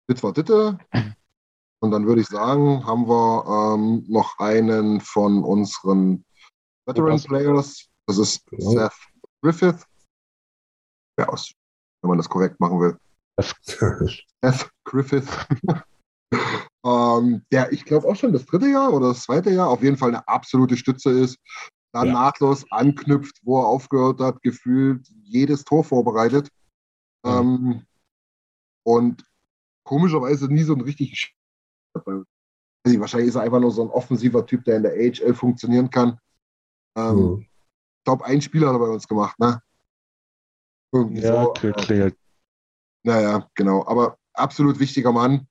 [0.09, 0.79] Das war Ditte.
[1.81, 6.25] Und dann würde ich sagen, haben wir ähm, noch einen von unseren
[6.87, 7.89] Veteran Players.
[8.07, 8.71] Das ist Genau.
[8.71, 8.95] Seth
[9.43, 9.85] Griffith.
[11.19, 11.53] Ja, aus,
[12.03, 12.99] wenn man das korrekt machen will.
[13.41, 15.29] Seth Griffith.
[16.87, 19.97] ähm, der, ich glaube, auch schon das dritte Jahr oder das zweite Jahr auf jeden
[19.97, 21.39] Fall eine absolute Stütze ist.
[21.93, 22.13] Dann Ja.
[22.13, 26.49] nahtlos anknüpft, wo er aufgehört hat, gefühlt jedes Tor vorbereitet.
[27.25, 27.85] Ähm,
[28.85, 29.25] und
[29.85, 31.35] komischerweise nie so ein richtig.
[32.87, 35.91] Nicht, wahrscheinlich ist er einfach nur so ein offensiver Typ, der in der AHL funktionieren
[35.91, 36.19] kann.
[36.97, 37.41] Ähm, Mhm.
[37.41, 39.61] Ich glaube, ein Spieler hat er bei uns gemacht, ne?
[40.93, 41.55] Irgendwie Ja, so.
[41.55, 42.17] kl- klingelt.
[43.03, 43.85] Naja, genau.
[43.89, 45.49] Aber absolut wichtiger Mann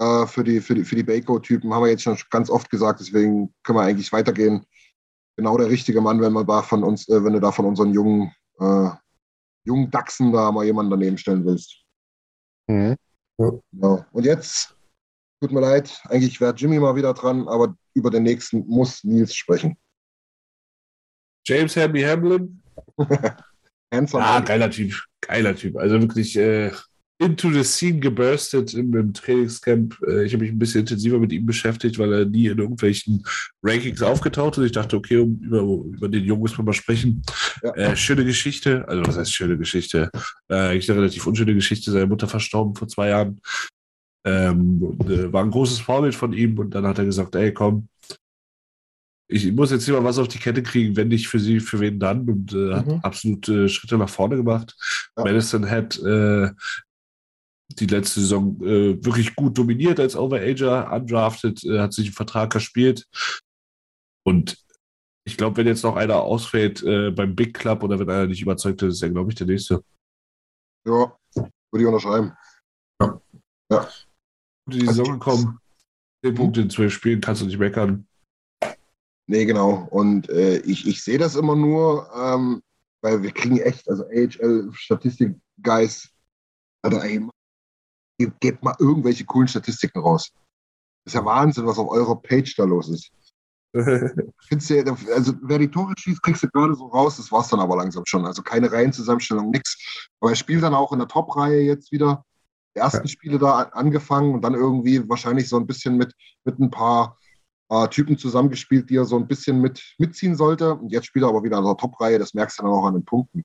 [0.00, 3.00] äh, für die, für die, für die Baco-Typen, haben wir jetzt schon ganz oft gesagt,
[3.00, 4.64] deswegen können wir eigentlich weitergehen.
[5.36, 7.92] Genau der richtige Mann, wenn man da von uns, äh, wenn du da von unseren
[7.92, 8.90] jungen, äh,
[9.64, 11.84] jungen Dachsen da mal jemanden daneben stellen willst.
[12.66, 12.96] Mhm.
[13.38, 14.04] Genau.
[14.12, 14.74] Und jetzt,
[15.40, 19.34] tut mir leid, eigentlich wäre Jimmy mal wieder dran, aber über den nächsten muss Nils
[19.34, 19.76] sprechen.
[21.46, 22.62] James Hamby Hamlin.
[23.92, 24.22] Handsome.
[24.22, 24.94] Ja, geiler Typ.
[25.20, 25.76] Geiler Typ.
[25.76, 26.70] Also wirklich äh,
[27.20, 29.96] into the scene geburstet im, im Trainingscamp.
[30.06, 33.22] Äh, ich habe mich ein bisschen intensiver mit ihm beschäftigt, weil er nie in irgendwelchen
[33.62, 34.64] Rankings aufgetaucht ist.
[34.64, 37.22] Ich dachte, okay, um, über, über den Jungen müssen wir mal sprechen.
[37.62, 37.74] Ja.
[37.74, 38.88] Äh, schöne Geschichte.
[38.88, 40.10] Also, was heißt schöne Geschichte?
[40.48, 41.90] Äh, eigentlich eine relativ unschöne Geschichte.
[41.90, 43.40] Seine Mutter verstorben vor zwei Jahren.
[44.24, 46.58] Ähm, und, äh, war ein großes Vorbild von ihm.
[46.58, 47.88] Und dann hat er gesagt, ey, komm,
[49.32, 52.00] ich muss jetzt immer was auf die Kette kriegen, wenn nicht für sie, für wen
[52.00, 52.28] dann?
[52.28, 53.00] Und äh, hat Mhm.
[53.02, 54.74] absolut äh, Schritte nach vorne gemacht.
[55.16, 55.24] Ja.
[55.24, 56.50] Madison hat äh,
[57.78, 62.54] die letzte Saison äh, wirklich gut dominiert als Overager, undrafted, äh, hat sich einen Vertrag
[62.54, 63.06] erspielt.
[64.26, 64.58] Und
[65.24, 68.42] ich glaube, wenn jetzt noch einer ausfällt äh, beim Big Club oder wenn einer nicht
[68.42, 69.82] überzeugt ist, ist er, glaube ich, der nächste.
[70.86, 72.32] Ja, würde ich unterschreiben.
[72.98, 73.20] Gut
[74.66, 75.58] in die Also- Saison gekommen.
[76.24, 78.06] Zehn Punkte in zwölf Spielen, kannst du nicht meckern.
[79.26, 79.86] Nee, genau.
[79.90, 82.62] Und äh, ich, ich sehe das immer nur, ähm,
[83.00, 86.10] weil wir kriegen echt, also AHL-Statistik-Guys,
[86.82, 87.28] also ey, ge-
[88.40, 90.30] gebt mal irgendwelche coolen Statistiken raus.
[91.04, 93.10] Das ist ja Wahnsinn, was auf eurer Page da los ist.
[94.50, 97.76] Du, also wer die Tore schießt, kriegst du gerade so raus, das war's dann aber
[97.76, 98.26] langsam schon.
[98.26, 99.78] Also keine Reihenzusammenstellung, nix.
[100.18, 102.24] Aber er spielt dann auch in der Top-Reihe jetzt wieder.
[102.74, 106.12] Die ersten Spiele da an- angefangen und dann irgendwie wahrscheinlich so ein bisschen mit,
[106.44, 107.16] mit ein paar
[107.68, 110.74] äh, Typen zusammengespielt, die er so ein bisschen mit, mitziehen sollte.
[110.74, 112.94] Und jetzt spielt er aber wieder in der Top-Reihe, das merkst du dann auch an
[112.94, 113.42] den Punkten.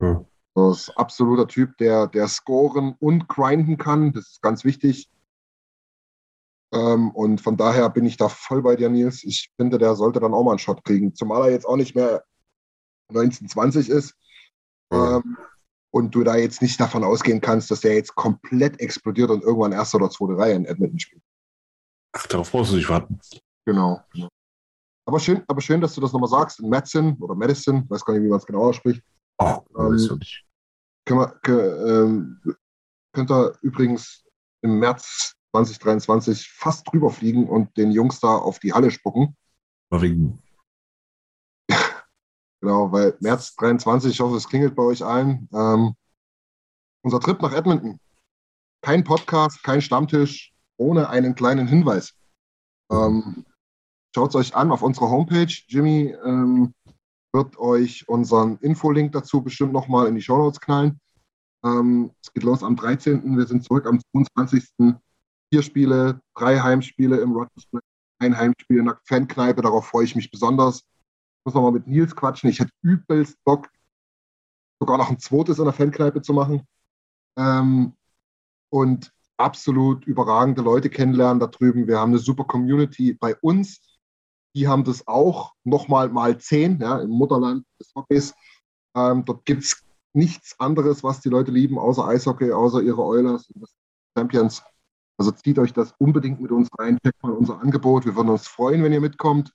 [0.00, 0.24] Ja.
[0.54, 4.12] Das ist absoluter Typ, der, der scoren und grinden kann.
[4.12, 5.08] Das ist ganz wichtig.
[6.72, 9.24] Ähm, und von daher bin ich da voll bei dir, Nils.
[9.24, 11.14] Ich finde, der sollte dann auch mal einen Shot kriegen.
[11.14, 12.24] Zumal er jetzt auch nicht mehr
[13.10, 14.14] 1920 ist.
[14.92, 15.16] Ja.
[15.16, 15.36] Ähm,
[15.92, 19.72] und du da jetzt nicht davon ausgehen kannst, dass der jetzt komplett explodiert und irgendwann
[19.72, 21.22] erste oder zweite Reihe in Edmonton spielt.
[22.12, 23.18] Ach, darauf brauchst du nicht warten.
[23.64, 24.00] Genau.
[24.12, 24.28] genau.
[25.06, 26.60] Aber schön, aber schön, dass du das nochmal sagst.
[26.60, 29.02] In Madison oder Madison, weiß gar nicht, wie man es genau ausspricht.
[29.40, 30.44] Oh, Ähm, nicht.
[31.06, 32.40] Können wir, kö- ähm,
[33.12, 34.24] könnt ihr übrigens
[34.62, 39.36] im März 2023 fast drüber fliegen und den Jungs da auf die Halle spucken.
[39.90, 40.38] Wegen.
[42.62, 45.48] Genau, weil März 23, ich hoffe, es klingelt bei euch allen.
[45.50, 45.94] Ähm,
[47.02, 47.98] unser Trip nach Edmonton.
[48.82, 52.14] Kein Podcast, kein Stammtisch, ohne einen kleinen Hinweis.
[52.92, 53.46] Ähm,
[54.14, 55.46] Schaut es euch an auf unserer Homepage.
[55.68, 56.74] Jimmy ähm,
[57.32, 61.00] wird euch unseren Infolink dazu bestimmt nochmal in die Show Notes knallen.
[61.64, 63.36] Ähm, es geht los am 13.
[63.36, 64.98] Wir sind zurück am 22.
[65.52, 67.66] Vier Spiele, drei Heimspiele im Rogers
[68.20, 69.62] ein Heimspiel in der Fankneipe.
[69.62, 70.78] Darauf freue ich mich besonders.
[70.78, 72.50] Ich muss nochmal mit Nils quatschen.
[72.50, 73.68] Ich hätte übelst Bock,
[74.78, 76.62] sogar noch ein zweites in der Fankneipe zu machen.
[77.38, 77.94] Ähm,
[78.70, 81.88] und absolut überragende Leute kennenlernen da drüben.
[81.88, 83.80] Wir haben eine super Community bei uns.
[84.54, 88.34] Die haben das auch nochmal mal zehn ja, im Mutterland des Hockeys.
[88.96, 93.48] Ähm, dort gibt es nichts anderes, was die Leute lieben, außer Eishockey, außer ihre Oilers
[93.50, 93.66] und
[94.16, 94.62] Champions.
[95.18, 98.06] Also zieht euch das unbedingt mit uns rein, checkt mal unser Angebot.
[98.06, 99.52] Wir würden uns freuen, wenn ihr mitkommt.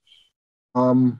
[0.76, 1.20] Ähm,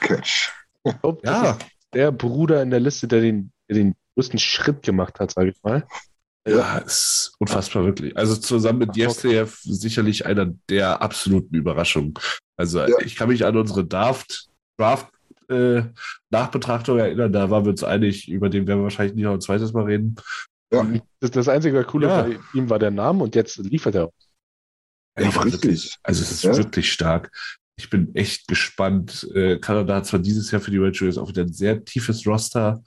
[1.24, 1.58] Ja,
[1.94, 5.64] der Bruder in der Liste, der den, der den größten Schritt gemacht hat, sage ich
[5.64, 5.88] mal.
[6.48, 8.16] ja, ist unfassbar wirklich.
[8.18, 12.14] Also zusammen mit Jevsejev sicherlich einer der absoluten Überraschungen.
[12.58, 12.98] Also Ja.
[13.06, 14.48] ich kann mich an unsere Draft,
[14.78, 15.08] Draft
[15.50, 15.84] äh,
[16.30, 19.42] Nachbetrachtung erinnern, da waren wir uns einig, über den werden wir wahrscheinlich nicht noch ein
[19.42, 20.18] zweites Mal reden.
[20.70, 22.22] Das, das einzige Coole Ja.
[22.24, 24.12] bei ihm war der Name und jetzt liefert er.
[25.20, 26.56] Ja, wirklich, also es ist Ja.
[26.58, 27.32] wirklich stark.
[27.80, 29.28] Ich bin echt gespannt.
[29.34, 32.26] Äh, Kanada hat zwar dieses Jahr für die World Series auch wieder ein sehr tiefes
[32.28, 32.84] Roster,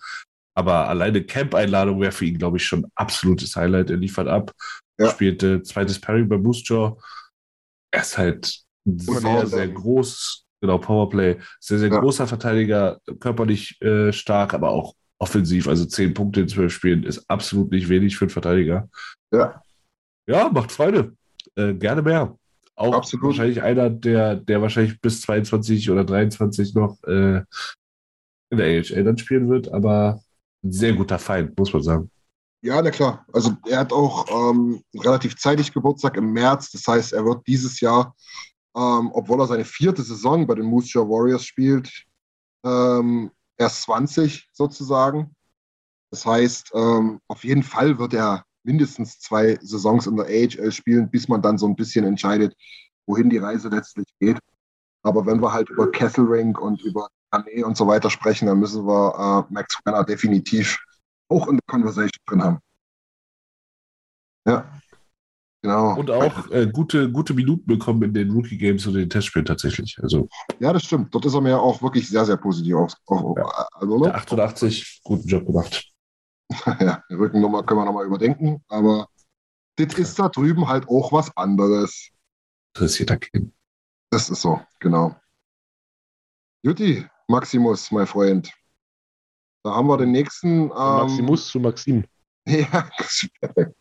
[0.55, 3.90] aber alleine Camp-Einladung wäre für ihn, glaube ich, schon ein absolutes Highlight.
[3.90, 4.52] Er liefert ab,
[4.98, 5.11] Ja.
[5.11, 6.97] spielt äh, zweites Pairing bei Moose Jaw.
[7.93, 9.47] Er ist halt ein sehr, Powerplay.
[9.48, 11.98] sehr groß, genau, Powerplay, sehr, sehr Ja.
[11.98, 15.69] großer Verteidiger, körperlich äh, stark, aber auch offensiv.
[15.69, 18.89] Also zehn Punkte in zwölf Spielen ist absolut nicht wenig für einen Verteidiger.
[19.33, 19.63] Ja.
[20.27, 21.17] Ja, macht Freude.
[21.55, 22.37] Äh, gerne mehr.
[22.77, 23.27] Auch Absolut.
[23.27, 27.43] wahrscheinlich einer, der, der wahrscheinlich bis 22 oder 23 noch äh,
[28.51, 30.23] in der AHL dann spielen wird, aber
[30.65, 32.11] ein sehr guter Feind, muss man sagen.
[32.63, 33.27] Ja, na klar.
[33.33, 36.71] Also er hat auch ähm, relativ zeitig Geburtstag im März.
[36.71, 38.15] Das heißt, er wird dieses Jahr,
[38.75, 41.91] ähm, obwohl er seine vierte Saison bei den Moose Jaw Warriors spielt,
[42.65, 43.31] ähm,
[43.61, 45.35] erst 20 sozusagen.
[46.11, 51.11] Das heißt, ähm, auf jeden Fall wird er mindestens zwei Saisons in der AHL spielen,
[51.11, 52.57] bis man dann so ein bisschen entscheidet,
[53.07, 54.39] wohin die Reise letztlich geht.
[55.03, 58.87] Aber wenn wir halt über Kesselring und über Kane und so weiter sprechen, dann müssen
[58.87, 60.78] wir äh, Max Renner definitiv
[61.28, 62.59] auch in der Conversation drin haben.
[64.47, 64.80] Ja,
[65.62, 65.99] genau.
[65.99, 69.99] Und auch äh, gute, gute Minuten bekommen in den Rookie Games und den Testspielen tatsächlich.
[70.03, 70.28] Also
[70.59, 71.15] Ja, das stimmt.
[71.15, 72.95] Dort ist er mir auch wirklich sehr, sehr positiv auf.
[73.07, 73.69] auf Ja.
[73.73, 74.15] also, der ne?
[74.15, 75.91] 88, guten Job gemacht.
[76.81, 79.09] ja, die Rückennummer können wir nochmal überdenken, aber
[79.77, 82.11] das ist da drüben halt auch was anderes.
[82.74, 83.53] Interessiert da keinen.
[84.11, 85.15] Das ist so, genau.
[86.62, 88.53] Juti, Maximus, mein Freund.
[89.62, 90.62] Da haben wir den nächsten.
[90.62, 92.05] Ähm, Maximus zu Maxim.
[92.47, 93.77] Ja, das ist perfekt.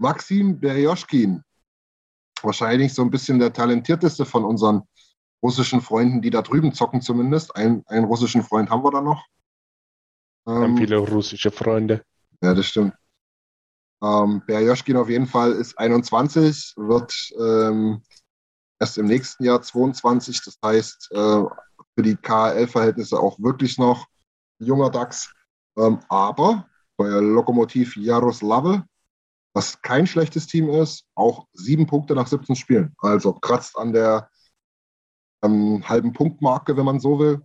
[0.00, 1.42] Maxim Berjoschkin.
[2.42, 4.82] Wahrscheinlich so ein bisschen der talentierteste von unseren
[5.42, 7.54] russischen Freunden, die da drüben zocken zumindest.
[7.54, 9.22] Ein, einen russischen Freund haben wir da noch.
[10.46, 12.02] Wir haben Ähm, viele russische Freunde.
[12.42, 12.94] ja, das stimmt.
[14.02, 18.02] Ähm, Berjoschkin auf jeden Fall ist 21, wird ähm,
[18.78, 20.42] erst im nächsten Jahr 22.
[20.42, 21.44] Das heißt, äh,
[21.94, 24.06] für die KHL-Verhältnisse auch wirklich noch
[24.58, 25.30] junger Dachs.
[25.76, 26.66] Ähm, aber
[26.96, 28.84] bei Lokomotiv Jaroslawl,
[29.54, 32.94] was kein schlechtes Team ist, auch sieben Punkte nach 17 Spielen.
[32.98, 34.30] Also kratzt an der
[35.42, 37.42] ähm, halben Punktmarke, wenn man so will.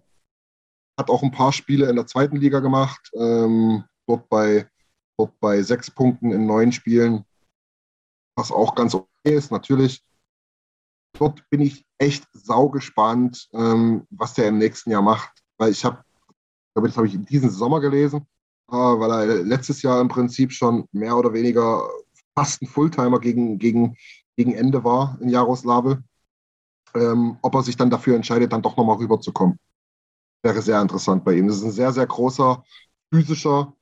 [1.00, 3.10] Hat auch ein paar Spiele in der zweiten Liga gemacht.
[3.16, 4.70] Ähm, dort bei
[5.18, 7.26] dort bei sechs Punkten in neun Spielen,
[8.38, 10.04] was auch ganz okay ist, natürlich.
[11.18, 16.04] Dort bin ich echt saugespannt, ähm, was der im nächsten Jahr macht, weil ich habe,
[16.74, 18.28] glaube, das habe ich diesen Sommer gelesen,
[18.68, 21.88] weil er letztes Jahr im Prinzip schon mehr oder weniger
[22.36, 23.98] fast ein Fulltimer gegen, gegen,
[24.36, 26.04] gegen Ende war in Jaroslawl.
[26.96, 29.60] Ähm, ob er sich dann dafür entscheidet, dann doch nochmal rüberzukommen.
[30.44, 31.48] Wäre sehr interessant bei ihm.
[31.48, 32.64] Das ist ein sehr, sehr großer,
[33.12, 33.74] physischer,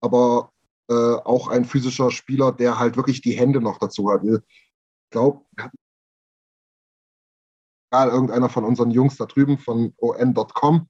[0.00, 0.52] aber
[0.88, 4.22] äh, auch ein physischer Spieler, der halt wirklich die Hände noch dazu hat.
[4.24, 4.40] Ich
[5.10, 5.44] glaube,
[7.90, 10.88] egal, irgendeiner von unseren Jungs da drüben von on.com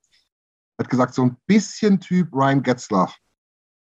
[0.79, 3.17] hat gesagt, so ein bisschen Typ Ryan Getzlaff.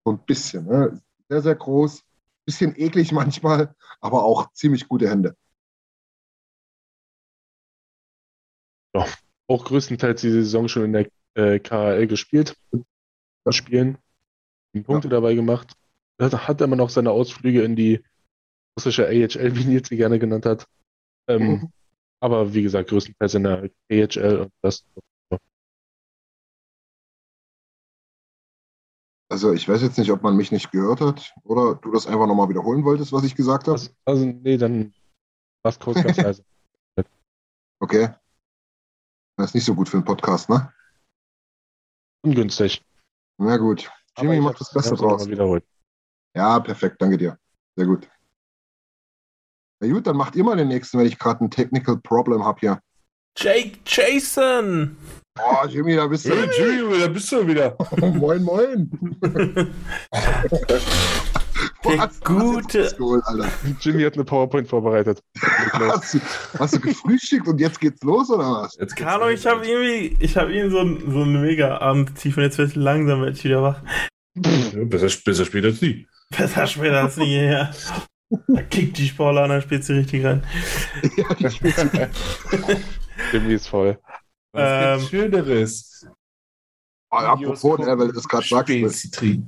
[0.06, 0.66] So ein bisschen.
[0.66, 1.02] Ne?
[1.30, 2.04] Sehr, sehr groß,
[2.46, 5.36] bisschen eklig manchmal, aber auch ziemlich gute Hände.
[9.48, 12.56] Auch größtenteils die Saison schon in der äh, KHL gespielt.
[13.50, 13.98] Spielen.
[14.84, 15.76] Punkte dabei gemacht.
[16.20, 18.04] Hat, hat immer noch seine Ausflüge in die
[18.78, 20.68] russische AHL, wie Nils sie gerne genannt hat.
[21.28, 21.74] Ähm, Mhm.
[22.22, 24.86] Aber wie gesagt, größtenteils in der AHL und das.
[29.34, 32.28] Also ich weiß jetzt nicht, ob man mich nicht gehört hat oder du das einfach
[32.28, 33.80] nochmal wiederholen wolltest, was ich gesagt habe.
[33.80, 34.94] Also, also nee, dann
[35.64, 36.46] war es kurz ganz leise.
[37.80, 38.14] Okay.
[39.36, 40.72] Das ist nicht so gut für einen Podcast, ne?
[42.24, 42.86] Ungünstig.
[43.40, 43.92] Na gut.
[44.20, 45.28] Jimmy macht das Beste draus.
[46.36, 47.40] Ja, perfekt, danke dir.
[47.76, 48.08] Sehr gut.
[49.80, 52.60] Na gut, dann macht ihr mal den nächsten, wenn ich gerade ein Technical Problem habe
[52.60, 52.84] hier.
[53.36, 54.96] Jake Jason!
[55.40, 56.36] Oh, Jimmy, da bist du.
[56.36, 57.76] Hey, Jimmy, da bist du wieder.
[57.98, 58.90] moin, moin.
[61.84, 62.94] Der gute.
[62.98, 63.50] Geholt, Alter.
[63.82, 65.22] Jimmy hat eine PowerPoint vorbereitet.
[65.74, 66.20] Hast du,
[66.60, 68.78] hast du gefrühstückt und jetzt geht's los oder was?
[68.80, 72.38] Jetzt Carlo, ich habe irgendwie, ich habe irgendwie so ein, so ein mega Abend tief
[72.38, 73.82] und jetzt wird langsam werde ich wieder wach.
[74.36, 76.08] Ja, besser, besser später als nie.
[76.30, 77.72] Besser später als nie, ja.
[78.48, 80.44] Da kickt die Sportler an, dann spielt sie richtig rein.
[81.18, 82.08] Ja.
[83.32, 84.00] Jimmy ist voll.
[84.52, 86.08] Was Ähm, gibt's Schöneres?
[87.12, 89.44] Oh, apropos, ne, weil du das gerade sagst, Spezi.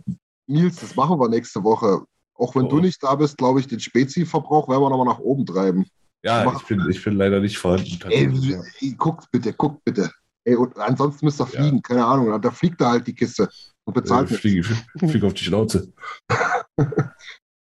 [0.48, 2.06] Nils, das machen wir nächste Woche.
[2.36, 2.70] Auch wenn Oh.
[2.70, 5.86] du nicht da bist, glaube ich, den Spezi-Verbrauch werden wir nochmal nach oben treiben.
[6.24, 8.00] Ja, ich bin, ich bin leider nicht vorhanden.
[8.10, 8.62] Ey, ja.
[8.82, 10.12] ey, guckt bitte, guckt bitte.
[10.44, 11.60] Ey, und ansonsten müsst ihr Ja.
[11.62, 12.40] fliegen, keine Ahnung.
[12.42, 13.50] Da fliegt er halt die Kiste
[13.86, 14.40] und Äh, bezahlt nicht.
[14.42, 14.64] fliege,
[14.98, 15.92] fliege auf die Schnauze.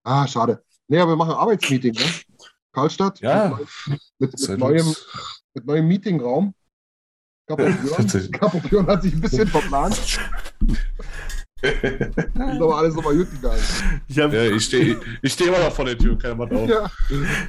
[0.05, 0.63] Ah, schade.
[0.89, 2.05] Nee, aber wir machen ein Arbeitsmeeting, ne?
[2.73, 3.19] Karlstadt.
[3.21, 3.59] Ja.
[3.89, 5.36] Mit, mit, mit, neuem, los.
[5.57, 6.55] Mit neuem Meetingraum.
[7.49, 9.97] Björn hat sich ein bisschen verplant.
[11.63, 13.63] Ist aber alles nochmal gut gegangen.
[14.09, 16.69] Ich habe Ja, ich stehe ich steh immer noch vor der Tür, keiner macht auf.
[16.69, 16.91] Ja.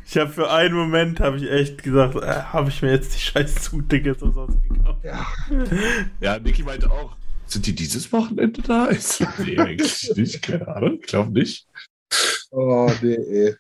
[0.06, 3.20] ich hab für einen Moment habe ich echt gesagt, äh, habe ich mir jetzt die
[3.20, 5.04] scheiß Zugtickets umsonst gekauft.
[5.04, 5.28] ja.
[6.22, 7.18] Ja, Niki meinte auch,
[7.48, 8.90] sind die dieses Wochenende da?
[8.92, 11.68] Ich so, nee, eigentlich nicht, keine Ahnung, ich glaube nicht.
[12.52, 13.56] Oh, nee, ey.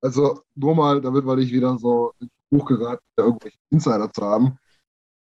[0.00, 4.22] Also, nur mal, damit wir nicht wieder so ins Buch geraten, da irgendwelche Insider zu
[4.22, 4.58] haben.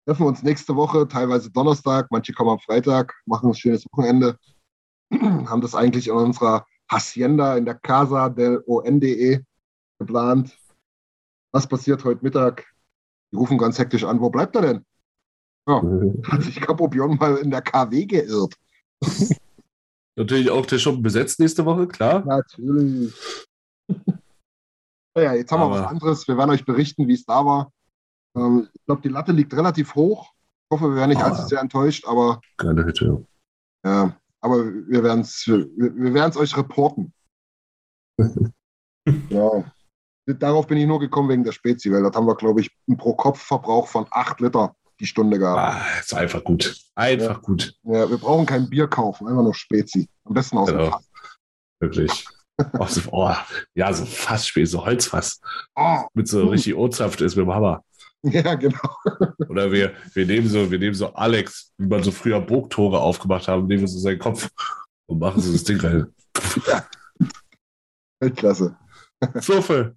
[0.05, 4.37] Treffen wir uns nächste Woche, teilweise Donnerstag, manche kommen am Freitag, machen ein schönes Wochenende.
[5.13, 9.45] haben das eigentlich in unserer Hacienda in der Casa del ONDE
[9.99, 10.57] geplant.
[11.53, 12.65] Was passiert heute Mittag?
[13.31, 14.85] Die rufen ganz hektisch an, wo bleibt er denn?
[15.67, 15.81] Ja,
[16.29, 18.55] hat sich Capo Björn mal in der KW geirrt.
[20.15, 22.23] Natürlich auch der Shop besetzt nächste Woche, klar.
[22.25, 23.13] Natürlich.
[25.15, 26.27] Naja, jetzt haben wir Aber- was anderes.
[26.27, 27.71] Wir werden euch berichten, wie es da war.
[28.35, 30.31] Ähm, ich glaube, die Latte liegt relativ hoch.
[30.69, 33.25] Ich hoffe, wir werden nicht Aber- allzu sehr enttäuscht, aber, Geile Hütte.
[33.85, 37.13] ja, aber wir werden es wir, wir werden's euch reporten.
[39.29, 39.63] ja.
[40.25, 42.97] Darauf bin ich nur gekommen wegen der Spezi, weil das haben wir, glaube ich, einen
[42.97, 45.59] Pro-Kopf-Verbrauch von 8 Liter die Stunde gehabt.
[45.59, 46.73] Ah, ist einfach gut.
[46.95, 47.75] Einfach gut.
[47.83, 50.07] Ja, wir brauchen kein Bier kaufen, einfach nur Spezi.
[50.23, 50.91] Am besten aus dem Genau.
[50.91, 51.09] Fass.
[51.81, 52.25] Wirklich.
[52.73, 53.33] Auch so, oh,
[53.73, 55.39] ja, so Fassspät, so Holzfass.
[55.75, 57.83] Oh, Mit so richtig O-Saft ist mit dem Hammer.
[58.23, 58.95] ja, genau.
[59.49, 63.47] Oder wir, wir nehmen so, wir nehmen so Alex, wie man so früher Burgtore aufgemacht
[63.47, 64.49] haben, nehmen wir so seinen Kopf
[65.07, 66.07] und machen so das Ding rein.
[68.19, 68.77] Weltklasse.
[69.41, 69.95] Zufall.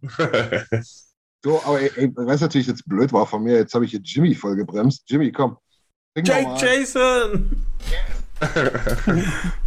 [1.45, 4.01] So, aber ey, ey, was natürlich jetzt blöd war von mir, jetzt habe ich hier
[4.01, 5.05] Jimmy voll gebremst.
[5.07, 5.57] Jimmy, komm.
[6.17, 6.57] Jake.
[6.59, 7.65] Jason!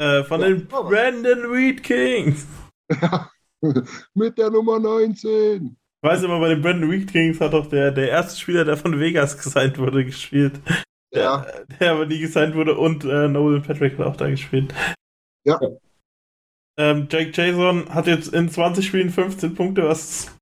[0.00, 2.46] äh, von den Brandon Reed Kings.
[4.14, 5.76] Mit der Nummer 19.
[6.02, 8.76] Ich weiß immer, bei den Brandon Reed Kings hat doch der, der erste Spieler, der
[8.78, 10.60] von Vegas gesigned wurde, gespielt.
[11.12, 11.46] Der, Ja.
[11.78, 14.72] der aber nie gesigned wurde und äh, Nolan Patrick hat auch da gespielt.
[15.44, 15.60] Ja.
[16.78, 20.34] Ähm, Jake Jason hat jetzt in 20 Spielen 15 Punkte, was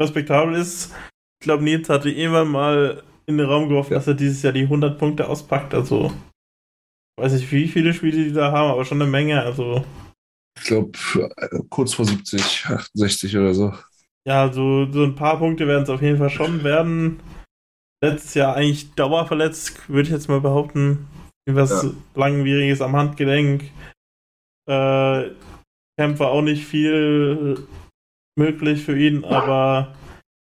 [0.00, 0.92] respektabel ist.
[1.40, 4.64] Ich glaube, Nils hatte irgendwann mal in den Raum geworfen, dass er dieses Jahr die
[4.64, 5.72] 100 Punkte auspackt.
[5.72, 6.12] Also,
[7.18, 9.42] weiß nicht, wie viele Spiele die da haben, aber schon eine Menge.
[9.42, 9.84] Also,
[10.58, 10.92] Ich glaube,
[11.70, 13.72] kurz vor 70, 68 oder so.
[14.26, 17.20] ja, so, so ein paar Punkte werden es auf jeden Fall schon werden.
[18.02, 21.06] Letztes Jahr eigentlich dauerverletzt, würde ich jetzt mal behaupten.
[21.46, 21.90] Irgendwas Ja.
[22.14, 23.64] Langwieriges am Handgelenk.
[24.68, 25.30] Äh,
[25.98, 27.66] Kämpfer auch nicht viel
[28.38, 29.94] möglich für ihn, aber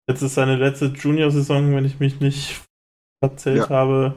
[0.08, 2.62] jetzt ist seine letzte Junior-Saison, wenn ich mich nicht
[3.20, 3.68] erzählt Ja.
[3.70, 4.14] habe.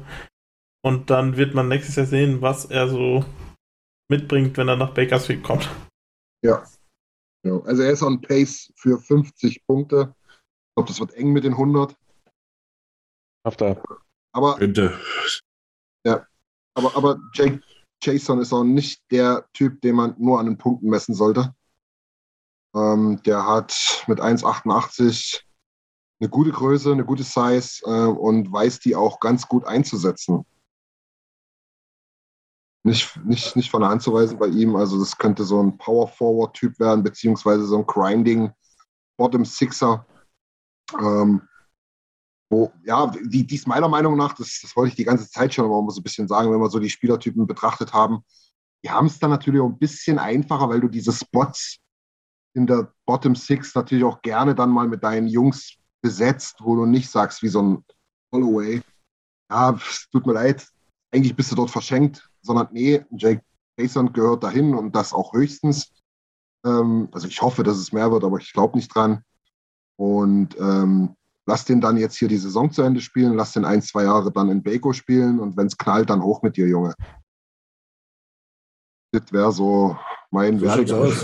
[0.85, 3.25] Und dann wird man nächstes Jahr sehen, was er so
[4.07, 5.67] mitbringt, wenn er nach Bakersfield kommt.
[6.43, 6.63] Ja.
[7.43, 7.59] ja.
[7.63, 10.13] Also er ist on pace für 50 Punkte.
[10.21, 11.97] Ich glaube, das wird eng mit den 100.
[13.43, 13.81] Schafft er.
[14.31, 14.93] Aber, Könnte.
[16.75, 17.61] aber, aber Jake
[18.03, 21.55] Jason ist auch nicht der Typ, den man nur an den Punkten messen sollte.
[22.75, 25.41] Ähm, der hat mit 1,88
[26.19, 30.45] eine gute Größe, eine gute Size äh, und weiß die auch ganz gut einzusetzen.
[32.85, 34.75] Nicht, nicht, nicht von der Hand zu weisen bei ihm.
[34.75, 38.51] Also das könnte so ein Power-Forward-Typ werden, beziehungsweise so ein Grinding
[39.17, 40.05] Bottom-Sixer.
[40.99, 41.41] Ähm,
[42.51, 45.51] wo, ja, die, die ist meiner Meinung nach, das, das wollte ich die ganze Zeit
[45.51, 48.19] schon mal so ein bisschen sagen, wenn wir so die Spielertypen betrachtet haben,
[48.83, 51.79] die haben es dann natürlich auch ein bisschen einfacher, weil du diese Spots
[52.53, 56.85] in der Bottom Six natürlich auch gerne dann mal mit deinen Jungs besetzt, wo du
[56.85, 57.85] nicht sagst, wie so ein
[58.31, 58.83] Holloway,
[59.49, 59.75] ja,
[60.11, 60.67] tut mir leid,
[61.11, 63.41] eigentlich bist du dort verschenkt, sondern nee, Jake
[63.77, 65.91] Jason gehört dahin und das auch höchstens.
[66.65, 69.23] Ähm, also ich hoffe, dass es mehr wird, aber ich glaube nicht dran.
[69.97, 71.15] Und ähm,
[71.45, 74.31] lass den dann jetzt hier die Saison zu Ende spielen, lass den ein, zwei Jahre
[74.31, 76.93] dann in Baco spielen und wenn es knallt, dann hoch mit dir, Junge.
[79.13, 79.97] Das wäre so
[80.31, 80.99] mein So Werdegang.
[81.03, 81.23] aus.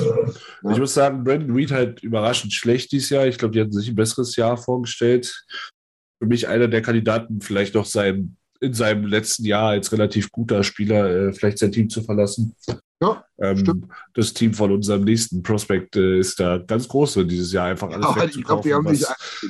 [0.71, 3.25] Ich muss sagen, Brandon Reed halt überraschend schlecht dieses Jahr.
[3.25, 5.45] Ich glaube, die hatten sich ein besseres Jahr vorgestellt.
[6.19, 10.63] Für mich einer der Kandidaten, vielleicht noch sein, in seinem letzten Jahr als relativ guter
[10.63, 12.55] Spieler, äh, vielleicht sein Team zu verlassen.
[13.01, 13.85] Ja, ähm, stimmt.
[14.13, 17.89] Das Team von unserem nächsten Prospect äh, ist da ganz groß drin dieses Jahr, einfach
[17.89, 18.85] alles Aber ich glaube, die, haben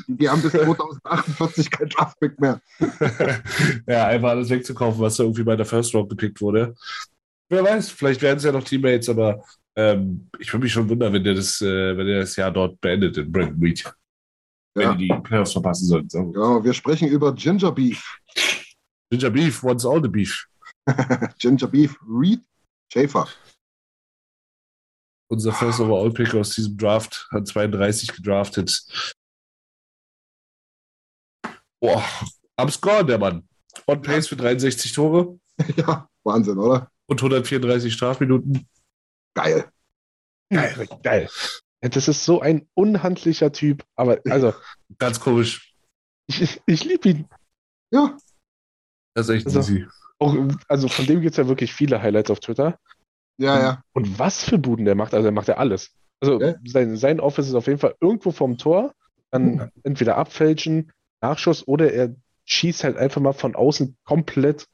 [0.08, 2.62] die haben bis 2048 kein Draftpick mehr.
[3.88, 6.74] ja, einfach alles wegzukaufen, was da irgendwie bei der First Round gepickt wurde.
[7.50, 9.44] Wer weiß, vielleicht werden es ja noch Teammates, aber
[9.76, 12.80] ähm, ich würde mich schon wundern, wenn der das, äh, wenn der das Jahr dort
[12.80, 13.84] beendet in Brandon Reed.
[14.74, 14.94] Wenn Ja.
[14.96, 16.10] die die Playoffs verpassen sollten.
[16.10, 16.24] So.
[16.32, 18.18] Genau, wir sprechen über Ginger Beef.
[19.12, 20.48] Ginger Beef wants all the beef.
[21.38, 22.42] Ginger Beef, Reed,
[22.92, 23.28] Schaefer.
[25.28, 28.84] Unser First Overall Pick aus diesem Draft hat 32 gedraftet.
[31.80, 32.04] Boah,
[32.58, 33.48] am Score der Mann.
[33.88, 35.40] On Pace für 63 Tore
[35.78, 36.92] ja, Wahnsinn, oder?
[37.08, 38.68] und 134 Strafminuten.
[39.34, 39.70] Geil.
[40.50, 41.30] Geil, geil.
[41.82, 44.54] Das ist so ein unhandlicher Typ, aber also,
[44.98, 45.74] Ganz komisch.
[46.28, 47.30] ich, ich liebe ihn.
[47.92, 48.18] Ja,
[49.14, 49.88] Das ist echt Also- easy.
[50.20, 50.36] Auch,
[50.68, 52.78] also von dem gibt es ja wirklich viele Highlights auf Twitter.
[53.38, 53.84] ja, ja.
[53.94, 55.92] Und was für Buden der macht, also er macht ja alles.
[56.22, 56.54] Also Ja.
[56.64, 58.94] sein, sein Office ist auf jeden Fall irgendwo vom Tor,
[59.32, 62.16] dann entweder abfälschen, Nachschuss oder er
[62.46, 64.68] schießt halt einfach mal von außen komplett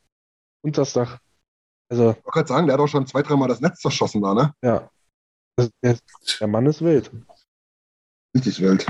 [0.61, 1.19] unters Dach.
[1.89, 4.34] Also, Ich wollte gerade sagen, der hat auch schon zwei, dreimal das Netz zerschossen da,
[4.34, 4.53] ne?
[4.61, 4.89] ja.
[5.55, 5.97] Das, der,
[6.41, 7.09] der Mann ist wild.
[8.35, 8.85] Richtig wild.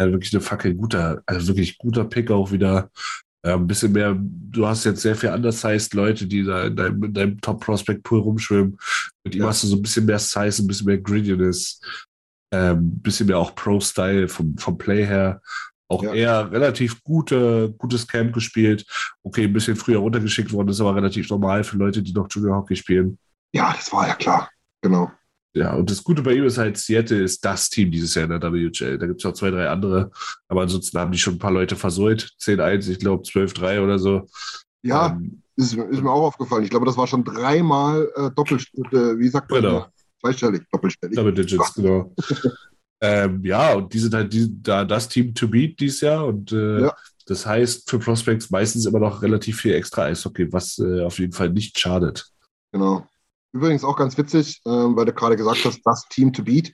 [0.00, 2.90] Ja, wirklich eine Fackel guter, also wirklich guter Pick auch wieder.
[3.42, 7.04] Äh, ein bisschen mehr, du hast jetzt sehr viel undersized Leute, die da in deinem,
[7.04, 8.78] in deinem Top-Prospect-Pool rumschwimmen.
[9.24, 9.48] Mit ihm Ja.
[9.48, 11.80] hast du so ein bisschen mehr Size, ein bisschen mehr Grittiness,
[12.52, 15.40] ähm, ein bisschen mehr auch Pro-Style vom, vom Play her.
[15.90, 16.12] Auch Ja.
[16.12, 18.84] eher relativ gute, gutes Camp gespielt.
[19.22, 22.56] Okay, ein bisschen früher runtergeschickt worden, ist aber relativ normal für Leute, die noch Junior
[22.56, 23.18] Hockey spielen.
[23.52, 24.50] Ja, das war ja klar.
[24.82, 25.10] Genau.
[25.54, 28.40] Ja, und das Gute bei ihm ist halt, Seattle ist das Team dieses Jahr in
[28.40, 28.98] der WHL.
[28.98, 30.10] Da gibt es noch zwei, drei andere,
[30.46, 32.30] aber ansonsten haben die schon ein paar Leute versäult.
[32.40, 34.26] 10-1, ich glaube 12-3 oder so.
[34.82, 36.62] Ja, Ähm, ist, ist mir auch aufgefallen.
[36.64, 39.62] Ich glaube, das war schon dreimal äh, doppelt, äh, wie sagt man?
[39.62, 39.86] Genau.
[40.20, 41.16] Zweistellig, doppelstellig.
[41.16, 42.14] Double Digits, genau.
[43.00, 46.26] ähm, ja, und die sind halt die, da das Team to beat dieses Jahr.
[46.26, 46.96] Und äh, Ja.
[47.26, 51.32] das heißt für Prospects meistens immer noch relativ viel extra Eishockey, was äh, auf jeden
[51.32, 52.26] Fall nicht schadet.
[52.72, 53.06] Genau.
[53.52, 56.72] Übrigens auch ganz witzig, äh, weil du gerade gesagt hast, das Team to beat.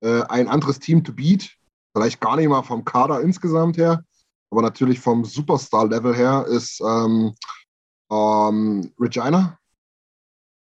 [0.00, 1.56] Äh, ein anderes Team to beat,
[1.94, 4.04] vielleicht gar nicht mal vom Kader insgesamt her,
[4.50, 7.34] aber natürlich vom Superstar-Level her, ist ähm,
[8.10, 9.58] ähm, Regina.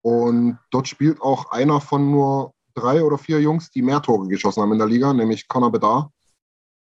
[0.02, 4.62] Und dort spielt auch einer von nur drei oder vier Jungs, die mehr Tore geschossen
[4.62, 6.10] haben in der Liga, nämlich Connor Bedard.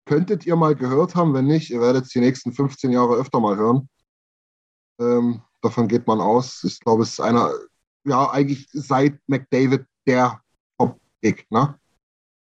[0.06, 3.39] Könntet ihr mal gehört haben, wenn nicht, ihr werdet es die nächsten 15 Jahre öfter
[3.39, 3.89] mal hören.
[4.99, 6.64] Ähm, davon geht man aus.
[6.64, 7.52] Ich glaube, es ist einer,
[8.07, 10.41] ja, eigentlich seit McDavid der
[10.77, 11.79] Top-Pick, ne?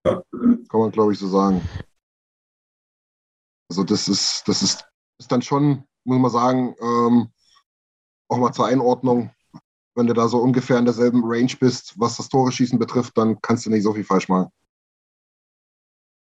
[0.05, 0.21] Ja.
[0.31, 1.61] Kann man, glaube ich, so sagen.
[3.69, 4.85] Also das ist, das ist,
[5.17, 7.29] ist dann schon, muss man sagen, ähm,
[8.27, 9.31] auch mal zur Einordnung,
[9.95, 13.41] wenn du da so ungefähr in derselben Range bist, was das Tore schießen betrifft, dann
[13.41, 14.51] kannst du nicht so viel falsch machen.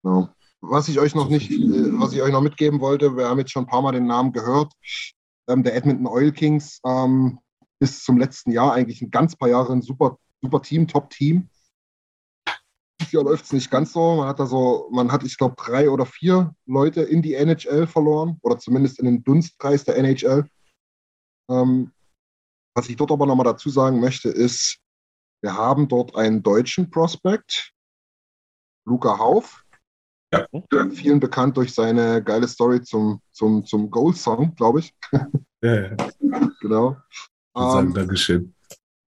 [0.03, 0.35] Ja.
[0.61, 3.53] Was ich euch noch nicht, äh, was ich euch noch mitgeben wollte, wir haben jetzt
[3.53, 4.73] schon ein paar Mal den Namen gehört,
[5.49, 7.39] ähm, der Edmonton Oil Kings ähm,
[7.81, 11.49] bis zum letzten Jahr eigentlich ein ganz paar Jahre ein super, super Team, Top-Team.
[13.13, 14.17] Jahr läuft es nicht ganz so.
[14.17, 17.87] Man hat da so, man hat, ich glaube, drei oder vier Leute in die NHL
[17.87, 20.49] verloren oder zumindest in den Dunstkreis der NHL.
[21.51, 21.93] Ähm,
[22.75, 24.79] was ich dort aber nochmal dazu sagen möchte, ist,
[25.43, 27.73] wir haben dort einen deutschen Prospect,
[28.87, 29.65] Luca Hauf.
[30.33, 30.47] Ja.
[30.93, 34.95] Vielen bekannt durch seine geile Story zum, zum, zum Goal-Song, glaube ich.
[35.63, 35.97] Ja, ja.
[36.61, 36.97] Genau.
[37.55, 38.55] Würde sagen, Ähm, Dankeschön.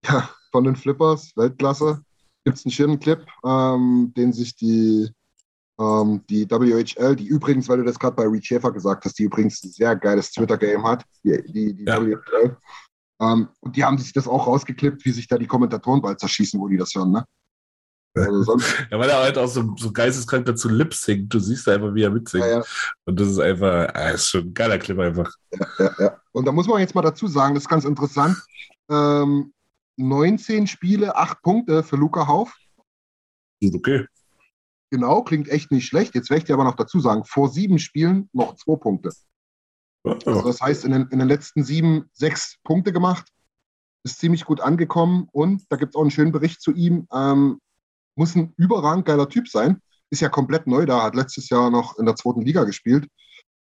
[0.06, 2.04] ja, von den Flippers, Weltklasse.
[2.46, 5.10] Gibt es einen schönen Clip, ähm, den sich die,
[5.80, 9.24] ähm, die WHL, die übrigens, weil du das gerade bei Reed Schäfer gesagt hast, die
[9.24, 12.02] übrigens ein sehr geiles Twitter-Game hat, die, die, die Ja.
[12.02, 12.58] WHL.
[13.22, 16.60] Ähm, und die haben sich das auch rausgeklippt, wie sich da die Kommentatoren bald zerschießen,
[16.60, 17.26] wo die das hören, ne?
[18.16, 21.34] Also sonst, Ja, weil er halt auch so, so geisteskrank dazu lip singt.
[21.34, 22.44] Du siehst einfach, wie er mitsingt.
[22.46, 22.64] ja, ja,
[23.06, 25.34] Und das ist einfach, ah, ist schon ein geiler Clip einfach.
[26.00, 26.20] ja.
[26.32, 28.38] Und da muss man jetzt mal dazu sagen, das ist ganz interessant.
[28.90, 29.54] Ähm,
[29.98, 32.56] 19 Spiele, 8 Punkte für Luca Hauf.
[33.60, 34.06] Ist okay.
[34.92, 36.14] Genau, klingt echt nicht schlecht.
[36.14, 39.12] Jetzt möchte ich aber noch dazu sagen, vor sieben Spielen noch zwei Punkte.
[40.04, 43.28] Also das heißt, in den, in den letzten sieben, sechs Punkte gemacht.
[44.06, 47.08] Ist ziemlich gut angekommen und da gibt es auch einen schönen Bericht zu ihm.
[47.14, 47.60] Ähm,
[48.16, 49.82] muss ein überragend geiler Typ sein.
[50.10, 53.08] Ist ja komplett neu da, hat letztes Jahr noch in der zweiten Liga gespielt.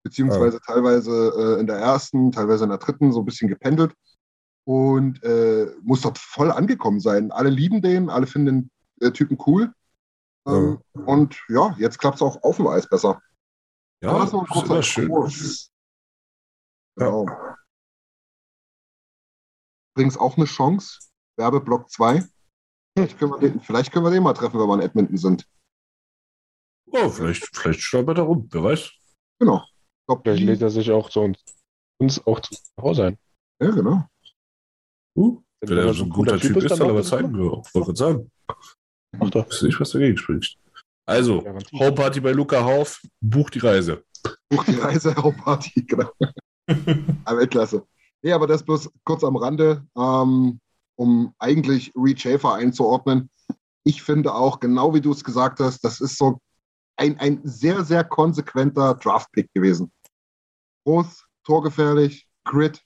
[0.03, 3.93] beziehungsweise teilweise äh, in der ersten, teilweise in der dritten so ein bisschen gependelt
[4.65, 7.31] und äh, muss dort voll angekommen sein.
[7.31, 8.69] Alle lieben den, alle finden
[8.99, 9.73] den äh, Typen cool.
[10.47, 13.21] Ähm, Und ja, jetzt klappt es auch auf dem Eis besser.
[14.01, 15.05] Ja, das ist immer schön.
[15.05, 15.71] Exkurs.
[16.95, 17.25] Genau.
[19.95, 20.99] Übrigens auch eine Chance.
[21.37, 22.23] Werbeblock 2.
[22.95, 25.47] Vielleicht können, wir den, vielleicht können wir den mal treffen, wenn wir in Edmonton sind.
[26.91, 28.91] Oh, vielleicht, vielleicht stolpert er rum, wer weiß.
[29.39, 29.63] Genau.
[29.63, 31.39] Ich glaub, Vielleicht lädt er sich auch zu uns,
[31.99, 33.17] uns auch zu Hause ein.
[33.61, 34.05] Ja, genau.
[35.15, 37.33] Uh, Wenn wenn er so ein guter Typ ist, dann er er das zeigen.
[37.35, 38.31] Ja, Wollte gerade sagen.
[39.17, 39.47] Macht er.
[39.47, 40.57] Ist nicht, was dagegen spricht.
[41.05, 41.43] Also.
[41.73, 44.03] Homeparty bei Luca Hauf, bucht die Reise.
[44.49, 45.13] Buch die Reise,
[45.43, 46.11] Party, genau.
[47.25, 47.83] Ah, Weltklasse.
[48.21, 50.59] Nee, aber das bloß kurz am Rande, ähm,
[50.99, 53.29] um eigentlich Reed Schaefer einzuordnen.
[53.85, 56.39] Ich finde auch, genau wie du es gesagt hast, das ist so
[56.97, 59.93] ein, ein sehr, sehr konsequenter Draft-Pick gewesen.
[60.85, 62.83] Groß, torgefährlich, Grit,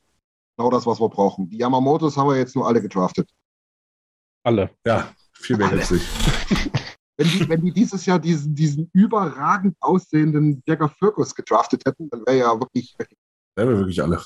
[0.56, 1.50] genau das, was wir brauchen.
[1.50, 3.32] Die Yamamotos haben wir jetzt nur alle gedraftet.
[4.44, 4.70] Alle.
[4.86, 6.06] Ja, viel mehr gibt's nicht.
[7.16, 12.26] Wenn die, wenn die dieses Jahr diesen, diesen überragend aussehenden Jagger Firkus gedraftet hätten, dann
[12.26, 12.96] wäre ja wirklich,
[13.56, 14.20] Wären wir wirklich alle.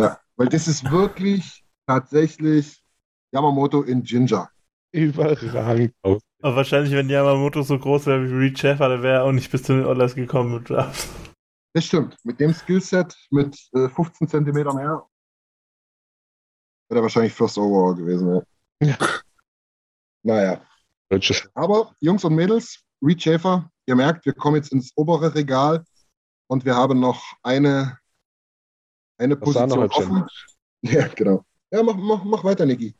[0.00, 2.83] ja, weil das ist wirklich tatsächlich
[3.34, 4.48] Yamamoto in Ginger.
[4.92, 6.22] Überragend aus.
[6.40, 9.50] Aber wahrscheinlich, wenn Yamamoto so groß wäre wie Reed Sheffer, dann wäre er auch nicht
[9.50, 11.08] bis zu den Oilers gekommen mit Draft.
[11.72, 12.16] Das stimmt.
[12.22, 15.04] Mit dem Skillset mit äh, 15 Zentimetern mehr
[16.88, 18.42] wäre er wahrscheinlich First Overall gewesen.
[18.80, 18.88] Ja.
[18.88, 18.98] Ja.
[20.22, 20.62] Naja.
[21.54, 25.84] Aber Jungs und Mädels, Reed Schaefer, ihr merkt, wir kommen jetzt ins obere Regal
[26.48, 27.98] und wir haben noch eine,
[29.18, 30.26] eine Das Position offen.
[30.86, 31.42] Ja, genau.
[31.72, 32.94] Ja, mach, mach, mach weiter, Niki.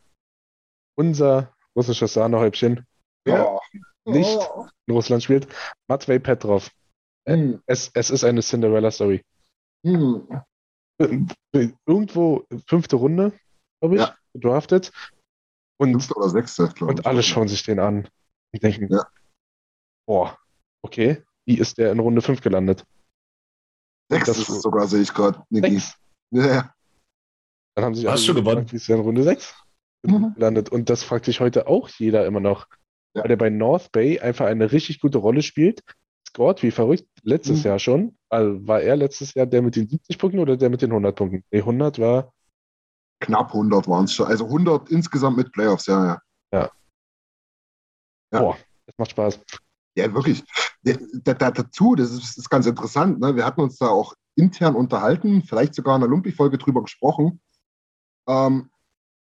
[0.96, 2.86] Unser russisches Sahnehäubchen,
[3.26, 3.60] der Oh.
[4.06, 4.66] nicht Oh.
[4.86, 5.48] in Russland spielt,
[5.88, 6.70] Matvei Petrov.
[7.28, 7.62] Hm.
[7.66, 9.22] Es, es ist eine Cinderella-Story.
[9.86, 10.28] Hm.
[11.86, 13.32] Irgendwo fünfte Runde,
[13.80, 14.16] glaube ich, Ja.
[14.34, 14.92] gedraftet.
[15.80, 16.98] Und, Fünfte oder sechste, glaube ich.
[17.00, 18.08] und alle schauen sich den an
[18.52, 19.04] und denken, Ja.
[20.06, 20.38] boah,
[20.84, 22.84] okay, wie ist der in Runde 5 gelandet?
[24.10, 25.82] Sechs das- ist es sogar, sehe ich gerade, Niki.
[26.32, 26.74] Ja, ja.
[27.76, 28.70] Dann haben sich Hast alle du gewonnen?
[28.70, 29.54] Wie ist der in Runde 6
[30.12, 30.34] Mhm.
[30.34, 30.68] gelandet?
[30.70, 32.66] Und das fragt sich heute auch jeder immer noch.
[33.14, 33.22] Ja.
[33.22, 35.82] Weil der bei North Bay einfach eine richtig gute Rolle spielt.
[36.28, 37.06] Scored wie verrückt.
[37.22, 37.64] Letztes Mhm.
[37.64, 38.18] Jahr schon.
[38.28, 41.14] Also war er letztes Jahr der mit den 70 Punkten oder der mit den 100
[41.14, 41.44] Punkten?
[41.50, 42.32] Nee, 100 war
[43.20, 44.26] Knapp 100 waren es schon.
[44.26, 46.20] Also 100 insgesamt mit Playoffs, ja,
[46.52, 46.70] ja.
[48.32, 48.40] Ja.
[48.40, 48.56] Boah,
[48.86, 49.40] das macht Spaß.
[49.96, 50.42] Ja, wirklich.
[50.82, 53.20] Ja, Da, da, dazu, das ist, ist ganz interessant.
[53.20, 53.36] Ne?
[53.36, 57.40] Wir hatten uns da auch intern unterhalten, vielleicht sogar in der Lumpi-Folge drüber gesprochen.
[58.28, 58.70] Ähm,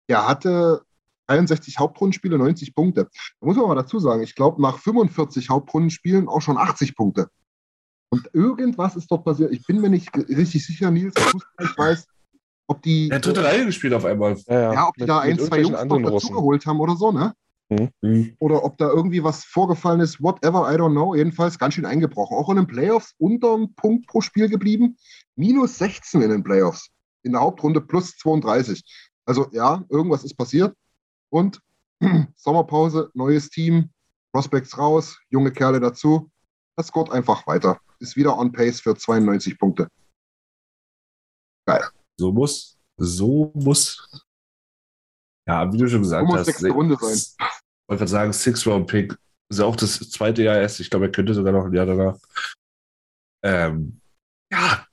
[0.08, 0.82] er hatte
[1.28, 3.10] 63 Hauptrundenspiele, 90 Punkte.
[3.40, 7.30] Da muss man mal dazu sagen, ich glaube, nach 45 Hauptrundenspielen auch schon 80 Punkte.
[8.10, 9.52] Und irgendwas ist dort passiert.
[9.52, 12.08] Ich bin mir nicht richtig sicher, Nils, dass du es vielleicht weißt,
[12.68, 14.36] ob die, Er hat dritte Reihe gespielt auf einmal.
[14.48, 17.12] Ja, ja, ja, ob die mit- da ein, zwei Jungs noch dazugeholt haben oder so,
[17.12, 17.34] ne?
[17.68, 18.36] Mhm.
[18.38, 21.16] oder ob da irgendwie was vorgefallen ist, whatever, I don't know.
[21.16, 22.38] Jedenfalls ganz schön eingebrochen.
[22.38, 24.98] Auch in den Playoffs unter einem Punkt pro Spiel geblieben.
[25.36, 26.90] Minus 16 in den Playoffs.
[27.24, 28.84] In der Hauptrunde plus 32.
[29.26, 30.76] Also ja, irgendwas ist passiert.
[31.30, 31.60] Und
[32.36, 33.90] Sommerpause, neues Team,
[34.34, 36.30] Prospects raus, junge Kerle dazu.
[36.78, 37.80] Das scoret einfach weiter.
[38.00, 39.88] Ist wieder on pace für 92 Punkte.
[42.18, 42.78] So muss.
[42.98, 44.26] So muss.
[45.48, 46.46] Ja, wie du schon gesagt So muss hast.
[46.46, 47.14] sechste Runde sein.
[47.14, 49.18] Ich wollte gerade sagen, Six-Round-Pick.
[49.50, 50.80] Ist auch das zweite Jahr erst.
[50.80, 52.18] Ich glaube, er könnte sogar noch ein Jahr danach.
[53.44, 54.02] Ähm,
[54.52, 54.85] ja,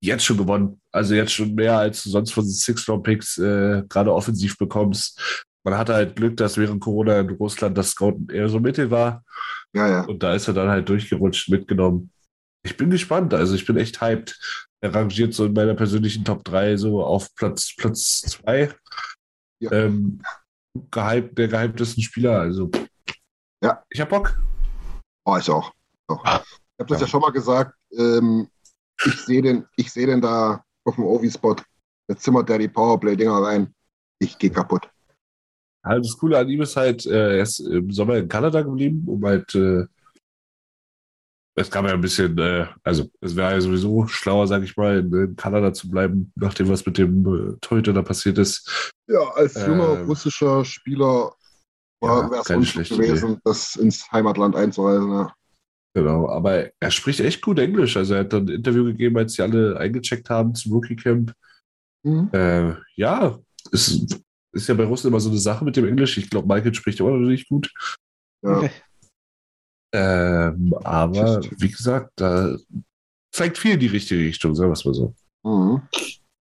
[0.00, 0.80] jetzt schon gewonnen.
[0.92, 5.44] Also jetzt schon mehr, als du sonst von den Six-Round-Picks äh, gerade offensiv bekommst.
[5.64, 9.24] Man hatte halt Glück, dass während Corona in Russland das Scouten eher so mittel war.
[9.74, 10.04] Ja, ja.
[10.04, 12.10] Und da ist er dann halt durchgerutscht, mitgenommen.
[12.64, 14.38] Ich bin gespannt, also ich bin echt hyped.
[14.80, 18.72] Er rangiert so in meiner persönlichen Top 3 so auf Platz, Platz 2.
[19.60, 19.72] Ja.
[19.72, 20.20] Ähm,
[20.90, 22.70] gehypt, der gehyptesten Spieler, also.
[23.62, 23.82] Ja.
[23.90, 24.38] Ich hab Bock.
[25.24, 25.72] Oh, ich auch.
[26.08, 26.24] auch.
[26.24, 26.42] Ah.
[26.44, 27.06] Ich habe das ja.
[27.06, 27.74] schon mal gesagt.
[27.96, 28.48] Ähm,
[29.04, 31.56] ich sehe den, ich sehe den da auf dem Ovi-Spot.
[32.08, 33.74] Der zimmert der die Powerplay-Dinger rein.
[34.18, 34.88] Ich gehe kaputt.
[35.84, 39.04] Halt, das Coole an ihm ist halt, äh, er ist im Sommer in Kanada geblieben,
[39.06, 39.84] um halt, äh,
[41.58, 44.98] es gab ja ein bisschen, äh, also es wäre ja sowieso schlauer, sag ich mal,
[44.98, 48.92] in, in Kanada zu bleiben, nachdem was mit dem äh, Torhüter da passiert ist.
[49.06, 51.32] Ja, als junger Ähm, russischer Spieler
[52.02, 55.10] ja, wäre es schlechte gewesen, das ins Heimatland einzureisen.
[55.10, 55.34] Ja.
[55.96, 57.96] Genau, aber er spricht echt gut Englisch.
[57.96, 61.32] Also er hat dann ein Interview gegeben, als sie alle eingecheckt haben zum Rookie Camp.
[62.02, 62.28] Mhm.
[62.34, 63.38] Äh, ja,
[63.70, 64.20] ist,
[64.52, 66.18] ist ja bei Russen immer so eine Sache mit dem Englisch.
[66.18, 67.72] Ich glaube, Michael spricht immer noch nicht gut.
[68.42, 68.68] Ja.
[69.94, 72.54] Ähm, aber wie gesagt, da
[73.32, 75.14] zeigt viel in die richtige Richtung, sagen wir es mal so.
[75.44, 75.80] Mhm.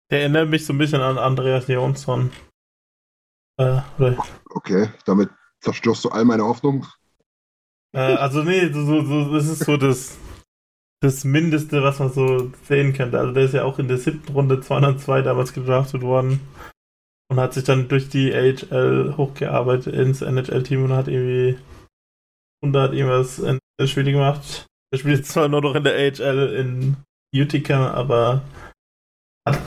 [0.10, 2.32] Der erinnert mich so ein bisschen an Andreas Jonsson.
[3.60, 3.82] Äh,
[4.50, 5.30] Okay, damit
[5.62, 6.88] zerstörst du all meine Hoffnung.
[7.96, 10.18] Äh, also nee, so, so, so, das ist so das,
[11.02, 13.20] das Mindeste, was man so sehen könnte.
[13.20, 16.42] Also der ist ja auch in der siebten Runde 202 damals gedraftet worden
[17.30, 21.58] und hat sich dann durch die AHL hochgearbeitet ins NHL-Team und hat irgendwie
[22.64, 23.42] 100 irgendwas
[23.90, 24.66] Spiele gemacht.
[24.92, 26.98] Er spielt zwar nur noch in der AHL in
[27.36, 28.44] Utica, aber
[29.48, 29.60] hat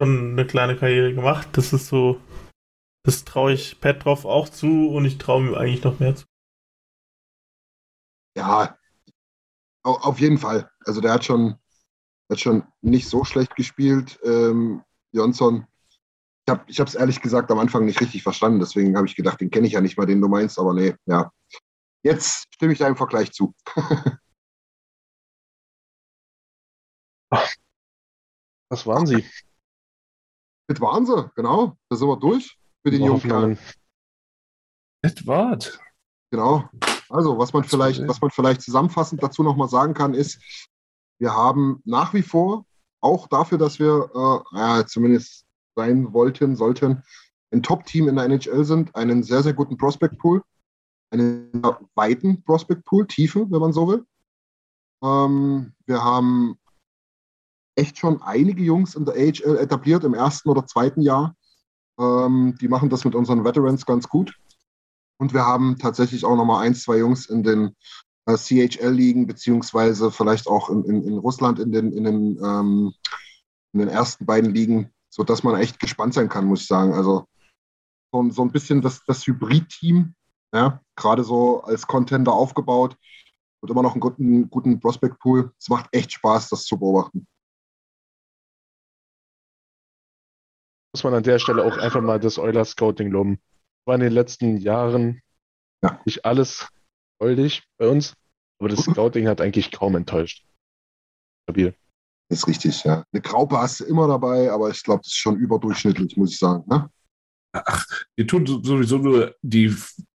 [0.00, 1.48] schon eine kleine Karriere gemacht.
[1.52, 2.20] Das ist so,
[3.04, 6.26] das traue ich Petrov auch zu und ich traue ihm eigentlich noch mehr zu.
[8.36, 8.76] Ja,
[9.82, 10.70] au- auf jeden Fall.
[10.84, 11.56] Also der hat schon,
[12.30, 14.82] hat schon nicht so schlecht gespielt, ähm,
[15.12, 15.66] Jonsson.
[16.46, 19.40] Ich habe ich es ehrlich gesagt am Anfang nicht richtig verstanden, deswegen habe ich gedacht,
[19.40, 21.32] den kenne ich ja nicht mal, den du meinst, aber nee, ja.
[22.04, 23.52] Jetzt stimme ich deinem Vergleich zu.
[28.70, 29.24] Was waren sie?
[30.68, 31.76] Das waren sie, genau.
[31.88, 33.32] Da sind wir durch für den jungen Kerl.
[33.32, 33.58] Hoffnungen.
[35.02, 35.80] Edward.
[36.30, 36.68] Genau.
[37.08, 40.40] Also, was man vielleicht, was man vielleicht zusammenfassend dazu nochmal sagen kann, ist,
[41.18, 42.66] wir haben nach wie vor,
[43.00, 45.44] auch dafür, dass wir äh, ja, zumindest
[45.76, 47.02] sein wollten, sollten,
[47.52, 50.42] ein Top-Team in der NHL sind, einen sehr, sehr guten Prospect-Pool,
[51.10, 51.62] einen
[51.94, 54.06] weiten Prospect-Pool, Tiefe, wenn man so will.
[55.02, 56.58] Ähm, wir haben
[57.76, 61.36] echt schon einige Jungs in der AHL etabliert im ersten oder zweiten Jahr.
[61.98, 64.34] Ähm, die machen das mit unseren Veterans ganz gut.
[65.18, 67.74] Und wir haben tatsächlich auch nochmal ein, zwei Jungs in den
[68.26, 72.94] äh, CHL-Ligen, beziehungsweise vielleicht auch in, in, in Russland in den, in, den, ähm,
[73.72, 76.92] in den ersten beiden Ligen, sodass man echt gespannt sein kann, muss ich sagen.
[76.92, 77.26] Also
[78.12, 80.14] so, so ein bisschen das, das Hybrid-Team,
[80.52, 82.96] ja, gerade so als Contender aufgebaut
[83.60, 85.52] und immer noch einen guten, guten Prospect-Pool.
[85.58, 87.26] Es macht echt Spaß, das zu beobachten.
[90.92, 93.38] Muss man an der Stelle auch einfach mal das Euler Scouting loben.
[93.86, 95.20] War in den letzten Jahren
[95.82, 96.00] Ja.
[96.04, 96.68] nicht alles
[97.20, 98.14] goldig bei uns,
[98.60, 100.44] aber das Scouting hat eigentlich kaum enttäuscht.
[101.48, 101.74] Stabil.
[102.28, 103.04] Ist richtig, ja.
[103.12, 106.38] Eine Graupe hast du immer dabei, aber ich glaube, das ist schon überdurchschnittlich, muss ich
[106.38, 106.64] sagen.
[106.66, 106.90] Ne?
[108.16, 109.72] Ihr tut sowieso nur die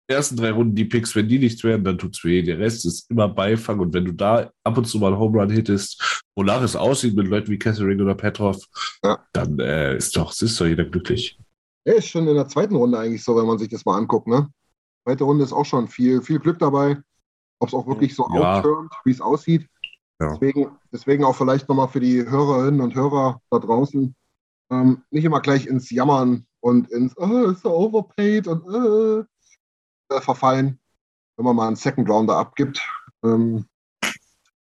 [0.08, 2.42] ersten drei Runden die Picks, wenn die nichts werden, dann tut's weh.
[2.42, 5.38] Der Rest ist immer Beifang und wenn du da ab und zu mal einen Home
[5.38, 8.58] Run hittest, wonach es aussieht mit Leuten wie Kessering oder Petrov,
[9.04, 9.24] Ja.
[9.32, 11.38] dann äh, ist doch, ist doch jeder glücklich.
[11.84, 14.26] Er ist schon in der zweiten Runde eigentlich so, wenn man sich das mal anguckt.
[14.26, 14.48] Ne?
[15.04, 16.98] Zweite Runde ist auch schon viel, viel Glück dabei.
[17.58, 18.56] Ob es auch wirklich so Ja.
[18.56, 19.66] outturnt, wie es aussieht.
[20.20, 20.32] Ja.
[20.32, 24.14] Deswegen, deswegen auch vielleicht nochmal für die Hörerinnen und Hörer da draußen
[24.70, 30.20] ähm, nicht immer gleich ins Jammern und ins oh, ist so overpaid und äh, äh,
[30.20, 30.78] verfallen,
[31.36, 32.80] wenn man mal einen Second Rounder abgibt.
[33.24, 33.64] Ähm,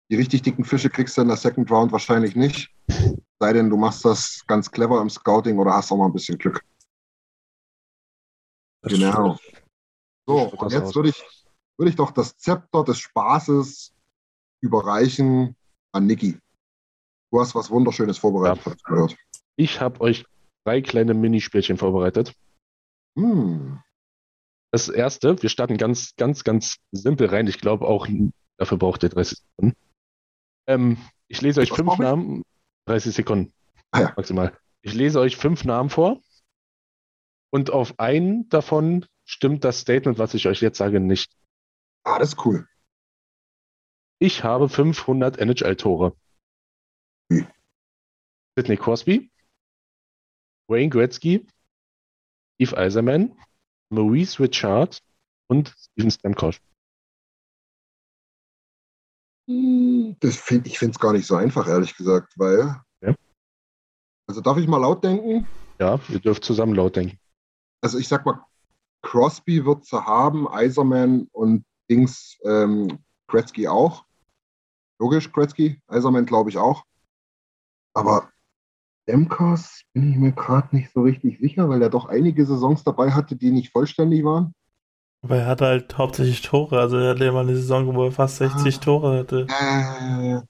[0.10, 2.70] die richtig dicken Fische kriegst du in der Second Round wahrscheinlich nicht.
[3.40, 6.38] Sei denn, du machst das ganz clever im Scouting oder hast auch mal ein bisschen
[6.38, 6.62] Glück.
[8.86, 9.38] Das Genau.
[10.28, 10.96] So, und jetzt aus.
[10.96, 11.24] würde ich,
[11.78, 13.94] würde ich doch das Zepter des Spaßes
[14.62, 15.56] überreichen
[15.92, 16.38] an Niki.
[17.32, 18.74] Du hast was Wunderschönes vorbereitet, Ja.
[18.74, 19.16] ich gehört.
[19.58, 20.26] Ich habe euch
[20.66, 22.34] drei kleine Minispielchen vorbereitet.
[23.18, 23.82] Hm.
[24.72, 27.48] Das erste, wir starten ganz, ganz, ganz simpel rein.
[27.48, 28.08] Ich glaube auch,
[28.58, 29.78] dafür braucht ihr 30 Sekunden.
[30.68, 30.98] Ähm,
[31.28, 31.98] ich lese euch Was fünf?
[31.98, 32.44] Namen,
[32.88, 33.54] 30 Sekunden
[33.92, 34.14] Ah ja.
[34.18, 34.58] maximal.
[34.82, 36.20] Ich lese euch fünf Namen vor
[37.56, 41.32] und auf einen davon stimmt das Statement, was ich euch jetzt sage, nicht.
[42.04, 42.68] Ah, das ist cool.
[44.20, 46.18] Ich habe 500 NHL-Tore.
[47.32, 47.48] Hm.
[48.58, 49.32] Sidney Crosby,
[50.68, 51.48] Wayne Gretzky,
[52.56, 53.40] Steve Eiserman,
[53.90, 55.02] Maurice Richard
[55.48, 56.60] und Steven Stamkos.
[59.48, 62.82] Das find, ich finde es gar nicht so einfach, ehrlich gesagt, weil.
[63.00, 63.16] Ja.
[64.28, 65.48] Also darf ich mal laut denken?
[65.80, 67.18] Ja, ihr dürft zusammen laut denken.
[67.86, 68.44] Also ich sag mal,
[69.04, 72.98] Crosby wird sie haben, Eiserman und Dings ähm,
[73.28, 74.06] Gretzky auch.
[74.98, 76.84] Logisch, Gretzky, Eiserman glaube ich auch.
[77.94, 78.32] Aber
[79.08, 83.12] Demkos bin ich mir gerade nicht so richtig sicher, weil er doch einige Saisons dabei
[83.12, 84.56] hatte, die nicht vollständig waren.
[85.22, 86.80] Aber er hatte halt hauptsächlich Tore.
[86.80, 88.80] Also er hatte ja mal eine Saison, wo er fast 60 Ah.
[88.80, 89.46] Tore hatte.
[89.48, 90.42] Äh,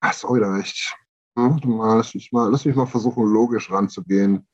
[0.00, 0.96] ach, sorry, da recht.
[1.38, 4.48] Hm, lass mich mal, lass mich mal versuchen, logisch ranzugehen.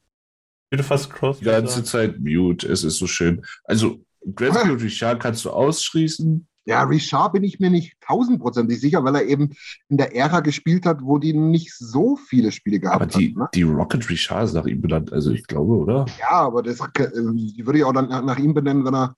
[0.72, 1.84] Ich würde fast Crosby Die ganze sagen.
[1.84, 3.44] Zeit mute, es ist so schön.
[3.64, 4.02] Also,
[4.34, 6.46] Gretzky und Richard kannst du ausschließen.
[6.64, 9.50] Ja, Richard bin ich mir nicht tausendprozentig sicher, weil er eben
[9.90, 13.36] in der Ära gespielt hat, wo die nicht so viele Spiele gehabt Aber die, hat.
[13.36, 13.48] Ne?
[13.54, 16.06] die Rocket Richard ist nach ihm benannt, also ich glaube, oder?
[16.18, 19.14] Ja, aber das, äh, die würde ich auch dann nach nach ihm benennen, wenn er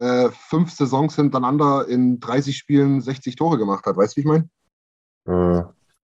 [0.00, 3.96] äh, fünf Saisons hintereinander in 30 Spielen 60 Tore gemacht hat.
[3.96, 4.48] Weißt du, wie ich meine?
[5.28, 5.62] Äh,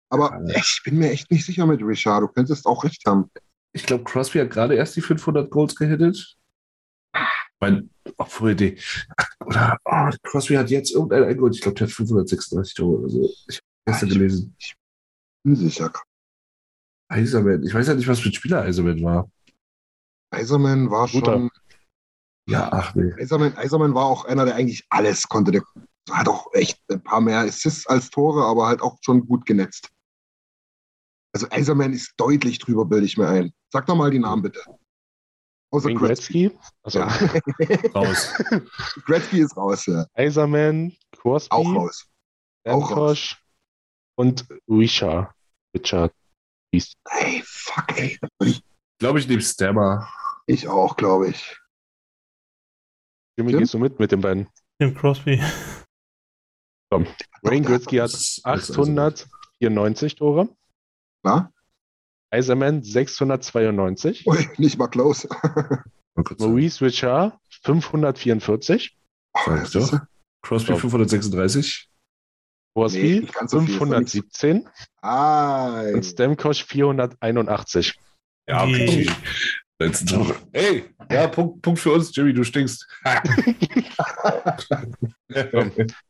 [0.10, 2.24] Aber ich bin mir echt nicht sicher mit Richard.
[2.24, 3.30] Du könntest auch recht haben.
[3.76, 6.38] Ich glaube, Crosby hat gerade erst die 500 Goals gehittet.
[7.60, 8.80] Mein, obwohl die,
[9.46, 11.52] oder oh, Crosby hat jetzt irgendein Goal.
[11.54, 13.30] Ich glaube, der hat 536 Tore oder so.
[13.50, 14.56] Ich habe gestern gelesen.
[15.46, 15.92] Unsicher.
[17.10, 17.64] Eiserman.
[17.64, 19.30] Ich weiß ja nicht, was für ein Spieler Eiserman war.
[20.32, 21.34] Eiserman war Guter.
[21.34, 21.50] schon.
[22.50, 23.14] Ja, ach nee.
[23.20, 25.52] Eiserman, Eiserman war auch einer, der eigentlich alles konnte.
[25.52, 25.64] Der
[26.12, 29.92] hat auch echt ein paar mehr Assists als Tore, aber halt auch schon gut genetzt.
[31.36, 33.54] Also Eiserman ist deutlich drüber, bilde ich mir ein.
[33.70, 34.62] Sag doch mal die Namen bitte.
[35.70, 36.48] Außer Wayne Gretzky.
[36.50, 37.08] Gretzky, also Ja.
[37.94, 38.34] Raus.
[39.06, 40.06] Gretzky ist raus, ja.
[40.14, 42.06] Eiserman, Crosby, Auch raus.
[42.66, 43.36] Auch Stamkos
[44.18, 45.34] und Richard.
[45.76, 46.14] Richard.
[46.72, 48.18] Ey, fuck, ey.
[48.46, 48.64] Ich
[49.00, 50.08] glaube, ich nehme Stammer.
[50.48, 51.58] Ich auch, glaube ich.
[53.38, 53.60] Jimmy, Tim?
[53.60, 54.48] gehst du mit mit den beiden?
[54.80, 55.44] Tim Crosby.
[56.90, 57.08] Komm.
[57.42, 60.48] Wayne Gretzky hat Das ist- das ist 894 Tore.
[61.26, 61.52] Na?
[62.30, 64.26] Eiserman 692.
[64.28, 65.28] Ui, nicht mal close.
[66.38, 68.96] Maurice Richard 544.
[69.46, 70.00] Sag ich doch.
[70.44, 70.78] Crosby Ja.
[70.78, 71.90] 536.
[72.78, 73.78] Nee, Crosby so nichts.
[73.78, 74.70] 517
[75.02, 77.96] Ah, und Stamkos 481.
[78.48, 79.10] Ja, okay.
[79.80, 80.36] Letzten Tore.
[80.52, 82.86] Ey, ja, Punkt, Punkt für uns, Jimmy, du stinkst.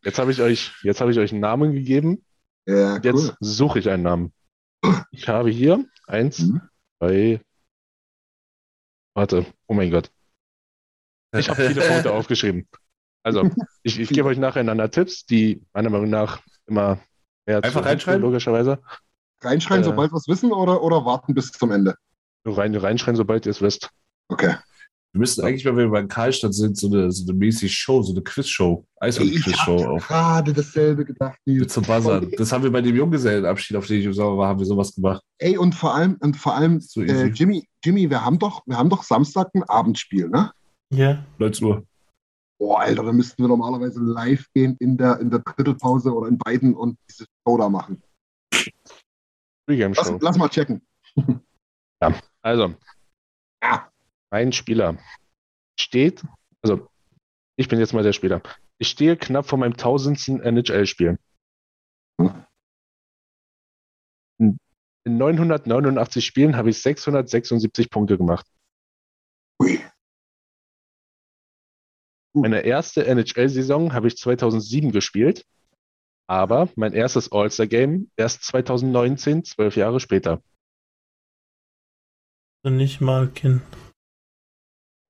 [0.03, 2.23] Jetzt habe ich euch, jetzt habe ich euch einen Namen gegeben.
[2.67, 3.35] ja, Jetzt cool.
[3.39, 4.33] suche ich einen Namen.
[5.11, 6.61] Ich habe hier eins, Mhm.
[6.99, 7.41] zwei.
[9.13, 10.11] Warte, oh mein Gott.
[11.37, 12.67] Ich habe viele Punkte aufgeschrieben.
[13.23, 13.49] Also,
[13.83, 16.99] ich, ich gebe euch nacheinander Tipps, die meiner Meinung nach immer
[17.45, 18.21] mehr Einfach zu- reinschreiben?
[18.21, 18.81] logischerweise.
[19.41, 19.85] Reinschreien, Äh.
[19.85, 21.95] sobald wir es wissen oder, oder warten bis zum Ende?
[22.45, 23.89] Nur rein, reinschreien, sobald ihr es wisst.
[24.27, 24.55] Okay.
[25.15, 28.11] Wir müssen eigentlich, wenn wir beim Karlstadt sind, so eine, so eine mäßige Show, so
[28.11, 30.07] eine Quizshow, Ey, ich Eishockey-Quizshow habe auf.
[30.09, 31.39] gerade dasselbe gedacht.
[31.45, 31.71] Mit Nils.
[31.73, 32.29] zum Buzzern.
[32.37, 34.93] Das haben wir bei dem Junggesellenabschied, auf den ich im Sommer war, haben wir sowas
[34.93, 35.23] gemacht.
[35.37, 37.27] Ey, und vor allem, und vor allem, So äh.
[37.27, 40.51] Jimmy, Jimmy, wir haben doch, wir haben doch Samstag ein Abendspiel, ne?
[40.91, 41.23] Ja.
[41.37, 41.85] 19 Uhr.
[42.59, 46.37] Boah, Alter, da müssten wir normalerweise live gehen in der, in der Drittelpause oder in
[46.37, 48.03] beiden und diese Show da machen.
[49.65, 50.81] Lass, lass mal checken.
[52.41, 52.75] Also,
[53.63, 53.89] Ja.
[54.35, 54.97] Ein Spieler
[55.79, 56.23] steht,
[56.61, 56.87] also
[57.57, 58.41] ich bin jetzt mal der Spieler.
[58.77, 61.17] Ich stehe knapp vor meinem tausendsten NHL-Spiel.
[62.19, 62.45] Hm.
[64.37, 64.59] In
[65.05, 68.45] in 989 Spielen habe ich 676 Punkte gemacht.
[69.61, 69.79] Ui.
[72.33, 75.45] Meine erste NHL-Saison habe ich 2007 gespielt,
[76.27, 80.41] aber mein erstes All-Star-Game erst 2019, zwölf Jahre später.
[82.63, 83.61] Nicht Malkin.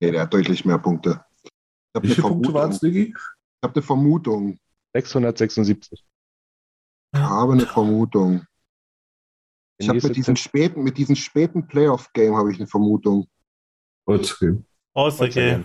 [0.00, 1.24] Nee, der hat deutlich mehr Punkte.
[1.42, 1.50] Ich
[1.94, 2.74] habe Wie eine viele Punkte waren Vermutung.
[2.74, 3.14] es, Diggi?
[3.14, 4.58] Ich habe eine Vermutung.
[4.94, 6.04] 676.
[7.12, 8.46] Ich habe eine Vermutung.
[9.78, 13.26] Ich habe mit diesem späten, mit diesem späten Playoff-Game habe ich eine Vermutung.
[14.06, 14.16] Okay.
[14.16, 14.64] All-Star
[14.94, 15.64] All-Star-Game.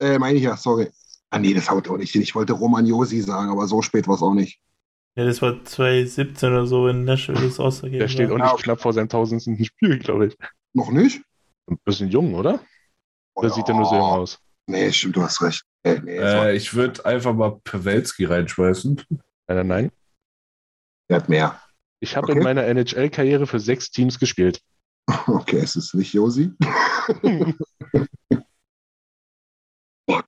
[0.00, 0.90] Äh, meine ich ja, sorry.
[1.30, 2.22] Ah nee, das haut auch nicht hin.
[2.22, 4.60] Ich wollte Romagnosi sagen, aber so spät war es auch nicht.
[5.16, 8.00] Ja, das war 2017 oder so in Nashville, das All-Star Game.
[8.00, 10.36] Der steht auch nicht knapp vor seinem tausendsten Spiel, glaube ich.
[10.72, 11.22] Noch nicht?
[11.66, 12.60] Ein bisschen jung, oder?
[13.36, 14.38] Oder sieht er nur so jung aus?
[14.66, 15.62] Nee, stimmt, du hast recht.
[15.84, 19.02] Äh, nee, war- Äh, ich würde einfach mal Pawelski reinschmeißen.
[19.10, 19.90] Nein, nein, nein.
[21.10, 21.60] der hat mehr.
[22.00, 22.38] Ich habe Okay.
[22.38, 24.60] in meiner NHL-Karriere für sechs Teams gespielt.
[25.26, 26.50] Okay, es ist nicht Josi.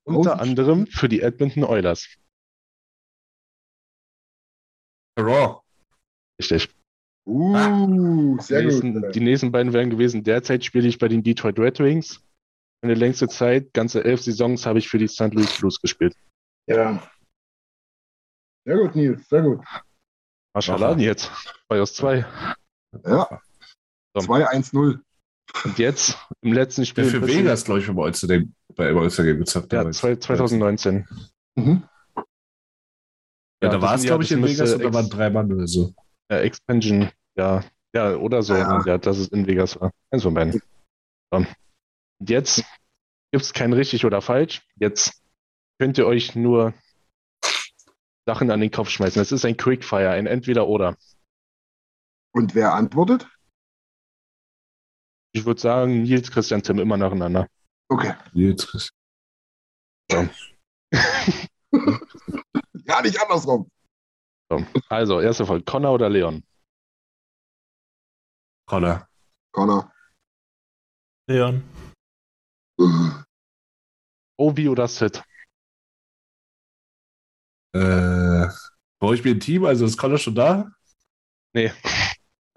[0.05, 2.07] Unter anderem für die Edmonton Oilers.
[5.19, 5.61] Raw.
[6.41, 6.69] Richtig.
[7.27, 9.15] Uh, Die sehr nächsten, gut.
[9.15, 10.23] die nächsten beiden wären gewesen.
[10.23, 12.21] Derzeit spiele ich bei den Detroit Red Wings.
[12.87, 15.35] Eine längste Zeit, ganze elf Saisons, habe ich für die St.
[15.35, 16.15] Louis Blues gespielt.
[16.69, 17.03] Ja.
[18.65, 19.65] Sehr gut, Nils, sehr gut.
[20.55, 21.31] Maschallah, jetzt.
[21.67, 22.25] Zwei aus zwei.
[23.05, 23.41] Ja.
[24.15, 24.21] So.
[24.21, 25.01] 2-1-0.
[25.65, 27.05] Und jetzt im letzten Spiel.
[27.11, 28.41] Der für Vegas, glaube ich, beim All-Star
[28.77, 29.73] bei All-Star Game gezockt.
[29.73, 29.99] Ja, damals.
[29.99, 31.09] zwei- 2019.
[31.57, 31.83] Mhm.
[32.17, 32.25] Ja,
[33.63, 35.67] Ja, da war es, ja- glaube ich, in Vegas und da waren drei Mann oder
[35.67, 35.93] so.
[36.31, 37.65] Ja, Expansion, ja.
[37.95, 38.55] Ja, oder so.
[38.55, 38.81] Ja.
[38.87, 39.91] Ja, dass es in Vegas war.
[40.13, 40.61] Eins von beiden.
[41.33, 41.45] So.
[42.19, 42.65] Und jetzt
[43.33, 44.63] gibt es kein richtig oder falsch.
[44.77, 45.23] Jetzt
[45.79, 46.75] könnt ihr euch nur
[48.27, 49.21] Sachen an den Kopf schmeißen.
[49.21, 50.97] Es ist ein Quickfire, ein Entweder-Oder.
[52.33, 53.29] Und wer antwortet?
[55.33, 57.47] Ich würde sagen, Nils, Christian, Tim immer nacheinander.
[57.89, 58.15] Okay.
[58.33, 58.91] Jetzt.
[62.89, 63.69] Ja, nicht andersrum.
[64.49, 64.65] So.
[64.89, 65.65] Also, erste Frage.
[65.65, 66.45] Connor oder Leon?
[68.67, 69.09] Connor.
[69.53, 69.93] Connor.
[71.29, 71.65] Leon.
[74.39, 75.23] Ovi oder Sid?
[77.75, 78.49] Äh,
[78.99, 79.65] brauche ich mir ein Team?
[79.65, 80.71] Also ist Connor schon da?
[81.55, 81.73] Nee.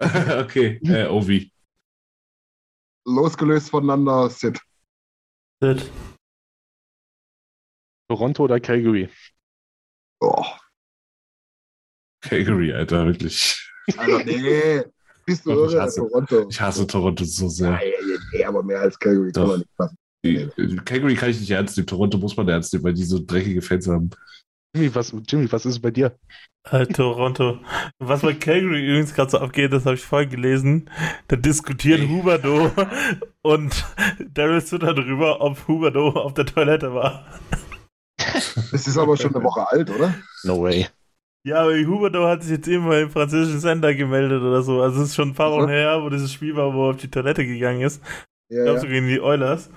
[0.00, 1.52] okay, äh, Ovi.
[3.06, 4.60] Losgelöst voneinander, Sid.
[5.62, 5.90] Sid.
[8.08, 9.08] Toronto oder Calgary?
[10.20, 10.44] Oh,
[12.22, 13.70] Calgary, Alter, wirklich.
[13.96, 14.82] Alter, nee.
[15.24, 15.82] Bist du Ich irre?
[15.82, 16.48] hasse- Toronto.
[16.50, 17.70] Ich hasse Toronto so Ja, sehr.
[17.70, 19.48] ja, ja, nee, aber mehr als Calgary kann Doch.
[19.50, 19.96] man nicht fassen.
[20.24, 20.48] Die,
[20.84, 21.86] Calgary kann ich nicht ernst nehmen.
[21.86, 24.10] Toronto muss man ernst nehmen, weil die so dreckige Fans haben.
[24.74, 26.16] Jimmy, was, Jimmy, was ist bei dir?
[26.70, 27.58] Äh, Toronto.
[27.98, 30.90] Was bei Calgary übrigens gerade so abgeht, das habe ich vorhin gelesen.
[31.28, 32.70] Da diskutieren Huberdo
[33.42, 33.84] und
[34.32, 37.26] Daryl Sutter darüber, ob Huberdo auf der Toilette war.
[38.70, 40.14] Das ist aber schon eine Woche alt, oder?
[40.44, 40.86] No way.
[41.46, 44.82] Ja, aber Huberdo hat sich jetzt immer im französischen Sender gemeldet oder so.
[44.82, 45.50] Also es ist schon ein paar.
[45.52, 48.02] Wochen her, wo dieses Spiel war, wo er auf die Toilette gegangen ist.
[48.50, 48.80] Ich Ja, glaube ja.
[48.80, 49.70] sogar gegen die Oilers.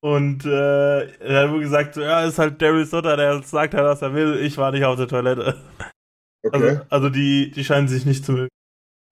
[0.00, 3.84] Und äh, er hat wohl gesagt, so, ja, ist halt Daryl Sutter, der sagt halt,
[3.84, 4.36] was er will.
[4.36, 5.60] Ich war nicht auf der Toilette.
[6.44, 6.56] Okay.
[6.56, 8.48] Also, also die, die scheinen sich nicht zu mögen.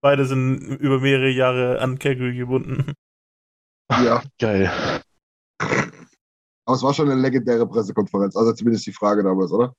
[0.00, 2.92] Beide sind über mehrere Jahre an Calgary gebunden.
[3.90, 4.22] ja.
[4.38, 4.70] Geil.
[5.58, 8.36] Aber es war schon eine legendäre Pressekonferenz.
[8.36, 9.74] Also zumindest die Frage damals, oder?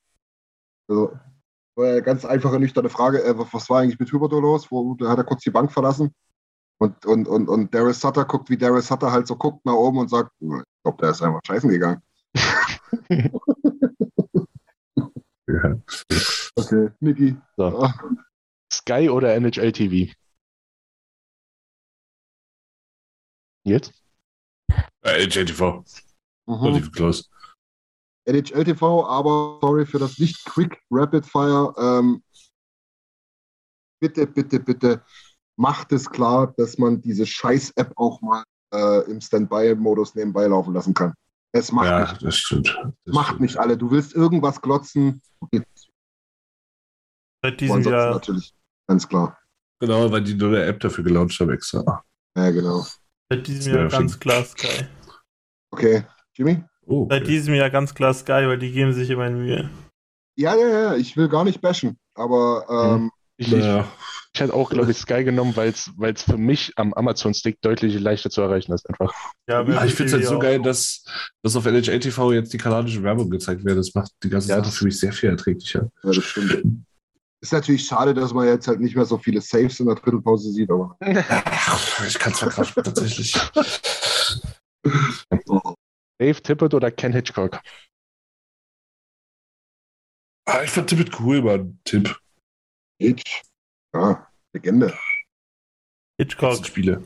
[0.90, 1.18] Also,
[1.76, 3.24] war ja eine ganz einfache, nüchterne Frage.
[3.24, 4.72] Äh, was war eigentlich mit Huberto los?
[4.72, 6.14] Wo, da hat er kurz die Bank verlassen.
[6.80, 10.00] Und, und, und, und Darius Sutter guckt, wie Darius Sutter halt so guckt nach oben
[10.00, 10.32] und sagt,
[10.88, 12.02] glaube, der ist einfach scheißen gegangen.
[15.50, 15.82] Ja.
[16.58, 17.38] Okay, Niki.
[17.56, 17.82] So.
[17.82, 17.94] Ah,
[18.70, 20.14] Sky oder NHL TV?
[23.64, 23.94] Jetzt?
[25.06, 25.86] Äh, JTV.
[26.48, 26.92] mhm.
[28.26, 31.74] NHL TV, aber sorry für das nicht Quick Rapid Fire.
[31.78, 32.22] Ähm,
[34.02, 35.06] bitte, bitte, bitte
[35.58, 38.44] macht es klar, dass man diese Scheiß-App auch mal
[38.74, 41.14] äh, im Standby-Modus nebenbei laufen lassen kann.
[41.54, 42.68] Es macht Ja, nicht, das stimmt.
[43.06, 43.42] Das macht stimmt.
[43.42, 43.78] nicht alle.
[43.78, 45.22] Du willst irgendwas glotzen,
[47.44, 48.14] Seit diesem Jahr.
[48.16, 48.54] natürlich.
[48.88, 49.38] Ganz klar.
[49.80, 52.04] Genau, weil die nur eine App dafür gelauncht haben extra.
[52.36, 52.86] Ja, genau.
[53.30, 54.20] Seit diesem Jahr ganz schön.
[54.20, 54.88] klar Sky.
[55.72, 56.04] Okay,
[56.34, 56.64] Jimmy?
[56.86, 57.32] Oh, Seit okay.
[57.32, 59.70] diesem Jahr ganz klar Sky, weil die geben sich immer Mühe.
[60.36, 63.88] Ja, ja, ja, ich will gar nicht bashen, aber ähm, Ich, ich, Naja.
[64.38, 68.30] Ich hätte auch, glaube ich, Sky genommen, weil es für mich am Amazon-Stick deutlich leichter
[68.30, 68.88] zu erreichen ist.
[68.88, 69.12] Einfach.
[69.50, 70.40] Ja, Ah, ich finde es halt so auch.
[70.40, 71.04] geil, dass,
[71.42, 73.78] dass auf NHL TV jetzt die kanadische Werbung gezeigt wird.
[73.80, 75.90] Das macht die ganze Ja, Sache das- für mich sehr viel erträglicher.
[76.04, 76.84] ja, das stimmt.
[77.42, 80.52] Ist natürlich schade, dass man jetzt halt nicht mehr so viele Saves in der Drittelpause
[80.52, 80.96] sieht, aber
[82.08, 83.34] Ich kann es verkraften, tatsächlich.
[86.20, 87.60] Dave Tippett oder Ken Hitchcock?
[90.46, 91.80] Ah, ich fand Tippet cool, Mann.
[91.84, 92.16] Tipp.
[93.00, 93.44] Hitch.
[93.94, 94.27] Ja,
[94.58, 94.94] Legende.
[96.20, 97.04] Hitchcock Spiele.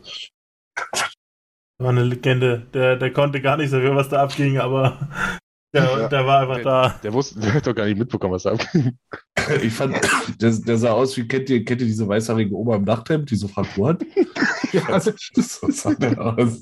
[1.80, 2.66] war eine Legende.
[2.74, 5.10] Der, der konnte gar nicht dafür, was da abging, aber
[5.76, 6.08] der, Ja.
[6.08, 7.00] der war einfach da.
[7.04, 8.98] Der wusste, der hat doch gar nicht mitbekommen, was da abging.
[9.64, 9.96] Ich fand,
[10.40, 13.36] der, der sah aus wie, kennt ihr, kennt ihr diese weißhaarige Oma im Nachthemd, die
[13.36, 14.06] so fragt, what?
[14.72, 16.62] Ja, das So sah der aus.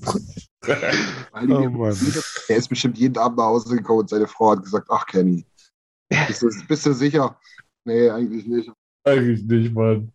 [1.33, 1.97] Oh Mann.
[2.47, 5.45] Er ist bestimmt jeden Abend nach Hause gekommen und seine Frau hat gesagt, ach Kenny,
[6.27, 7.37] bist du, bist du sicher?
[7.85, 8.71] Nee, eigentlich nicht.
[9.05, 10.11] Eigentlich nicht, Mann.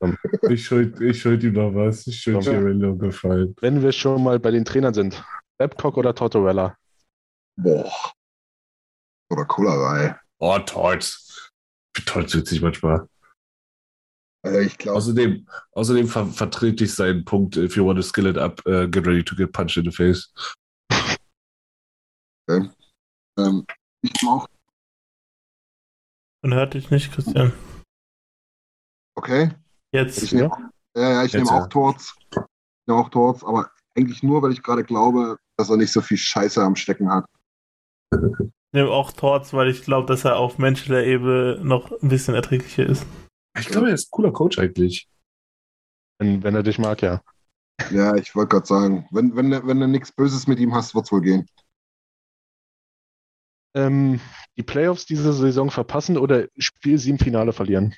[0.51, 2.07] Ich schuld, ich schuld ihm noch was.
[2.07, 2.43] Ich schuld.
[2.43, 3.55] Chiarelli gefallen.
[3.61, 5.25] Wenn wir schon mal bei den Trainern sind.
[5.59, 6.77] Babcock oder Tortorella?
[7.57, 7.91] Boah.
[9.31, 11.51] Oder Cola Oh, Torts.
[12.05, 13.09] Torts witzig manchmal.
[14.45, 18.27] Also ich glaube, Außerdem, außerdem ver vertrete ich seinen Punkt, if you want to skill
[18.27, 20.31] it up, uh, get ready to get punched in the face.
[22.51, 23.67] ähm,
[24.03, 24.47] ich auch,
[26.43, 27.55] Und hört dich nicht, Christian.
[29.15, 29.51] Okay,
[29.93, 30.23] Jetzt.
[30.23, 30.51] ich nehme
[30.97, 31.63] ja, ja, ich nehme ja.
[31.63, 32.15] auch Torts.
[32.31, 32.39] Ich
[32.87, 36.17] nehme auch Torts, aber eigentlich nur, weil ich gerade glaube, dass er nicht so viel
[36.17, 37.27] Scheiße am Stecken hat.
[38.75, 42.35] Ich nehme auch Torts, weil ich glaube, dass er auf menschlicher Ebene noch ein bisschen
[42.35, 43.07] erträglicher ist.
[43.57, 45.09] Ich glaube, er ist ein cooler Coach eigentlich.
[46.19, 47.23] Wenn, wenn er dich mag, ja.
[47.93, 50.93] Ja, ich wollte gerade sagen, wenn, wenn, du- wenn du nichts Böses mit ihm hast,
[50.93, 51.47] wird es wohl gehen.
[53.77, 54.19] Ähm,
[54.57, 57.95] die Playoffs diese Saison verpassen oder Spiel 7 Finale verlieren?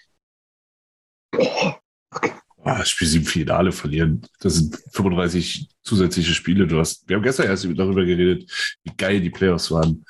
[2.66, 4.26] Ah, Spiel 7 Finale verlieren.
[4.40, 6.66] Das sind 35 zusätzliche Spiele.
[6.66, 8.50] Du hast, wir haben gestern erst darüber geredet,
[8.82, 10.04] wie geil die Playoffs waren.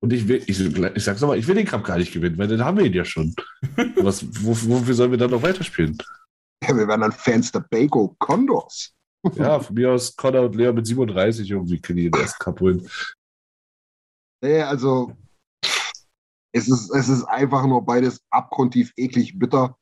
[0.00, 2.48] Und ich will, ich, ich sag's nochmal, ich will den Cup gar nicht gewinnen, weil
[2.48, 3.34] dann haben wir ihn ja schon.
[3.96, 5.98] Was, wo, wofür sollen wir dann noch weiterspielen?
[6.62, 8.94] Ja, wir werden dann Fans der Bago Condors.
[9.34, 12.60] Ja, von mir aus Connor und Leo mit 37 irgendwie können die den ersten Cup
[12.60, 12.88] holen.
[14.40, 15.12] Nee, also
[16.52, 19.76] es ist, es ist einfach nur beides abgrundtief eklig bitter.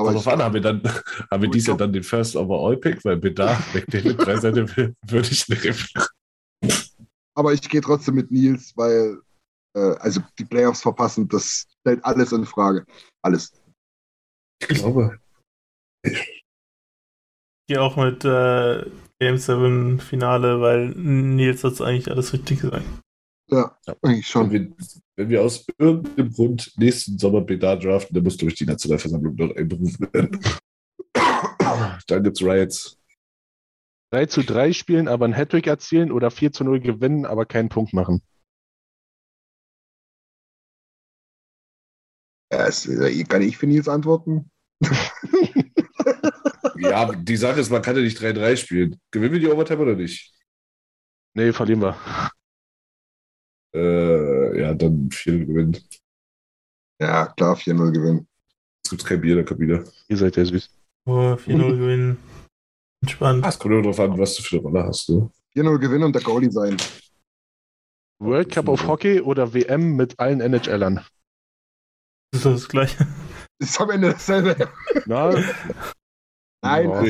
[0.00, 0.82] Aber ich, wann haben wir dann,
[1.30, 4.18] haben wir Ich dies Jahr dann den First Overall Pick, weil Bedarf weg den mit
[4.20, 5.76] drei Seiten will- würde ich nehmen.
[7.34, 9.20] aber ich gehe trotzdem mit Nils, weil
[9.76, 12.84] äh, also die Playoffs verpassen, das stellt alles in Frage.
[13.22, 13.52] Alles.
[14.62, 15.18] Ich glaube.
[16.04, 16.34] Ich
[17.68, 18.84] gehe auch mit äh,
[19.20, 22.84] Game 7 Finale, weil Nils hat eigentlich alles richtig gesagt.
[23.50, 24.50] Ja, eigentlich schon.
[24.50, 24.72] Wir,
[25.20, 29.54] wenn wir aus irgendeinem Grund nächsten Sommer Bedard draften, dann muss durch die Nationalversammlung dort
[29.54, 30.40] einberufen werden.
[32.06, 32.98] dann gibt's Riots.
[34.12, 37.68] 3 zu 3 spielen, aber ein Hattrick erzielen oder 4 zu 0 gewinnen, aber keinen
[37.68, 38.22] Punkt machen.
[42.50, 44.50] Ja, es, äh, kann ich für Nils antworten?
[46.76, 48.98] Ja, die Sache ist, man kann ja nicht 3-3 spielen.
[49.10, 50.32] Gewinnen wir die Overtime oder nicht?
[51.34, 52.30] Nee, verlieren wir.
[53.74, 55.76] Äh, ja, dann 4 gewinnen.
[57.00, 58.28] Ja, klar, 4-0 gewinnen.
[58.84, 59.84] Es gibt kein Bier in der Kabine.
[60.08, 60.70] Ihr seid ja süß.
[61.06, 62.18] Oh, 4-0 gewinnen.
[63.02, 63.46] Entspannt.
[63.46, 65.08] Es kommt nur darauf an, was du für eine Rolle hast.
[65.08, 65.30] Ne?
[65.56, 66.76] 4-0 gewinnen und der Goalie sein.
[68.22, 70.96] World Cup of Hockey oder WM mit allen NHLern?
[72.32, 73.06] Das ist das gleiche.
[73.58, 74.68] Ist am Ende dasselbe.
[75.06, 75.44] Nein,
[76.62, 76.90] Ja.
[76.90, 77.06] also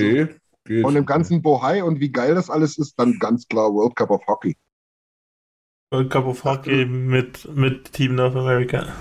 [0.68, 3.96] Nee, von dem ganzen Bohai und wie geil das alles ist, dann ganz klar World
[3.96, 4.56] Cup of Hockey.
[5.92, 8.94] World Cup of Hockey mit, mit Team North America.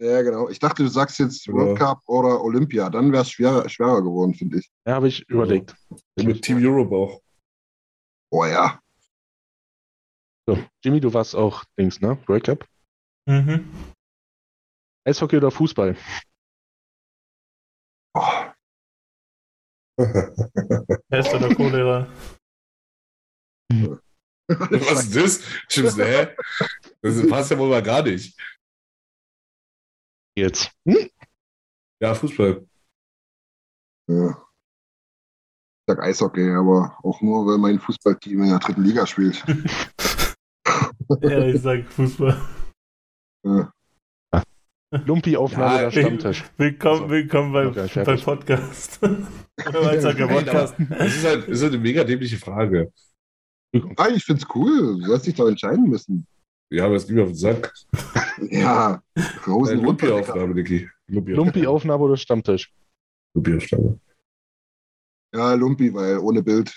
[0.00, 0.48] Ja, genau.
[0.48, 1.52] Ich dachte, du sagst jetzt Ja.
[1.52, 2.88] World Cup oder Olympia.
[2.88, 4.70] Dann wäre es schwerer, schwerer geworden, finde ich.
[4.86, 5.74] ja, habe ich überlegt.
[6.16, 7.20] Ja, mit Team Europe auch.
[8.32, 8.80] Oh ja.
[10.48, 12.18] So, Jimmy, du warst auch Dings, ne?
[12.26, 12.66] World Cup?
[13.28, 13.68] Mhm.
[15.06, 15.96] Eishockey oder Fußball?
[18.14, 18.44] Oh,
[21.10, 22.08] Pest oder Cholera.
[24.58, 25.42] Was ist das?
[25.68, 26.34] Stimmt, hä?
[27.02, 28.36] Das passt ja wohl mal gar nicht.
[30.36, 30.72] Jetzt.
[30.88, 31.08] Hm?
[32.02, 32.66] Ja, Fußball.
[34.08, 34.30] ja.
[34.30, 39.44] Ich sag Eishockey, aber auch nur, weil mein Fußballteam in der dritten Liga spielt.
[41.22, 42.40] ja, ich sag Fußball.
[43.44, 43.72] Ja.
[44.92, 46.44] Lumpi-Aufnahme Ja, oder Stammtisch?
[46.56, 48.20] Willkommen, Also, willkommen beim, beim.
[48.20, 49.00] Podcast.
[49.00, 49.10] beim
[50.28, 50.74] Podcast.
[50.88, 52.92] Das ist halt das ist halt eine mega dämliche Frage.
[53.96, 54.98] Ah, ich find's cool.
[55.00, 56.26] Du sollst dich doch entscheiden müssen.
[56.70, 57.72] Ja, aber es geht mir auf den Sack.
[58.50, 59.74] Ja, Äh, runter.
[59.76, 59.84] Digga.
[59.84, 60.88] Lumpi-Aufnahme, Niki.
[61.08, 62.72] Lumpi-Aufnahme oder Stammtisch?
[63.34, 64.00] Lumpi-Aufnahme.
[65.34, 66.72] Ja, Lumpi, weil ohne Bild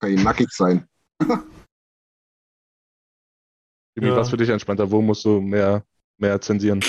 [0.00, 0.88] kann ich nackig sein.
[3.94, 4.16] Jimmy, Ja.
[4.16, 4.90] was für dich entspannter?
[4.90, 5.84] Wo musst du mehr,
[6.18, 6.80] mehr zensieren?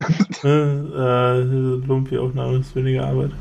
[0.42, 1.40] äh, äh,
[1.84, 3.32] Lumpi-Aufnahme ist weniger Arbeit.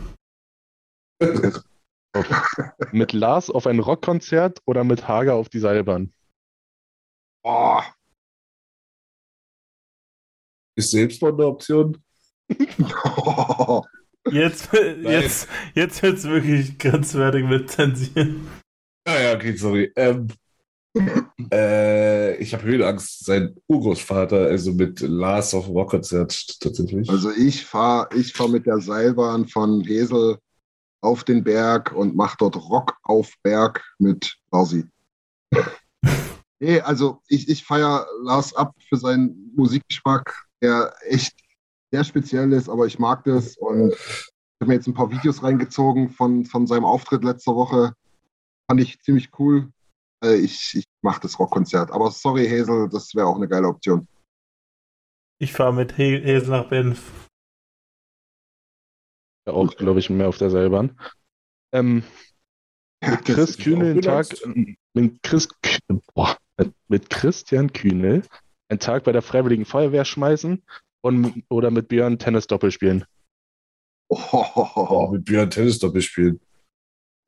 [2.91, 6.13] Mit Lars auf ein Rockkonzert oder mit Hager auf die Seilbahn?
[7.43, 7.81] Oh,
[10.75, 11.97] Ist Selbstmord eine Option?
[14.31, 18.47] Jetzt, jetzt, jetzt wird's wirklich grenzwertig mit Zensieren.
[19.05, 19.91] Ah ja, okay, sorry.
[19.97, 20.29] Ähm,
[21.51, 23.25] äh, ich habe Höhenangst.
[23.25, 27.09] Sein Urgroßvater, also mit Lars auf dem Rockkonzert tatsächlich.
[27.09, 30.37] Also ich fahre ich fahr mit der Seilbahn von Hesel
[31.03, 34.85] auf den Berg und mache dort Rock auf Berg mit Larsi.
[36.59, 41.33] nee, also ich, ich feiere Lars ab für seinen Musikgeschmack, der echt
[41.91, 44.31] sehr speziell ist, aber ich mag das und ich
[44.61, 47.93] habe mir jetzt ein paar Videos reingezogen von, von seinem Auftritt letzte Woche.
[48.69, 49.69] Fand ich ziemlich cool.
[50.23, 51.91] Äh, ich ich mache das Rockkonzert.
[51.91, 54.07] Aber sorry, Hazel, das wäre auch eine geile Option.
[55.39, 57.27] Ich fahre mit Hesel nach Benf.
[59.45, 60.97] Ja, auch, glaube ich, mehr auf der Seilbahn.
[61.73, 62.03] Ähm,
[63.01, 64.27] mit Das Chris ist Kühnel einen Tag,
[64.93, 65.49] mit, Chris,
[66.13, 66.37] boah,
[66.87, 68.23] mit Christian Kühnel
[68.69, 70.63] einen Tag bei der Freiwilligen Feuerwehr schmeißen
[71.01, 73.05] und, oder mit Björn Tennis-Doppel spielen.
[74.09, 76.39] Oh, mit Björn Tennis Doppel spielen.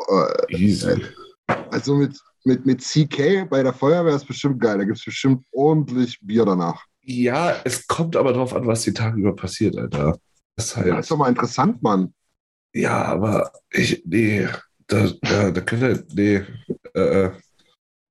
[0.08, 1.02] Äh, Easy.
[1.72, 4.78] Also mit, mit, mit CK bei der Feuerwehr ist bestimmt geil.
[4.78, 6.86] Da gibt es bestimmt ordentlich Bier danach.
[7.02, 10.18] Ja, es kommt aber drauf an, was die Tage über passiert, Alter.
[10.58, 12.14] Das ist Das ist doch mal interessant, Mann.
[12.74, 14.48] ja, aber ich, nee,
[14.88, 16.46] da, ja, da können wir, nee,
[16.94, 17.32] äh, äh,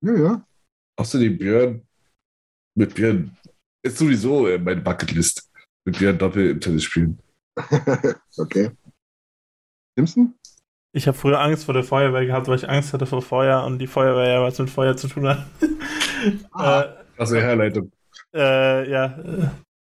[0.01, 0.45] Ja, ja.
[0.97, 1.87] außerdem Björn,
[2.77, 3.37] mit Björn,
[3.83, 5.51] ist sowieso äh, meine Bucketlist,
[5.85, 7.19] mit Björn Doppel im Tennis spielen.
[8.37, 8.71] okay.
[9.97, 10.35] Simpson?
[10.93, 13.79] Ich habe früher Angst vor der Feuerwehr gehabt, weil ich Angst hatte vor Feuer und
[13.79, 15.45] die Feuerwehr ja was mit Feuer zu tun hat.
[16.51, 16.81] Ah.
[16.81, 17.91] äh, Also Herleitung.
[18.33, 19.17] äh, ja,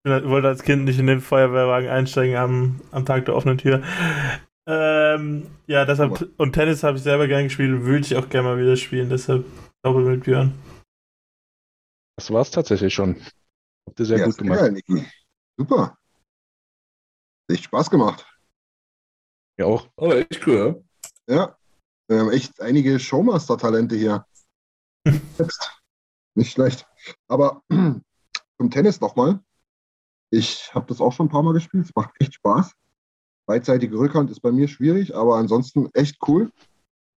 [0.03, 3.83] ich wollte als Kind nicht in den Feuerwehrwagen einsteigen am, am Tag der offenen Tür.
[4.67, 8.49] Ähm, ja, deshalb, und Tennis habe ich selber gern gespielt und würde ich auch gerne
[8.49, 9.45] mal wieder spielen, deshalb
[9.83, 10.53] doppelt mit Björn.
[12.17, 13.21] Das war es tatsächlich schon.
[13.87, 14.59] Habt ihr sehr ja, gut gemacht.
[14.59, 15.05] geil, Niki.
[15.57, 15.97] Super.
[17.49, 18.25] Echt Spaß gemacht.
[19.59, 19.87] Ja, auch.
[19.97, 20.83] Aber echt cool,
[21.27, 21.57] Ja.
[22.07, 24.25] Wir haben echt einige Showmaster-Talente hier.
[25.37, 25.81] Jetzt.
[26.35, 26.85] Nicht schlecht.
[27.27, 29.39] Aber zum Tennis nochmal.
[30.31, 31.85] Ich habe das auch schon ein paar Mal gespielt.
[31.85, 32.71] Es macht echt Spaß.
[33.45, 36.51] Beidseitige Rückhand ist bei mir schwierig, aber ansonsten echt cool.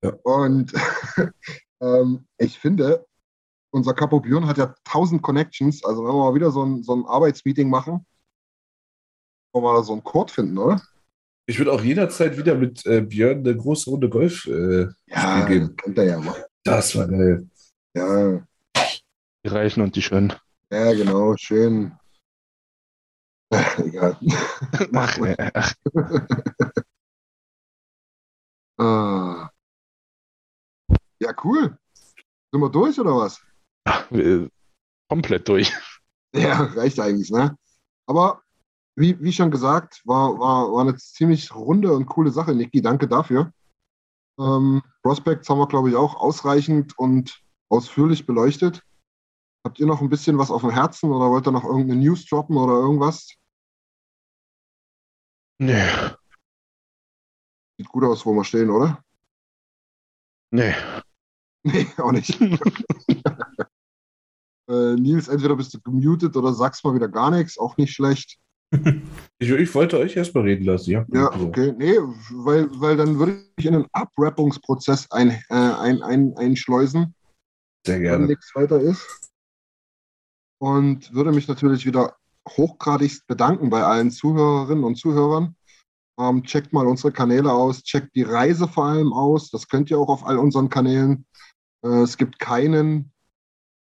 [0.03, 0.13] Ja.
[0.25, 0.73] Und
[1.81, 3.07] ähm, ich finde,
[3.71, 5.85] unser Capo Björn hat ja 1000 Connections.
[5.85, 8.05] Also wenn wir mal wieder so ein, so ein Arbeitsmeeting machen,
[9.53, 10.83] wollen wir da so einen Chord finden, oder?
[11.47, 15.77] Ich würde auch jederzeit wieder mit äh, Björn eine große Runde Golf äh, Ja, geben.
[15.77, 16.45] kennt er ja mal.
[16.65, 17.47] Das war geil.
[17.95, 18.43] Ja,
[19.45, 20.33] Die Reichen und die Schönen.
[20.73, 21.93] ja, genau, schön.
[23.79, 24.17] Egal.
[24.95, 25.75] Ach, nee, ach,
[28.77, 29.51] Ah.
[31.21, 31.79] Ja, cool.
[32.53, 33.41] Sind wir durch oder was?
[35.09, 35.73] komplett durch.
[36.37, 37.57] Ja, reicht eigentlich, ne?
[38.09, 38.43] Aber
[38.97, 42.83] wie, wie schon gesagt, war, war, war eine ziemlich runde und coole Sache, Niki.
[42.83, 43.53] Danke dafür.
[44.41, 47.41] Ähm, Prospects haben wir, glaube ich, auch ausreichend und
[47.71, 48.83] ausführlich beleuchtet.
[49.65, 52.27] Habt ihr noch ein bisschen was auf dem Herzen oder wollt ihr noch irgendeine News
[52.27, 53.37] droppen oder irgendwas?
[55.59, 55.87] Nee,
[57.77, 59.03] Sieht gut aus, wo wir stehen, oder?
[60.51, 60.75] nee.
[61.67, 62.39] Nee, auch nicht.
[64.69, 68.39] äh, Nils, entweder bist du gemutet oder sagst mal wieder gar nichts, auch nicht schlecht.
[69.41, 70.93] Ich, ich wollte euch erstmal reden lassen.
[70.93, 71.75] Ja, Ja, okay.
[71.77, 77.15] Nee, weil, weil dann würde ich in einen Abwrappungsprozess ein, äh, ein, ein, einschleusen,
[77.85, 78.27] Sehr wenn gerne.
[78.27, 79.33] nichts weiter ist.
[80.59, 82.17] Und würde mich natürlich wieder
[82.49, 85.57] hochgradigst bedanken bei allen Zuhörerinnen und Zuhörern.
[86.19, 89.51] Ähm, checkt mal unsere Kanäle aus, checkt die Reise vor allem aus.
[89.51, 91.27] Das könnt ihr auch auf all unseren Kanälen.
[91.83, 93.13] Äh, es gibt keinen,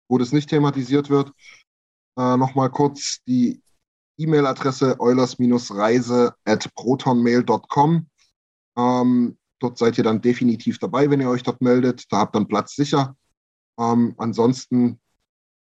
[0.09, 1.33] wo das nicht thematisiert wird.
[2.19, 3.63] Äh, Nochmal kurz die
[4.19, 8.07] E-Mail-Adresse eulers-reise at protonmail.com.
[8.77, 12.05] Ähm, dort seid ihr dann definitiv dabei, wenn ihr euch dort meldet.
[12.13, 13.17] Da habt ihr einen Platz sicher.
[13.79, 15.01] Ähm, ansonsten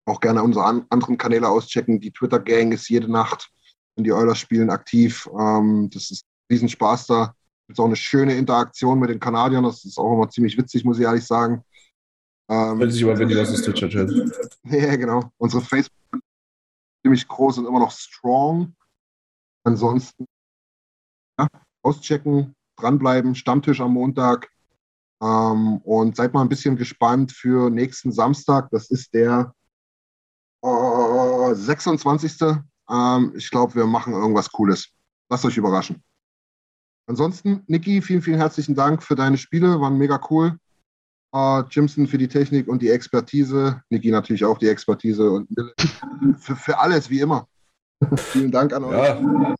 [0.04, 2.00] auch gerne unsere an anderen Kanäle auschecken.
[2.00, 3.50] Die Twitter-Gang ist jede Nacht,
[3.94, 5.28] wenn die Oilers spielen, aktiv.
[5.38, 7.34] Ähm, das ist riesen Spaß da.
[7.68, 9.64] Ist auch eine schöne Interaktion mit den Kanadiern.
[9.64, 11.62] Das ist auch immer ziemlich witzig, muss ich ehrlich sagen.
[12.50, 14.10] Ähm, Wenn sich immer, wenn die was ist, Twitch chat
[14.64, 15.30] ja, genau.
[15.38, 16.22] Unsere Facebook ist
[17.02, 18.74] ziemlich groß und immer noch strong.
[19.64, 20.26] Ansonsten
[21.38, 21.46] ja,
[21.82, 24.50] auschecken, dranbleiben, Stammtisch am Montag.
[25.22, 28.68] Ähm, und seid mal ein bisschen gespannt für nächsten Samstag.
[28.70, 29.54] Das ist der
[30.62, 32.40] oh, 26.
[32.90, 34.88] Ähm, ich glaube, wir machen irgendwas Cooles.
[35.28, 36.02] Lasst euch überraschen.
[37.06, 40.56] Ansonsten, Niki, vielen, vielen herzlichen Dank für deine Spiele, waren mega cool.
[41.34, 43.82] Äh, Jimson für die Technik und die Expertise.
[43.90, 45.48] Niki natürlich auch die Expertise und
[46.38, 47.48] für, für alles, wie immer.
[48.16, 48.96] Vielen Dank an euch.
[48.96, 49.54] Ja,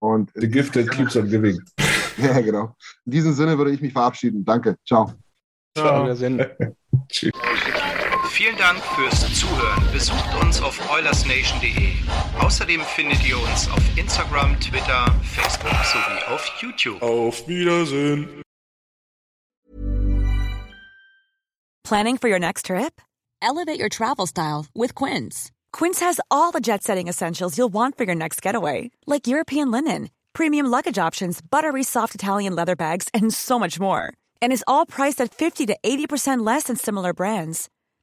[0.00, 1.60] Und the gift that keeps on giving.
[2.18, 2.74] ja, genau.
[3.04, 4.44] In diesem Sinne würde ich mich verabschieden.
[4.44, 4.76] Danke.
[4.86, 5.12] Ciao.
[5.78, 6.44] Auf Wiedersehen.
[7.08, 7.32] Tschüss.
[8.36, 9.82] Vielen Dank fürs Zuhören.
[9.92, 11.94] Besucht uns auf oilersnation.de.
[12.38, 17.00] Außerdem findet ihr uns auf Instagram, Twitter, Facebook sowie auf YouTube.
[17.00, 18.42] Auf Wiedersehen.
[21.82, 23.00] Planning for your next trip?
[23.40, 25.50] Elevate your travel style with Quince.
[25.72, 29.70] Quince has all the jet setting essentials you'll want for your next getaway, like European
[29.70, 34.12] linen, premium luggage options, buttery soft Italian leather bags, and so much more.
[34.42, 37.70] And is all priced at 50 to 80% less than similar brands.